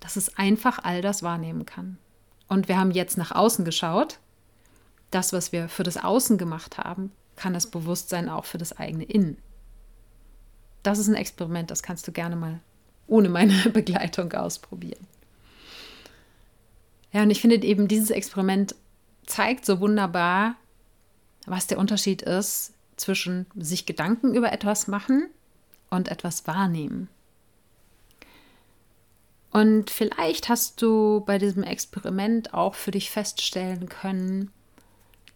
dass 0.00 0.16
es 0.16 0.38
einfach 0.38 0.78
all 0.82 1.02
das 1.02 1.22
wahrnehmen 1.22 1.66
kann. 1.66 1.98
Und 2.48 2.68
wir 2.68 2.78
haben 2.78 2.92
jetzt 2.92 3.18
nach 3.18 3.32
außen 3.32 3.64
geschaut. 3.64 4.18
Das, 5.10 5.32
was 5.32 5.52
wir 5.52 5.68
für 5.68 5.82
das 5.82 5.96
Außen 5.96 6.38
gemacht 6.38 6.78
haben, 6.78 7.12
kann 7.34 7.52
das 7.52 7.66
Bewusstsein 7.66 8.28
auch 8.28 8.44
für 8.44 8.58
das 8.58 8.76
eigene 8.76 9.04
Innen. 9.04 9.36
Das 10.82 10.98
ist 10.98 11.08
ein 11.08 11.14
Experiment, 11.14 11.70
das 11.70 11.82
kannst 11.82 12.06
du 12.08 12.12
gerne 12.12 12.36
mal 12.36 12.60
ohne 13.08 13.28
meine 13.28 13.54
Begleitung 13.72 14.32
ausprobieren. 14.32 15.06
Ja, 17.12 17.22
und 17.22 17.30
ich 17.30 17.40
finde 17.40 17.62
eben, 17.62 17.88
dieses 17.88 18.10
Experiment 18.10 18.74
zeigt 19.26 19.66
so 19.66 19.80
wunderbar, 19.80 20.56
was 21.46 21.66
der 21.66 21.78
Unterschied 21.78 22.22
ist 22.22 22.72
zwischen 22.96 23.46
sich 23.54 23.86
Gedanken 23.86 24.34
über 24.34 24.52
etwas 24.52 24.88
machen 24.88 25.28
und 25.90 26.08
etwas 26.08 26.46
wahrnehmen. 26.46 27.08
Und 29.50 29.90
vielleicht 29.90 30.48
hast 30.48 30.82
du 30.82 31.22
bei 31.24 31.38
diesem 31.38 31.62
Experiment 31.62 32.52
auch 32.52 32.74
für 32.74 32.90
dich 32.90 33.10
feststellen 33.10 33.88
können, 33.88 34.50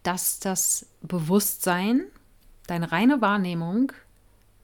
dass 0.03 0.39
das 0.39 0.85
Bewusstsein, 1.01 2.03
deine 2.67 2.91
reine 2.91 3.21
Wahrnehmung, 3.21 3.91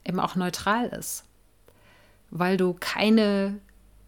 eben 0.05 0.19
auch 0.19 0.35
neutral 0.35 0.87
ist, 0.89 1.23
weil 2.29 2.57
du 2.57 2.75
keine 2.79 3.59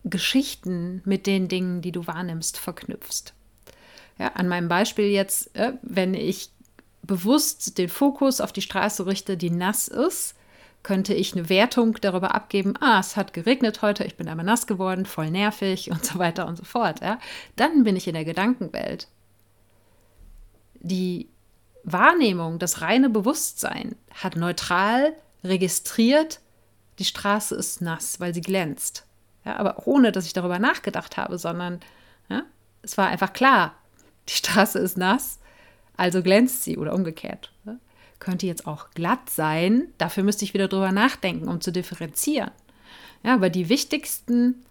Geschichten 0.04 1.02
mit 1.06 1.28
den 1.28 1.48
Dingen, 1.48 1.82
die 1.82 1.92
du 1.92 2.08
wahrnimmst, 2.08 2.58
verknüpfst. 2.58 3.34
Ja, 4.18 4.34
an 4.34 4.48
meinem 4.48 4.68
Beispiel 4.68 5.06
jetzt, 5.06 5.56
äh, 5.56 5.74
wenn 5.82 6.14
ich 6.14 6.52
bewusst 7.10 7.80
den 7.80 7.89
Fokus 7.89 8.39
auf 8.39 8.53
die 8.53 8.62
Straße 8.62 9.07
richte, 9.07 9.36
die 9.36 9.49
nass 9.49 9.88
ist, 9.88 10.36
könnte 10.84 11.16
ich 11.16 11.34
eine 11.34 11.49
Wertung 11.49 11.97
darüber 11.99 12.36
abgeben, 12.36 12.76
ah, 12.80 12.99
es 12.99 13.18
hat 13.18 13.34
geregnet 13.34 13.82
heute, 13.82 14.03
ich 14.03 14.16
bin 14.16 14.30
einmal 14.30 14.45
nass 14.45 14.68
geworden, 14.68 15.07
voll 15.07 15.32
nervig 15.32 15.89
und 15.91 16.05
so 16.05 16.20
weiter 16.20 16.45
und 16.45 16.55
so 16.55 16.64
fort. 16.64 17.01
Ja? 17.01 17.18
Dann 17.55 17.84
bin 17.84 17.95
ich 17.95 18.07
in 18.07 18.14
der 18.14 18.26
Gedankenwelt. 18.26 19.07
Die 20.76 21.28
Wahrnehmung, 21.84 22.60
das 22.60 22.82
reine 22.82 23.10
Bewusstsein 23.10 23.95
hat 24.14 24.36
neutral 24.36 25.14
registriert, 25.43 26.39
die 26.99 27.05
Straße 27.05 27.55
ist 27.55 27.82
nass, 27.82 28.20
weil 28.20 28.36
sie 28.36 28.41
glänzt. 28.41 29.07
Ja, 29.45 29.55
aber 29.55 29.88
ohne, 29.88 30.12
dass 30.12 30.28
ich 30.28 30.34
darüber 30.34 30.60
nachgedacht 30.60 31.18
habe, 31.18 31.39
sondern 31.39 31.80
ja, 32.30 32.43
es 32.84 32.99
war 32.99 33.07
einfach 33.07 33.34
klar, 33.34 33.74
die 34.28 34.34
Straße 34.34 34.78
ist 34.78 34.95
nass 34.95 35.39
also 36.00 36.24
glänzt 36.24 36.64
sie 36.64 36.78
oder 36.78 36.93
umgekehrt. 36.93 37.52
Ne? 37.66 37.78
Könnte 38.20 38.47
jetzt 38.47 38.66
auch 38.66 38.91
glatt 38.91 39.30
sein, 39.30 39.89
dafür 39.97 40.24
müsste 40.24 40.45
ich 40.45 40.54
wieder 40.54 40.68
drüber 40.68 40.91
nachdenken, 40.91 41.47
um 41.47 41.60
zu 41.60 41.72
differenzieren. 41.72 42.52
Ja, 43.24 43.34
aber 43.34 43.50
die 43.50 43.68
wichtigsten 43.68 44.64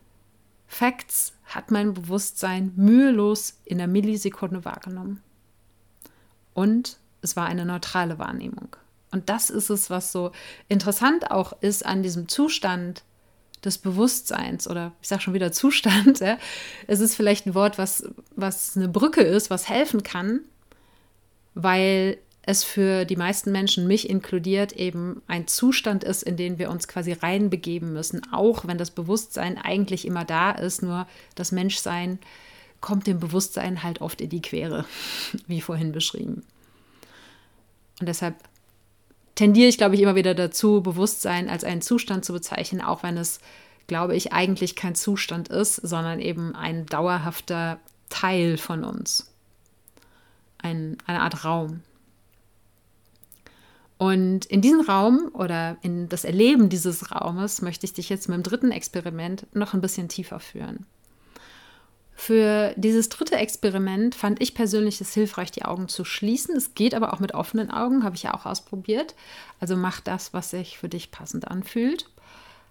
Facts 0.66 1.34
hat 1.44 1.70
mein 1.70 1.94
Bewusstsein 1.94 2.72
mühelos 2.76 3.58
in 3.64 3.78
der 3.78 3.88
Millisekunde 3.88 4.64
wahrgenommen. 4.64 5.22
Und 6.54 6.96
es 7.20 7.36
war 7.36 7.46
eine 7.46 7.66
neutrale 7.66 8.18
Wahrnehmung. 8.18 8.76
Und 9.10 9.28
das 9.28 9.50
ist 9.50 9.70
es, 9.70 9.90
was 9.90 10.12
so 10.12 10.32
interessant 10.68 11.30
auch 11.30 11.52
ist 11.60 11.84
an 11.84 12.02
diesem 12.02 12.28
Zustand 12.28 13.02
des 13.64 13.78
Bewusstseins 13.78 14.68
oder 14.68 14.92
ich 15.02 15.08
sage 15.08 15.22
schon 15.22 15.34
wieder 15.34 15.52
Zustand. 15.52 16.20
Ja. 16.28 16.38
Es 16.86 17.00
ist 17.00 17.14
vielleicht 17.14 17.46
ein 17.46 17.54
Wort, 17.54 17.76
was, 17.76 18.08
was 18.34 18.76
eine 18.76 18.88
Brücke 18.88 19.22
ist, 19.22 19.50
was 19.50 19.68
helfen 19.68 20.02
kann, 20.02 20.40
weil 21.60 22.18
es 22.42 22.64
für 22.64 23.04
die 23.04 23.16
meisten 23.16 23.52
Menschen, 23.52 23.86
mich 23.86 24.08
inkludiert, 24.08 24.72
eben 24.72 25.20
ein 25.26 25.48
Zustand 25.48 26.04
ist, 26.04 26.22
in 26.22 26.36
den 26.36 26.58
wir 26.58 26.70
uns 26.70 26.88
quasi 26.88 27.12
reinbegeben 27.12 27.92
müssen, 27.92 28.22
auch 28.32 28.66
wenn 28.66 28.78
das 28.78 28.92
Bewusstsein 28.92 29.58
eigentlich 29.58 30.06
immer 30.06 30.24
da 30.24 30.52
ist, 30.52 30.82
nur 30.82 31.06
das 31.34 31.52
Menschsein 31.52 32.18
kommt 32.80 33.08
dem 33.08 33.18
Bewusstsein 33.18 33.82
halt 33.82 34.00
oft 34.00 34.20
in 34.20 34.30
die 34.30 34.40
Quere, 34.40 34.84
wie 35.46 35.60
vorhin 35.60 35.92
beschrieben. 35.92 36.44
Und 38.00 38.08
deshalb 38.08 38.36
tendiere 39.34 39.68
ich, 39.68 39.76
glaube 39.76 39.96
ich, 39.96 40.00
immer 40.00 40.14
wieder 40.14 40.34
dazu, 40.34 40.80
Bewusstsein 40.80 41.50
als 41.50 41.64
einen 41.64 41.82
Zustand 41.82 42.24
zu 42.24 42.32
bezeichnen, 42.32 42.80
auch 42.80 43.02
wenn 43.02 43.16
es, 43.16 43.40
glaube 43.88 44.14
ich, 44.14 44.32
eigentlich 44.32 44.76
kein 44.76 44.94
Zustand 44.94 45.48
ist, 45.48 45.74
sondern 45.74 46.20
eben 46.20 46.54
ein 46.54 46.86
dauerhafter 46.86 47.78
Teil 48.10 48.58
von 48.58 48.84
uns. 48.84 49.27
Ein, 50.58 50.98
eine 51.06 51.20
Art 51.20 51.44
Raum. 51.44 51.82
Und 53.98 54.46
in 54.46 54.60
diesen 54.60 54.80
Raum 54.80 55.30
oder 55.32 55.76
in 55.82 56.08
das 56.08 56.24
Erleben 56.24 56.68
dieses 56.68 57.10
Raumes 57.10 57.62
möchte 57.62 57.84
ich 57.84 57.92
dich 57.92 58.08
jetzt 58.08 58.28
mit 58.28 58.36
dem 58.36 58.44
dritten 58.44 58.70
Experiment 58.70 59.46
noch 59.54 59.74
ein 59.74 59.80
bisschen 59.80 60.08
tiefer 60.08 60.38
führen. 60.38 60.86
Für 62.14 62.74
dieses 62.76 63.08
dritte 63.08 63.36
Experiment 63.36 64.14
fand 64.14 64.42
ich 64.42 64.54
persönlich 64.54 65.00
es 65.00 65.14
hilfreich, 65.14 65.52
die 65.52 65.64
Augen 65.64 65.88
zu 65.88 66.04
schließen. 66.04 66.56
Es 66.56 66.74
geht 66.74 66.94
aber 66.94 67.12
auch 67.12 67.20
mit 67.20 67.34
offenen 67.34 67.70
Augen, 67.70 68.02
habe 68.02 68.16
ich 68.16 68.24
ja 68.24 68.34
auch 68.34 68.44
ausprobiert. 68.44 69.14
Also 69.60 69.76
mach 69.76 70.00
das, 70.00 70.32
was 70.32 70.50
sich 70.50 70.78
für 70.78 70.88
dich 70.88 71.12
passend 71.12 71.48
anfühlt. 71.48 72.10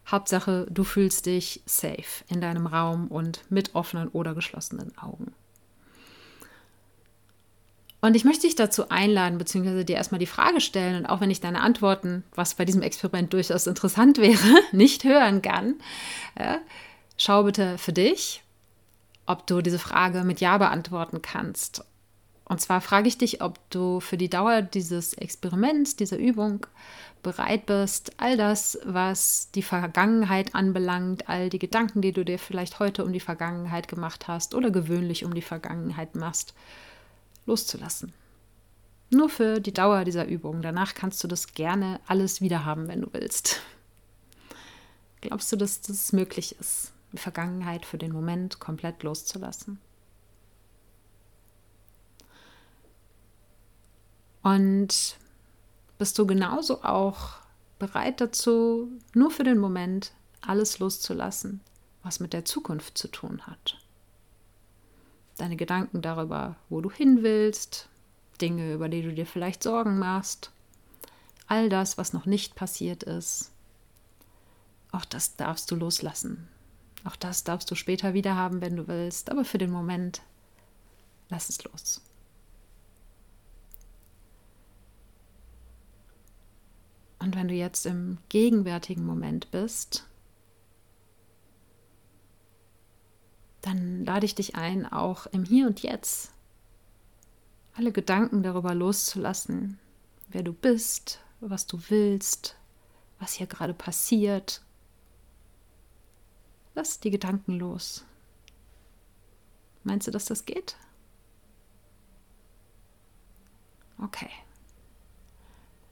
Hauptsache, 0.06 0.68
du 0.70 0.84
fühlst 0.84 1.26
dich 1.26 1.62
safe 1.66 2.24
in 2.28 2.42
deinem 2.42 2.68
Raum 2.68 3.08
und 3.08 3.42
mit 3.50 3.74
offenen 3.74 4.10
oder 4.10 4.36
geschlossenen 4.36 4.98
Augen. 4.98 5.34
Und 8.00 8.16
ich 8.16 8.26
möchte 8.26 8.46
dich 8.46 8.56
dazu 8.56 8.90
einladen, 8.90 9.38
beziehungsweise 9.38 9.84
dir 9.84 9.96
erstmal 9.96 10.20
die 10.20 10.28
Frage 10.28 10.62
stellen, 10.62 10.98
und 10.98 11.06
auch 11.08 11.20
wenn 11.20 11.32
ich 11.32 11.42
deine 11.42 11.62
Antworten, 11.62 12.24
was 12.36 12.56
bei 12.56 12.64
diesem 12.64 12.84
Experiment 12.84 13.34
durchaus 13.34 13.68
interessant 13.68 14.18
wäre, 14.20 14.62
nicht 14.72 15.04
hören 15.04 15.42
kann, 15.42 15.76
ja, 16.38 16.60
schau 17.18 17.44
bitte 17.44 17.78
für 17.78 17.94
dich, 17.94 18.44
ob 19.26 19.48
du 19.48 19.62
diese 19.62 19.80
Frage 19.80 20.24
mit 20.24 20.42
Ja 20.42 20.58
beantworten 20.58 21.22
kannst. 21.22 21.84
Und 22.46 22.62
zwar 22.62 22.80
frage 22.80 23.10
ich 23.10 23.18
dich, 23.18 23.42
ob 23.42 23.60
du 23.72 24.00
für 24.00 24.16
die 24.16 24.30
Dauer 24.30 24.62
dieses 24.62 25.14
Experiments, 25.14 25.98
dieser 25.98 26.18
Übung 26.18 26.66
bereit 27.22 27.66
bist, 27.66 28.14
all 28.18 28.38
das, 28.38 28.80
was 28.86 29.52
die 29.52 29.64
Vergangenheit 29.64 30.56
anbelangt, 30.56 31.28
all 31.28 31.50
die 31.50 31.60
Gedanken, 31.60 32.02
die 32.02 32.14
du 32.14 32.24
dir 32.24 32.40
vielleicht 32.40 32.80
heute 32.80 33.04
um 33.04 33.12
die 33.12 33.20
Vergangenheit 33.20 33.90
gemacht 33.90 34.30
hast 34.30 34.56
oder 34.56 34.72
gewöhnlich 34.72 35.26
um 35.26 35.34
die 35.34 35.42
Vergangenheit 35.42 36.16
machst, 36.16 36.54
loszulassen. 37.48 38.14
Nur 39.10 39.30
für 39.30 39.60
die 39.60 39.74
Dauer 39.74 40.04
dieser 40.04 40.28
Übung. 40.28 40.62
Danach 40.62 40.94
kannst 40.94 41.24
du 41.24 41.28
das 41.28 41.54
gerne 41.54 42.00
alles 42.06 42.42
wieder 42.42 42.66
haben, 42.66 42.88
wenn 42.88 43.02
du 43.02 43.14
willst. 43.14 43.62
Glaubst 45.22 45.52
du, 45.52 45.56
dass 45.56 45.82
das 45.82 46.14
möglich 46.14 46.58
ist, 46.60 46.92
die 47.14 47.18
Vergangenheit 47.18 47.86
für 47.86 47.98
den 47.98 48.12
Moment 48.12 48.60
komplett 48.60 49.02
loszulassen? 49.04 49.80
Und 54.44 55.18
bist 55.98 56.20
du 56.20 56.28
genauso 56.28 56.84
auch 56.84 57.38
bereit 57.80 58.22
dazu, 58.22 58.90
nur 59.14 59.32
für 59.32 59.44
den 59.44 59.58
Moment 59.58 60.12
alles 60.42 60.80
loszulassen, 60.80 61.62
was 62.04 62.20
mit 62.20 62.34
der 62.34 62.46
Zukunft 62.46 62.98
zu 62.98 63.08
tun 63.08 63.42
hat? 63.48 63.78
Deine 65.38 65.56
Gedanken 65.56 66.02
darüber, 66.02 66.56
wo 66.70 66.82
du 66.82 66.92
hin 66.92 67.24
willst, 67.24 67.90
Dinge, 68.42 68.74
über 68.74 68.90
die 68.90 69.02
du 69.02 69.14
dir 69.14 69.26
vielleicht 69.26 69.64
Sorgen 69.64 69.98
machst, 69.98 70.52
all 71.48 71.70
das, 71.70 71.98
was 71.98 72.14
noch 72.14 72.26
nicht 72.26 72.56
passiert 72.56 73.04
ist. 73.04 73.52
Auch 74.92 75.06
das 75.06 75.36
darfst 75.36 75.70
du 75.72 75.76
loslassen. 75.76 76.48
Auch 77.04 77.16
das 77.16 77.44
darfst 77.44 77.70
du 77.72 77.76
später 77.76 78.14
wieder 78.14 78.36
haben, 78.36 78.62
wenn 78.62 78.76
du 78.76 78.88
willst, 78.88 79.30
aber 79.30 79.46
für 79.46 79.58
den 79.58 79.72
Moment 79.72 80.22
lass 81.30 81.50
es 81.50 81.64
los. 81.64 82.02
Und 87.20 87.36
wenn 87.36 87.48
du 87.48 87.54
jetzt 87.54 87.86
im 87.86 88.18
gegenwärtigen 88.30 89.06
Moment 89.06 89.52
bist, 89.52 90.08
dann 93.62 94.06
lade 94.06 94.26
ich 94.26 94.36
dich 94.36 94.56
ein, 94.56 94.86
auch 94.86 95.26
im 95.28 95.44
Hier 95.44 95.68
und 95.68 95.82
Jetzt 95.82 96.32
alle 97.78 97.92
Gedanken 97.92 98.42
darüber 98.42 98.74
loszulassen, 98.74 99.80
wer 100.30 100.42
du 100.42 100.52
bist, 100.52 101.20
was 101.42 101.68
du 101.68 101.80
willst, 101.90 102.58
was 103.20 103.34
hier 103.34 103.46
gerade 103.46 103.76
passiert. 103.76 104.64
Lass 106.74 107.00
die 107.00 107.12
Gedanken 107.12 107.54
los. 107.54 108.04
Meinst 109.84 110.08
du, 110.08 110.12
dass 110.12 110.26
das 110.26 110.46
geht? 110.46 110.76
Okay. 114.02 114.30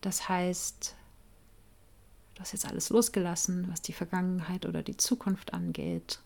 Das 0.01 0.27
heißt, 0.27 0.95
du 2.33 2.41
hast 2.41 2.51
jetzt 2.53 2.65
alles 2.67 2.89
losgelassen, 2.89 3.69
was 3.71 3.81
die 3.81 3.93
Vergangenheit 3.93 4.65
oder 4.65 4.81
die 4.81 4.97
Zukunft 4.97 5.53
angeht. 5.53 6.19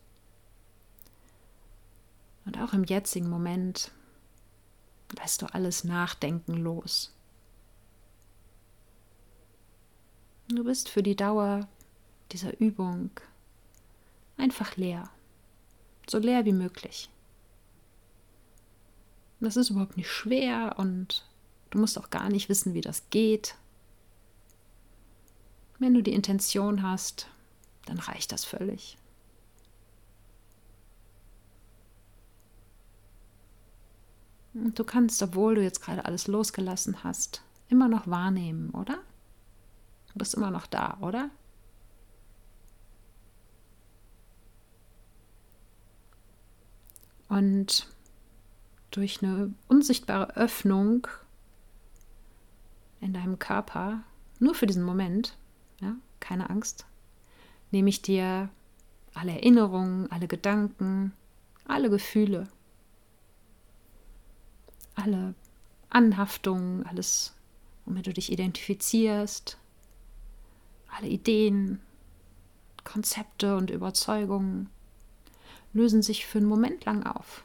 Und 2.50 2.58
auch 2.58 2.74
im 2.74 2.84
jetzigen 2.84 3.30
Moment 3.30 3.92
lässt 5.20 5.44
du 5.44 5.54
alles 5.54 5.84
Nachdenken 5.84 6.54
los. 6.54 7.14
Du 10.48 10.64
bist 10.64 10.90
für 10.90 11.04
die 11.04 11.16
Dauer 11.16 11.68
dieser 12.32 12.60
Übung 12.60 13.12
einfach 14.36 14.78
leer, 14.78 15.12
so 16.10 16.18
leer 16.18 16.44
wie 16.46 16.54
möglich. 16.54 17.12
Das 19.40 19.56
ist 19.56 19.70
überhaupt 19.70 19.96
nicht 19.96 20.10
schwer 20.10 20.74
und 20.80 21.30
du 21.70 21.78
musst 21.78 22.00
auch 22.00 22.10
gar 22.10 22.30
nicht 22.30 22.50
wissen, 22.50 22.74
wie 22.74 22.82
das 22.82 23.12
geht. 23.12 23.54
Wenn 25.78 25.94
du 25.94 26.02
die 26.02 26.16
Intention 26.16 26.82
hast, 26.82 27.28
dann 27.86 28.00
reicht 28.00 28.32
das 28.32 28.44
völlig. 28.44 28.98
Und 34.54 34.78
du 34.80 34.84
kannst, 34.84 35.22
obwohl 35.22 35.56
du 35.56 35.64
jetzt 35.64 35.82
gerade 35.82 36.06
alles 36.06 36.28
losgelassen 36.28 37.04
hast, 37.04 37.44
immer 37.70 37.88
noch 37.88 38.08
wahrnehmen, 38.08 38.72
oder? 38.72 39.00
Du 40.12 40.20
bist 40.20 40.34
immer 40.34 40.52
noch 40.52 40.66
da, 40.66 40.98
oder? 41.02 41.30
Und 47.28 47.88
durch 48.90 49.22
eine 49.22 49.54
unsichtbare 49.68 50.36
Öffnung 50.36 51.08
in 53.02 53.14
deinem 53.14 53.38
Körper, 53.38 54.02
nur 54.40 54.56
für 54.56 54.66
diesen 54.66 54.84
Moment, 54.84 55.38
ja, 55.80 55.96
keine 56.20 56.50
Angst, 56.50 56.88
nehme 57.70 57.90
ich 57.90 58.02
dir 58.02 58.50
alle 59.14 59.34
Erinnerungen, 59.34 60.12
alle 60.12 60.28
Gedanken, 60.28 61.14
alle 61.66 61.92
Gefühle 61.92 62.48
alle 65.00 65.34
Anhaftungen, 65.90 66.86
alles, 66.86 67.34
womit 67.86 68.08
du 68.08 68.14
dich 68.14 68.32
identifizierst, 68.32 69.58
alle 70.90 71.08
Ideen, 71.08 71.80
Konzepte 72.84 73.56
und 73.56 73.70
Überzeugungen 73.70 74.70
lösen 75.74 76.02
sich 76.02 76.26
für 76.26 76.40
einen 76.40 76.48
Moment 76.48 76.86
lang 76.86 77.06
auf. 77.06 77.44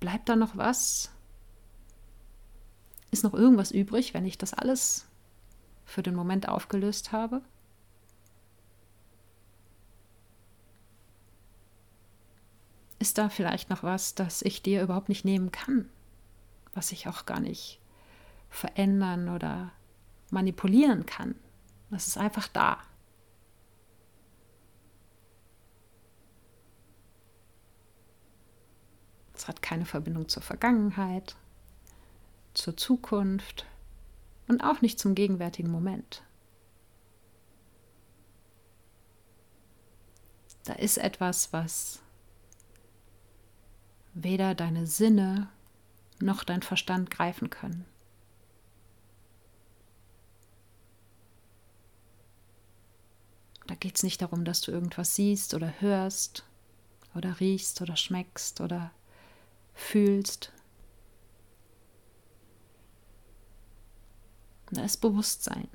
Bleibt 0.00 0.28
da 0.28 0.36
noch 0.36 0.56
was? 0.56 1.10
Ist 3.10 3.24
noch 3.24 3.34
irgendwas 3.34 3.70
übrig, 3.70 4.14
wenn 4.14 4.26
ich 4.26 4.36
das 4.36 4.52
alles 4.52 5.06
für 5.84 6.02
den 6.02 6.14
Moment 6.14 6.48
aufgelöst 6.48 7.12
habe? 7.12 7.42
Ist 12.98 13.18
da 13.18 13.28
vielleicht 13.28 13.70
noch 13.70 13.82
was, 13.82 14.14
das 14.14 14.42
ich 14.42 14.62
dir 14.62 14.82
überhaupt 14.82 15.08
nicht 15.08 15.24
nehmen 15.24 15.52
kann, 15.52 15.88
was 16.74 16.92
ich 16.92 17.08
auch 17.08 17.26
gar 17.26 17.40
nicht 17.40 17.80
verändern 18.48 19.28
oder 19.28 19.72
manipulieren 20.30 21.06
kann. 21.06 21.34
Das 21.90 22.06
ist 22.06 22.18
einfach 22.18 22.48
da. 22.48 22.78
Es 29.34 29.46
hat 29.48 29.60
keine 29.60 29.84
Verbindung 29.84 30.28
zur 30.28 30.42
Vergangenheit, 30.42 31.36
zur 32.54 32.76
Zukunft 32.76 33.66
und 34.48 34.62
auch 34.62 34.80
nicht 34.80 34.98
zum 34.98 35.14
gegenwärtigen 35.14 35.70
Moment. 35.70 36.22
Da 40.64 40.72
ist 40.72 40.96
etwas, 40.96 41.52
was 41.52 42.00
weder 44.16 44.54
deine 44.54 44.86
Sinne 44.86 45.48
noch 46.20 46.42
dein 46.42 46.62
Verstand 46.62 47.10
greifen 47.10 47.50
können. 47.50 47.84
Da 53.66 53.74
geht 53.74 53.96
es 53.96 54.02
nicht 54.02 54.22
darum, 54.22 54.44
dass 54.44 54.62
du 54.62 54.70
irgendwas 54.70 55.16
siehst 55.16 55.52
oder 55.52 55.80
hörst 55.80 56.44
oder 57.14 57.40
riechst 57.40 57.82
oder 57.82 57.96
schmeckst 57.96 58.60
oder 58.60 58.90
fühlst. 59.74 60.52
Da 64.70 64.82
ist 64.82 64.98
Bewusstsein. 64.98 65.68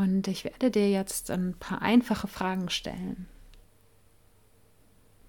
Und 0.00 0.28
ich 0.28 0.44
werde 0.44 0.70
dir 0.70 0.90
jetzt 0.90 1.30
ein 1.30 1.52
paar 1.52 1.82
einfache 1.82 2.26
Fragen 2.26 2.70
stellen, 2.70 3.28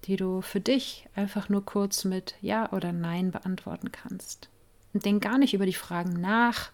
die 0.04 0.16
du 0.16 0.40
für 0.40 0.60
dich 0.60 1.06
einfach 1.14 1.50
nur 1.50 1.62
kurz 1.62 2.04
mit 2.06 2.36
Ja 2.40 2.72
oder 2.72 2.90
Nein 2.90 3.32
beantworten 3.32 3.92
kannst. 3.92 4.48
Und 4.94 5.04
denk 5.04 5.22
gar 5.22 5.36
nicht 5.36 5.52
über 5.52 5.66
die 5.66 5.74
Fragen 5.74 6.18
nach, 6.22 6.72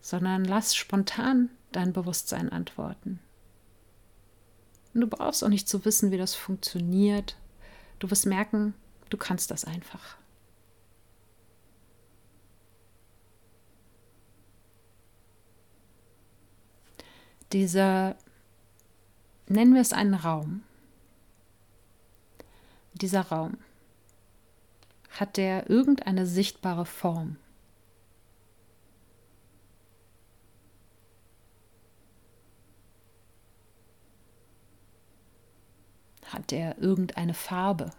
sondern 0.00 0.46
lass 0.46 0.74
spontan 0.74 1.50
dein 1.70 1.92
Bewusstsein 1.92 2.50
antworten. 2.50 3.20
Und 4.94 5.02
du 5.02 5.06
brauchst 5.06 5.44
auch 5.44 5.48
nicht 5.48 5.68
zu 5.68 5.84
wissen, 5.84 6.12
wie 6.12 6.18
das 6.18 6.34
funktioniert. 6.34 7.36
Du 7.98 8.10
wirst 8.10 8.24
merken, 8.24 8.72
du 9.10 9.18
kannst 9.18 9.50
das 9.50 9.66
einfach. 9.66 10.16
Dieser, 17.54 18.16
nennen 19.46 19.74
wir 19.74 19.80
es 19.80 19.92
einen 19.92 20.14
Raum. 20.14 20.64
Dieser 22.94 23.20
Raum, 23.20 23.58
hat 25.10 25.36
der 25.36 25.70
irgendeine 25.70 26.26
sichtbare 26.26 26.84
Form? 26.84 27.36
Hat 36.24 36.50
er 36.50 36.76
irgendeine 36.78 37.34
Farbe? 37.34 37.92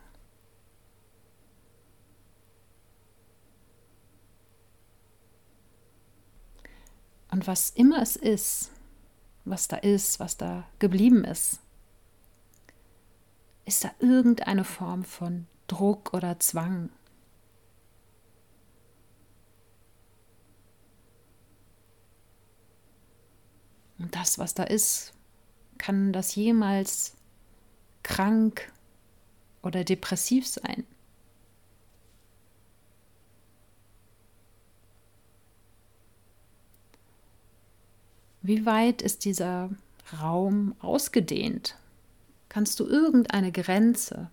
Und 7.31 7.47
was 7.47 7.69
immer 7.69 8.01
es 8.01 8.17
ist, 8.17 8.74
was 9.45 9.67
da 9.67 9.77
ist, 9.77 10.19
was 10.19 10.37
da 10.37 10.67
geblieben 10.79 11.23
ist, 11.23 11.59
ist 13.65 13.83
da 13.83 13.91
irgendeine 13.99 14.63
Form 14.63 15.03
von 15.03 15.47
Druck 15.67 16.13
oder 16.13 16.39
Zwang? 16.39 16.89
Und 23.97 24.13
das, 24.15 24.37
was 24.37 24.53
da 24.53 24.63
ist, 24.63 25.13
kann 25.77 26.11
das 26.11 26.35
jemals 26.35 27.15
krank 28.03 28.71
oder 29.63 29.83
depressiv 29.83 30.47
sein. 30.47 30.85
Wie 38.47 38.63
weit 38.67 39.01
ist 39.01 39.25
dieser 39.25 39.71
Raum 40.21 40.75
ausgedehnt? 40.79 41.79
Kannst 42.47 42.79
du 42.79 42.85
irgendeine 42.85 43.51
Grenze, 43.51 44.29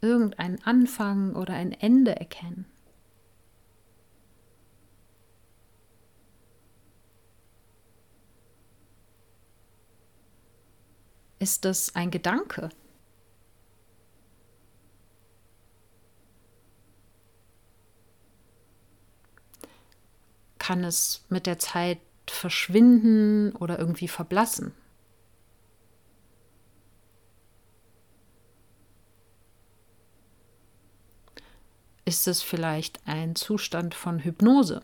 irgendeinen 0.00 0.62
Anfang 0.62 1.34
oder 1.34 1.54
ein 1.54 1.72
Ende 1.72 2.14
erkennen? 2.14 2.66
Ist 11.40 11.64
das 11.64 11.96
ein 11.96 12.12
Gedanke? 12.12 12.68
kann 20.68 20.84
es 20.84 21.24
mit 21.30 21.46
der 21.46 21.58
Zeit 21.58 21.98
verschwinden 22.30 23.52
oder 23.56 23.78
irgendwie 23.78 24.08
verblassen. 24.08 24.72
Ist 32.04 32.26
es 32.26 32.40
vielleicht 32.42 33.00
ein 33.06 33.36
Zustand 33.36 33.94
von 33.94 34.20
Hypnose? 34.20 34.82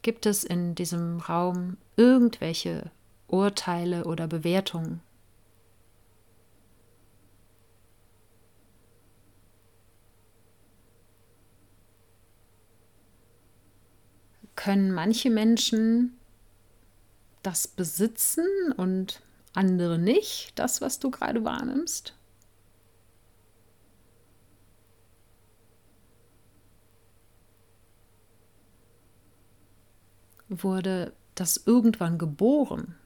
Gibt 0.00 0.24
es 0.24 0.42
in 0.42 0.74
diesem 0.74 1.20
Raum 1.20 1.76
irgendwelche 1.96 2.90
Urteile 3.26 4.04
oder 4.04 4.26
Bewertungen? 4.26 5.02
Können 14.58 14.92
manche 14.92 15.30
Menschen 15.30 16.18
das 17.44 17.68
besitzen 17.68 18.72
und 18.76 19.22
andere 19.54 19.98
nicht, 20.00 20.58
das, 20.58 20.80
was 20.80 20.98
du 20.98 21.12
gerade 21.12 21.44
wahrnimmst? 21.44 22.16
Wurde 30.48 31.12
das 31.36 31.56
irgendwann 31.64 32.18
geboren? 32.18 32.96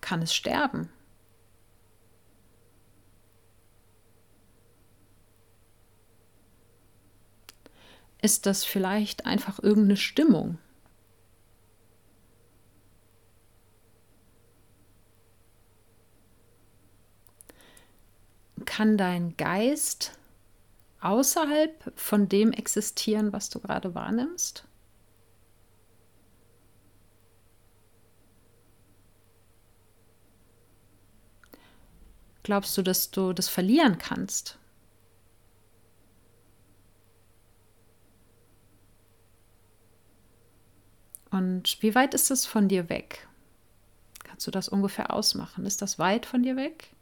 Kann 0.00 0.22
es 0.22 0.34
sterben? 0.34 0.90
Ist 8.22 8.46
das 8.46 8.64
vielleicht 8.64 9.26
einfach 9.26 9.58
irgendeine 9.62 9.96
Stimmung. 9.96 10.58
Kann 18.64 18.96
dein 18.96 19.36
Geist 19.36 20.12
außerhalb 21.00 21.92
von 21.96 22.28
dem 22.28 22.52
existieren, 22.52 23.32
was 23.32 23.48
du 23.50 23.58
gerade 23.60 23.94
wahrnimmst? 23.94 24.64
Glaubst 32.42 32.76
du, 32.76 32.82
dass 32.82 33.10
du 33.10 33.32
das 33.32 33.48
verlieren 33.48 33.96
kannst? 33.98 34.58
Und 41.30 41.80
wie 41.80 41.94
weit 41.94 42.14
ist 42.14 42.30
das 42.30 42.46
von 42.46 42.68
dir 42.68 42.88
weg? 42.88 43.28
Kannst 44.24 44.46
du 44.46 44.50
das 44.50 44.68
ungefähr 44.68 45.12
ausmachen? 45.12 45.64
Ist 45.64 45.82
das 45.82 45.98
weit 45.98 46.26
von 46.26 46.42
dir 46.42 46.56
weg? 46.56 46.94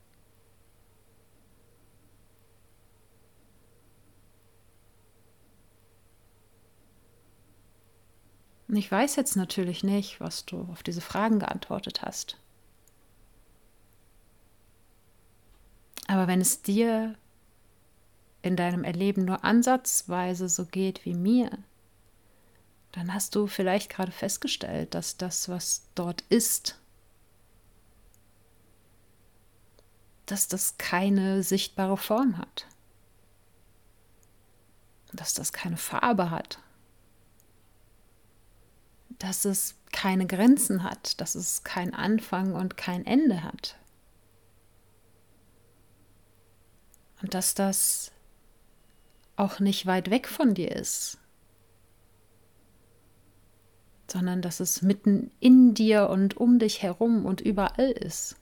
Ich 8.71 8.93
weiß 8.93 9.17
jetzt 9.17 9.35
natürlich 9.35 9.83
nicht, 9.83 10.21
was 10.21 10.45
du 10.45 10.69
auf 10.71 10.83
diese 10.83 11.01
Fragen 11.01 11.39
geantwortet 11.39 12.03
hast. 12.03 12.37
Aber 16.07 16.27
wenn 16.27 16.41
es 16.41 16.61
dir 16.63 17.15
in 18.43 18.57
deinem 18.57 18.85
Erleben 18.85 19.25
nur 19.25 19.43
ansatzweise 19.45 20.49
so 20.49 20.67
geht 20.67 21.05
wie 21.07 21.15
mir, 21.15 21.51
dann 22.93 23.13
hast 23.13 23.35
du 23.35 23.47
vielleicht 23.47 23.91
gerade 23.91 24.13
festgestellt, 24.13 24.95
dass 24.95 25.17
das, 25.17 25.49
was 25.49 25.83
dort 25.95 26.23
ist, 26.23 26.79
dass 30.27 30.49
das 30.49 30.77
keine 30.79 31.43
sichtbare 31.43 31.97
Form 31.97 32.39
hat, 32.39 32.67
dass 35.13 35.35
das 35.35 35.53
keine 35.53 35.77
Farbe 35.77 36.31
hat, 36.31 36.59
dass 39.19 39.45
es 39.45 39.75
keine 39.93 40.27
Grenzen 40.27 40.83
hat, 40.83 41.21
dass 41.21 41.35
es 41.35 41.65
kein 41.65 41.95
Anfang 41.95 42.55
und 42.55 42.77
kein 42.77 43.07
Ende 43.07 43.43
hat. 43.43 43.77
Und 47.23 47.35
dass 47.35 47.55
das 47.55 48.13
auch 49.37 49.61
nicht 49.61 49.87
weit 49.87 50.11
weg 50.11 50.29
von 50.29 50.55
dir 50.55 50.71
ist, 50.73 51.19
sondern 54.11 54.43
dass 54.43 54.61
es 54.61 54.83
mitten 54.83 55.31
in 55.39 55.75
dir 55.75 56.09
und 56.09 56.37
um 56.37 56.59
dich 56.59 56.83
herum 56.83 57.27
und 57.27 57.41
überall 57.41 57.91
ist. 57.91 58.37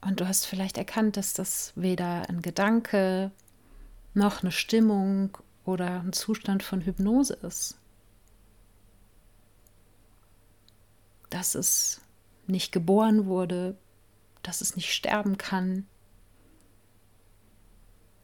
Und 0.00 0.20
du 0.20 0.28
hast 0.28 0.46
vielleicht 0.46 0.78
erkannt, 0.78 1.16
dass 1.16 1.34
das 1.34 1.72
weder 1.74 2.28
ein 2.28 2.42
Gedanke 2.42 3.32
noch 4.14 4.42
eine 4.42 4.52
Stimmung 4.52 5.36
oder 5.64 6.00
ein 6.00 6.12
Zustand 6.12 6.62
von 6.62 6.80
Hypnose 6.80 7.34
ist. 7.34 7.78
Dass 11.28 11.54
es 11.54 12.00
nicht 12.46 12.70
geboren 12.70 13.26
wurde, 13.26 13.76
dass 14.42 14.60
es 14.60 14.76
nicht 14.76 14.92
sterben 14.92 15.38
kann, 15.38 15.86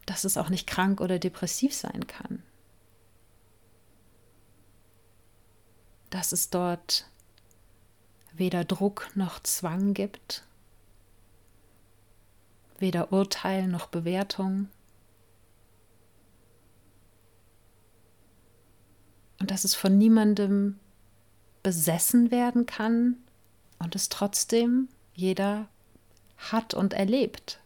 dass 0.06 0.24
es 0.24 0.36
auch 0.36 0.50
nicht 0.50 0.68
krank 0.68 1.00
oder 1.00 1.18
depressiv 1.18 1.74
sein 1.74 2.06
kann. 2.06 2.42
Dass 6.12 6.32
es 6.32 6.50
dort 6.50 7.08
weder 8.34 8.66
Druck 8.66 9.08
noch 9.14 9.40
Zwang 9.40 9.94
gibt, 9.94 10.44
weder 12.78 13.12
Urteil 13.12 13.66
noch 13.66 13.86
Bewertung. 13.86 14.68
Und 19.40 19.50
dass 19.50 19.64
es 19.64 19.74
von 19.74 19.96
niemandem 19.96 20.78
besessen 21.62 22.30
werden 22.30 22.66
kann 22.66 23.16
und 23.78 23.96
es 23.96 24.10
trotzdem 24.10 24.88
jeder 25.14 25.66
hat 26.36 26.74
und 26.74 26.92
erlebt. 26.92 27.58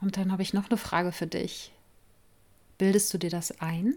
Und 0.00 0.16
dann 0.16 0.30
habe 0.30 0.42
ich 0.42 0.54
noch 0.54 0.70
eine 0.70 0.76
Frage 0.76 1.10
für 1.10 1.26
dich. 1.26 1.73
Bildest 2.78 3.12
du 3.14 3.18
dir 3.18 3.30
das 3.30 3.60
ein? 3.60 3.94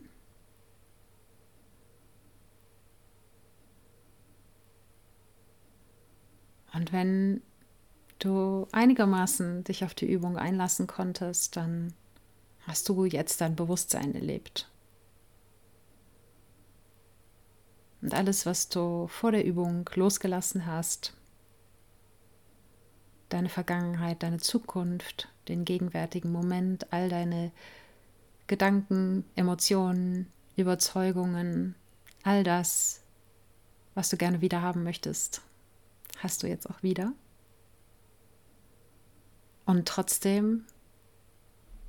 Und 6.73 6.93
wenn 6.93 7.41
du 8.19 8.67
einigermaßen 8.71 9.63
dich 9.63 9.83
auf 9.83 9.95
die 9.95 10.11
Übung 10.11 10.37
einlassen 10.37 10.85
konntest, 10.85 11.55
dann 11.55 11.93
hast 12.61 12.87
du 12.89 13.05
jetzt 13.05 13.41
dein 13.41 13.55
Bewusstsein 13.55 14.13
erlebt. 14.13 14.69
Und 18.01 18.13
alles, 18.13 18.45
was 18.45 18.69
du 18.69 19.07
vor 19.07 19.31
der 19.31 19.43
Übung 19.43 19.89
losgelassen 19.95 20.67
hast, 20.67 21.13
deine 23.29 23.49
Vergangenheit, 23.49 24.21
deine 24.21 24.37
Zukunft, 24.37 25.29
den 25.47 25.65
gegenwärtigen 25.65 26.31
Moment, 26.31 26.93
all 26.93 27.09
deine 27.09 27.51
Gedanken, 28.47 29.25
Emotionen, 29.35 30.27
Überzeugungen, 30.55 31.75
all 32.23 32.43
das, 32.43 33.01
was 33.93 34.09
du 34.09 34.17
gerne 34.17 34.41
wieder 34.41 34.61
haben 34.61 34.83
möchtest, 34.83 35.41
hast 36.19 36.43
du 36.43 36.47
jetzt 36.47 36.69
auch 36.69 36.81
wieder. 36.81 37.13
Und 39.65 39.87
trotzdem 39.87 40.65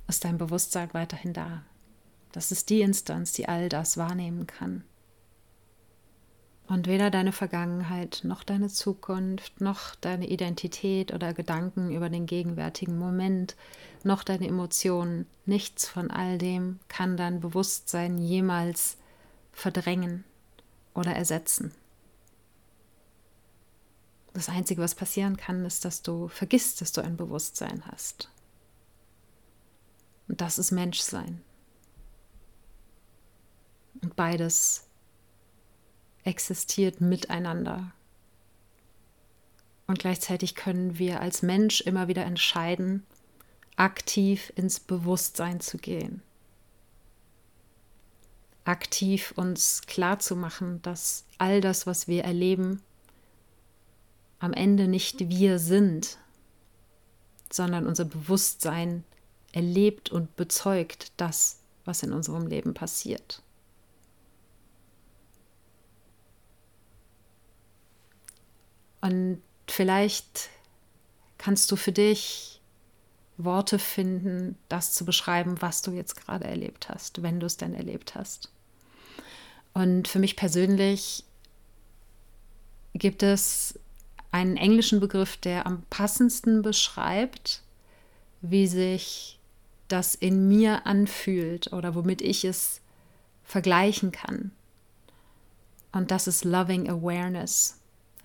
ist 0.07 0.25
dein 0.25 0.37
Bewusstsein 0.37 0.93
weiterhin 0.93 1.33
da. 1.33 1.63
Das 2.31 2.51
ist 2.51 2.69
die 2.69 2.81
Instanz, 2.81 3.31
die 3.31 3.47
all 3.47 3.69
das 3.69 3.97
wahrnehmen 3.97 4.45
kann. 4.47 4.83
Und 6.69 6.85
weder 6.85 7.09
deine 7.09 7.31
Vergangenheit 7.31 8.21
noch 8.23 8.43
deine 8.43 8.67
Zukunft 8.67 9.59
noch 9.59 9.95
deine 9.95 10.29
Identität 10.29 11.11
oder 11.11 11.33
Gedanken 11.33 11.91
über 11.91 12.09
den 12.11 12.27
gegenwärtigen 12.27 12.95
Moment 12.95 13.55
noch 14.03 14.23
deine 14.23 14.47
Emotionen, 14.47 15.25
nichts 15.47 15.87
von 15.87 16.11
all 16.11 16.37
dem 16.37 16.79
kann 16.87 17.17
dein 17.17 17.39
Bewusstsein 17.39 18.19
jemals 18.19 18.97
verdrängen 19.51 20.23
oder 20.93 21.11
ersetzen. 21.11 21.73
Das 24.33 24.47
Einzige, 24.47 24.83
was 24.83 24.93
passieren 24.93 25.37
kann, 25.37 25.65
ist, 25.65 25.85
dass 25.85 26.03
du 26.03 26.27
vergisst, 26.27 26.81
dass 26.81 26.91
du 26.91 27.01
ein 27.01 27.17
Bewusstsein 27.17 27.81
hast. 27.87 28.29
Und 30.27 30.39
das 30.39 30.59
ist 30.59 30.69
Menschsein. 30.69 31.41
Und 34.03 34.15
beides 34.15 34.88
existiert 36.23 37.01
miteinander. 37.01 37.91
Und 39.87 39.99
gleichzeitig 39.99 40.55
können 40.55 40.99
wir 40.99 41.19
als 41.19 41.41
Mensch 41.41 41.81
immer 41.81 42.07
wieder 42.07 42.23
entscheiden, 42.23 43.05
aktiv 43.75 44.53
ins 44.55 44.79
Bewusstsein 44.79 45.61
zu 45.61 45.77
gehen. 45.77 46.21
Aktiv 48.65 49.33
uns 49.35 49.81
klarzumachen, 49.87 50.81
dass 50.83 51.25
all 51.39 51.59
das, 51.59 51.87
was 51.87 52.07
wir 52.07 52.23
erleben, 52.23 52.81
am 54.37 54.53
Ende 54.53 54.87
nicht 54.87 55.29
wir 55.29 55.57
sind, 55.59 56.17
sondern 57.51 57.87
unser 57.87 58.05
Bewusstsein 58.05 59.03
erlebt 59.53 60.11
und 60.11 60.35
bezeugt 60.35 61.11
das, 61.17 61.59
was 61.85 62.03
in 62.03 62.13
unserem 62.13 62.45
Leben 62.45 62.73
passiert. 62.73 63.41
Und 69.01 69.41
vielleicht 69.67 70.49
kannst 71.37 71.71
du 71.71 71.75
für 71.75 71.91
dich 71.91 72.61
Worte 73.37 73.79
finden, 73.79 74.57
das 74.67 74.93
zu 74.93 75.05
beschreiben, 75.05 75.61
was 75.61 75.81
du 75.81 75.91
jetzt 75.91 76.15
gerade 76.15 76.45
erlebt 76.45 76.89
hast, 76.89 77.23
wenn 77.23 77.39
du 77.39 77.45
es 77.45 77.57
denn 77.57 77.73
erlebt 77.73 78.15
hast. 78.15 78.51
Und 79.73 80.07
für 80.07 80.19
mich 80.19 80.35
persönlich 80.35 81.23
gibt 82.93 83.23
es 83.23 83.79
einen 84.31 84.57
englischen 84.57 84.99
Begriff, 84.99 85.37
der 85.37 85.65
am 85.65 85.83
passendsten 85.89 86.61
beschreibt, 86.61 87.63
wie 88.41 88.67
sich 88.67 89.39
das 89.87 90.15
in 90.15 90.47
mir 90.47 90.85
anfühlt 90.85 91.73
oder 91.73 91.95
womit 91.95 92.21
ich 92.21 92.43
es 92.43 92.81
vergleichen 93.43 94.11
kann. 94.11 94.51
Und 95.91 96.11
das 96.11 96.27
ist 96.27 96.45
Loving 96.45 96.89
Awareness. 96.89 97.78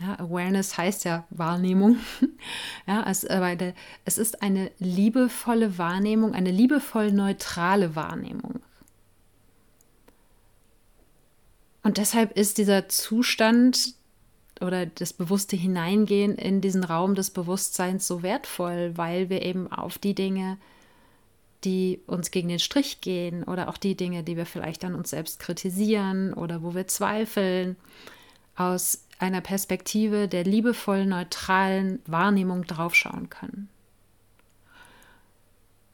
Ja, 0.04 0.18
Awareness 0.18 0.76
heißt 0.76 1.04
ja 1.04 1.24
Wahrnehmung. 1.30 1.96
ja, 2.86 3.04
aber 3.30 3.72
es 4.04 4.18
ist 4.18 4.42
eine 4.42 4.70
liebevolle 4.78 5.78
Wahrnehmung, 5.78 6.34
eine 6.34 6.50
liebevoll 6.50 7.10
neutrale 7.10 7.96
Wahrnehmung. 7.96 8.60
Und 11.82 11.96
deshalb 11.96 12.36
ist 12.36 12.58
dieser 12.58 12.88
Zustand 12.88 13.94
oder 14.60 14.84
das 14.84 15.14
bewusste 15.14 15.56
Hineingehen 15.56 16.36
in 16.36 16.60
diesen 16.60 16.84
Raum 16.84 17.14
des 17.14 17.30
Bewusstseins 17.30 18.06
so 18.06 18.22
wertvoll, 18.22 18.92
weil 18.96 19.30
wir 19.30 19.42
eben 19.42 19.72
auf 19.72 19.96
die 19.98 20.14
Dinge, 20.14 20.58
die 21.64 22.00
uns 22.06 22.30
gegen 22.30 22.48
den 22.48 22.58
Strich 22.58 23.00
gehen 23.00 23.42
oder 23.42 23.68
auch 23.68 23.78
die 23.78 23.96
Dinge, 23.96 24.22
die 24.22 24.36
wir 24.36 24.44
vielleicht 24.44 24.84
an 24.84 24.94
uns 24.94 25.10
selbst 25.10 25.40
kritisieren 25.40 26.34
oder 26.34 26.62
wo 26.62 26.74
wir 26.74 26.86
zweifeln, 26.86 27.76
aus 28.56 29.03
einer 29.18 29.40
Perspektive 29.40 30.28
der 30.28 30.44
liebevoll 30.44 31.06
neutralen 31.06 32.00
Wahrnehmung 32.06 32.64
draufschauen 32.64 33.30
können. 33.30 33.68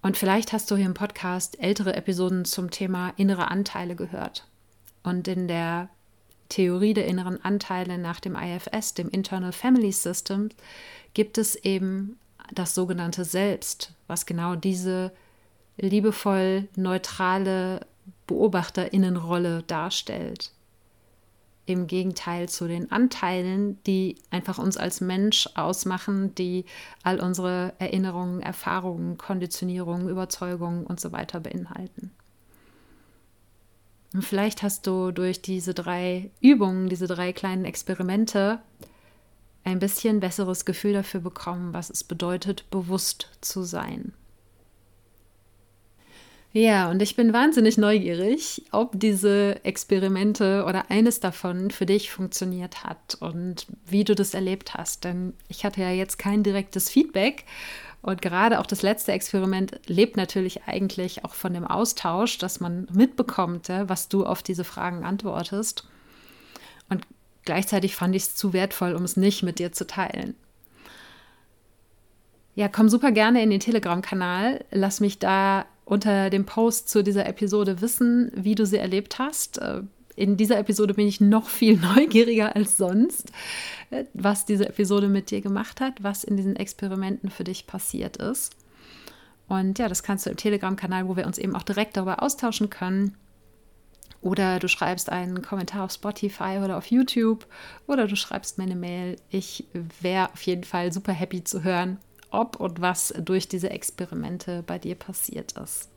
Und 0.03 0.17
vielleicht 0.17 0.53
hast 0.53 0.71
du 0.71 0.77
hier 0.77 0.87
im 0.87 0.95
Podcast 0.95 1.61
ältere 1.63 1.95
Episoden 1.95 2.45
zum 2.45 2.71
Thema 2.71 3.13
innere 3.17 3.51
Anteile 3.51 3.95
gehört. 3.97 4.47
Und 5.03 5.29
in 5.29 5.47
der 5.47 5.91
Theorie 6.49 6.95
der 6.95 7.07
inneren 7.07 7.43
Anteile 7.45 7.99
nach 7.99 8.21
dem 8.21 8.35
IFS, 8.35 8.95
dem 8.95 9.11
Internal 9.11 9.53
Family 9.53 9.93
System, 9.93 10.49
gibt 11.13 11.37
es 11.39 11.55
eben 11.55 12.19
das 12.53 12.75
sogenannte 12.75 13.25
Selbst, 13.25 13.93
was 14.07 14.27
genau 14.27 14.57
diese 14.57 15.13
liebevoll 15.77 16.69
neutrale 16.77 17.87
Beobachterinnenrolle 18.27 19.63
darstellt 19.65 20.53
im 21.67 21.87
Gegenteil 21.87 22.49
zu 22.49 22.67
den 22.67 22.91
Anteilen, 22.91 23.83
die 23.85 24.17
einfach 24.31 24.59
uns 24.59 24.77
als 24.77 25.01
Mensch 25.01 25.49
ausmachen, 25.55 26.35
die 26.35 26.65
all 27.03 27.21
unsere 27.21 27.75
Erinnerungen, 27.79 28.41
Erfahrungen, 28.41 29.19
Konditionierungen, 29.19 30.09
Überzeugungen 30.09 30.85
und 30.85 31.01
so 31.01 31.13
weiter 31.13 31.41
beinhalten. 31.41 32.11
Und 34.13 34.25
vielleicht 34.25 34.63
hast 34.63 34.87
du 34.87 35.13
durch 35.13 35.41
diese 35.41 35.73
drei 35.73 36.31
Übungen, 36.41 36.89
diese 36.89 37.07
drei 37.07 37.33
kleinen 37.33 37.65
Experimente, 37.65 38.61
ein 39.63 39.79
bisschen 39.79 40.21
besseres 40.21 40.65
Gefühl 40.65 40.95
dafür 40.95 41.21
bekommen, 41.21 41.73
was 41.73 41.91
es 41.91 42.03
bedeutet, 42.03 42.69
bewusst 42.71 43.29
zu 43.41 43.63
sein. 43.63 44.13
Ja, 46.53 46.91
und 46.91 47.01
ich 47.01 47.15
bin 47.15 47.33
wahnsinnig 47.33 47.79
neugierig, 47.79 48.65
ob 48.73 48.99
diese 48.99 49.65
Experimente 49.65 50.65
oder 50.67 50.91
eines 50.91 51.21
davon 51.21 51.71
für 51.71 51.87
dich 51.87 52.11
funktioniert 52.11 52.83
hat 52.83 53.17
und 53.21 53.67
wie 53.87 54.03
du 54.03 54.17
das 54.17 54.35
erlebt 54.35 54.75
hast. 54.75 55.05
Denn 55.05 55.35
ich 55.49 55.65
hatte 55.65 55.81
ja 55.81 55.91
jetzt 55.91 56.19
kein 56.19 56.43
direktes 56.43 56.91
Feedback. 56.91 57.45
Und 58.03 58.21
gerade 58.21 58.59
auch 58.59 58.67
das 58.67 58.83
letzte 58.83 59.13
Experiment 59.13 59.79
lebt 59.87 60.17
natürlich 60.17 60.65
eigentlich 60.65 61.25
auch 61.25 61.35
von 61.35 61.55
dem 61.55 61.67
Austausch, 61.67 62.39
dass 62.39 62.59
man 62.59 62.89
mitbekommt, 62.93 63.69
was 63.69 64.09
du 64.09 64.27
auf 64.27 64.43
diese 64.43 64.65
Fragen 64.65 65.05
antwortest. 65.05 65.87
Und 66.89 67.07
gleichzeitig 67.45 67.95
fand 67.95 68.17
ich 68.17 68.23
es 68.25 68.35
zu 68.35 68.53
wertvoll, 68.53 68.95
um 68.95 69.05
es 69.05 69.17
nicht 69.17 69.45
mit 69.45 69.61
dir 69.61 69.71
zu 69.71 69.87
teilen. 69.87 70.35
Ja, 72.57 72.69
komm 72.69 72.89
super 72.89 73.13
gerne 73.13 73.43
in 73.43 73.51
den 73.51 73.61
Telegram-Kanal. 73.61 74.65
Lass 74.73 74.99
mich 74.99 75.21
da 75.21 75.67
unter 75.91 76.31
dem 76.31 76.47
Post 76.47 76.89
zu 76.89 77.03
dieser 77.03 77.27
Episode 77.27 77.81
wissen, 77.81 78.31
wie 78.33 78.55
du 78.55 78.65
sie 78.65 78.79
erlebt 78.79 79.19
hast. 79.19 79.59
Äh, 79.59 79.83
in 80.15 80.37
dieser 80.37 80.57
Episode 80.57 80.95
bin 80.95 81.09
ich 81.09 81.21
noch 81.21 81.49
viel 81.49 81.77
neugieriger 81.97 82.55
als 82.55 82.77
sonst, 82.77 83.33
äh, 83.91 84.05
was 84.15 84.47
diese 84.47 84.69
Episode 84.69 85.09
mit 85.09 85.33
dir 85.33 85.41
gemacht 85.41 85.81
hat, 85.81 86.01
was 86.01 86.23
in 86.23 86.37
diesen 86.37 86.55
Experimenten 86.55 87.29
für 87.29 87.43
dich 87.43 87.67
passiert 87.67 88.19
ist. 88.19 88.55
Und 89.49 89.81
ja, 89.81 89.89
das 89.89 90.05
kannst 90.05 90.27
du 90.27 90.31
im 90.31 90.37
Telegram-Kanal, 90.37 91.09
wo 91.09 91.17
wir 91.17 91.27
uns 91.27 91.39
eben 91.39 91.57
auch 91.57 91.65
direkt 91.65 91.97
darüber 91.97 92.23
austauschen 92.23 92.71
können. 92.71 93.17
Oder 94.21 94.61
du 94.61 94.69
schreibst 94.69 95.11
einen 95.11 95.43
Kommentar 95.43 95.87
auf 95.87 95.93
Spotify 95.93 96.61
oder 96.63 96.77
auf 96.77 96.87
YouTube 96.87 97.47
oder 97.89 98.07
du 98.07 98.15
schreibst 98.15 98.59
mir 98.59 98.65
eine 98.65 98.77
Mail. 98.77 99.17
Ich 99.29 99.65
wäre 100.01 100.31
auf 100.33 100.43
jeden 100.43 100.63
Fall 100.63 100.93
super 100.93 101.13
happy 101.13 101.43
zu 101.43 101.65
hören, 101.65 101.99
ob 102.31 102.57
und 102.57 102.81
was 102.81 103.15
durch 103.19 103.49
diese 103.49 103.71
Experimente 103.71 104.63
bei 104.67 104.79
dir 104.79 104.95
passiert 104.95 105.53
ist. 105.53 105.89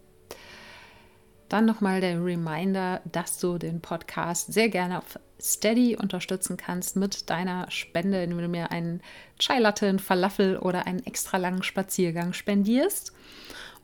Dann 1.49 1.65
nochmal 1.65 2.01
der 2.01 2.23
Reminder, 2.23 3.01
dass 3.11 3.37
du 3.37 3.57
den 3.57 3.81
Podcast 3.81 4.51
sehr 4.51 4.69
gerne 4.69 4.97
auf 4.97 5.19
Steady 5.39 5.95
unterstützen 5.95 6.57
kannst 6.57 6.95
mit 6.95 7.29
deiner 7.29 7.69
Spende, 7.69 8.23
indem 8.23 8.39
du 8.39 8.47
mir 8.47 8.71
einen 8.71 9.01
Chai 9.37 9.59
Latte, 9.59 9.87
einen 9.87 9.99
Falafel 9.99 10.57
oder 10.57 10.87
einen 10.87 11.05
extra 11.05 11.37
langen 11.37 11.61
Spaziergang 11.61 12.33
spendierst. 12.33 13.13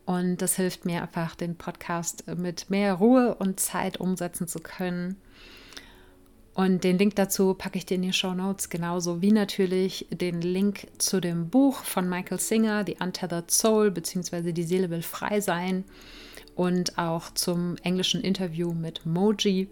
Und 0.05 0.37
das 0.41 0.55
hilft 0.55 0.85
mir 0.85 1.03
einfach, 1.03 1.35
den 1.35 1.57
Podcast 1.57 2.25
mit 2.27 2.71
mehr 2.71 2.95
Ruhe 2.95 3.35
und 3.35 3.59
Zeit 3.59 3.97
umsetzen 3.99 4.47
zu 4.47 4.59
können 4.59 5.21
und 6.59 6.83
den 6.83 6.97
Link 6.97 7.15
dazu 7.15 7.53
packe 7.53 7.77
ich 7.77 7.85
dir 7.85 7.95
in 7.95 8.01
die 8.01 8.11
Show 8.11 8.33
Notes, 8.33 8.67
genauso 8.67 9.21
wie 9.21 9.31
natürlich 9.31 10.07
den 10.11 10.41
Link 10.41 10.87
zu 10.97 11.21
dem 11.21 11.49
Buch 11.49 11.85
von 11.85 12.09
Michael 12.09 12.37
Singer, 12.37 12.83
The 12.85 12.97
Untethered 12.99 13.49
Soul, 13.49 13.91
beziehungsweise 13.91 14.51
Die 14.51 14.65
Seele 14.65 14.89
will 14.89 15.01
frei 15.01 15.39
sein. 15.39 15.85
Und 16.55 16.97
auch 16.97 17.33
zum 17.33 17.77
englischen 17.83 18.19
Interview 18.19 18.73
mit 18.73 19.05
Moji, 19.05 19.69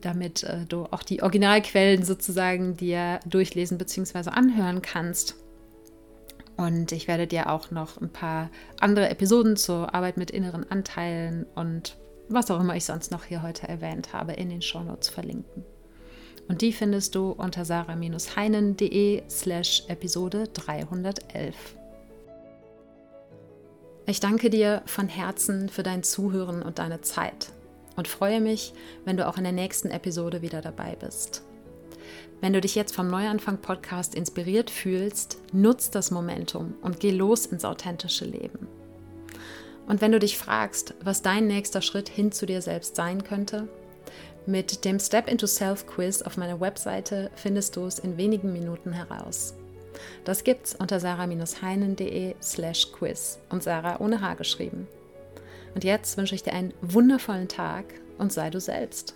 damit 0.00 0.42
äh, 0.42 0.64
du 0.68 0.86
auch 0.86 1.04
die 1.04 1.22
Originalquellen 1.22 2.02
sozusagen 2.02 2.76
dir 2.76 3.20
durchlesen 3.24 3.78
bzw. 3.78 4.30
anhören 4.30 4.82
kannst. 4.82 5.36
Und 6.56 6.90
ich 6.90 7.06
werde 7.06 7.28
dir 7.28 7.48
auch 7.48 7.70
noch 7.70 8.00
ein 8.00 8.10
paar 8.10 8.50
andere 8.80 9.08
Episoden 9.08 9.56
zur 9.56 9.94
Arbeit 9.94 10.16
mit 10.16 10.32
inneren 10.32 10.68
Anteilen 10.68 11.46
und 11.54 11.96
was 12.28 12.50
auch 12.50 12.58
immer 12.58 12.74
ich 12.74 12.84
sonst 12.84 13.12
noch 13.12 13.22
hier 13.22 13.42
heute 13.42 13.68
erwähnt 13.68 14.12
habe, 14.12 14.32
in 14.32 14.48
den 14.48 14.62
Shownotes 14.62 15.08
verlinken. 15.08 15.64
Und 16.48 16.62
die 16.62 16.72
findest 16.72 17.14
du 17.14 17.30
unter 17.32 17.64
sarah-heinen.de 17.64 19.22
slash 19.28 19.84
Episode 19.88 20.48
311. 20.52 21.54
Ich 24.06 24.20
danke 24.20 24.50
dir 24.50 24.82
von 24.86 25.08
Herzen 25.08 25.68
für 25.68 25.82
dein 25.82 26.04
Zuhören 26.04 26.62
und 26.62 26.78
deine 26.78 27.00
Zeit 27.00 27.50
und 27.96 28.06
freue 28.06 28.40
mich, 28.40 28.72
wenn 29.04 29.16
du 29.16 29.26
auch 29.26 29.36
in 29.36 29.42
der 29.42 29.52
nächsten 29.52 29.90
Episode 29.90 30.42
wieder 30.42 30.60
dabei 30.60 30.94
bist. 30.94 31.42
Wenn 32.40 32.52
du 32.52 32.60
dich 32.60 32.74
jetzt 32.74 32.94
vom 32.94 33.08
Neuanfang 33.08 33.58
Podcast 33.58 34.14
inspiriert 34.14 34.70
fühlst, 34.70 35.38
nutz 35.52 35.90
das 35.90 36.10
Momentum 36.10 36.74
und 36.82 37.00
geh 37.00 37.10
los 37.10 37.46
ins 37.46 37.64
authentische 37.64 38.26
Leben. 38.26 38.68
Und 39.88 40.00
wenn 40.00 40.12
du 40.12 40.18
dich 40.18 40.36
fragst, 40.36 40.94
was 41.02 41.22
dein 41.22 41.46
nächster 41.46 41.80
Schritt 41.80 42.08
hin 42.08 42.30
zu 42.30 42.46
dir 42.46 42.60
selbst 42.60 42.94
sein 42.94 43.24
könnte, 43.24 43.68
mit 44.46 44.84
dem 44.84 44.98
Step 44.98 45.28
into 45.28 45.46
Self 45.46 45.86
Quiz 45.86 46.22
auf 46.22 46.36
meiner 46.36 46.60
Webseite 46.60 47.30
findest 47.34 47.76
du 47.76 47.86
es 47.86 47.98
in 47.98 48.16
wenigen 48.16 48.52
Minuten 48.52 48.92
heraus. 48.92 49.54
Das 50.24 50.44
gibt's 50.44 50.74
unter 50.74 51.00
sarah-heinen.de 51.00 52.34
slash 52.42 52.92
quiz 52.92 53.38
und 53.48 53.62
Sarah 53.62 54.00
ohne 54.00 54.20
H 54.20 54.34
geschrieben. 54.34 54.86
Und 55.74 55.84
jetzt 55.84 56.16
wünsche 56.16 56.34
ich 56.34 56.42
dir 56.42 56.52
einen 56.52 56.74
wundervollen 56.80 57.48
Tag 57.48 57.84
und 58.18 58.32
sei 58.32 58.50
du 58.50 58.60
selbst. 58.60 59.14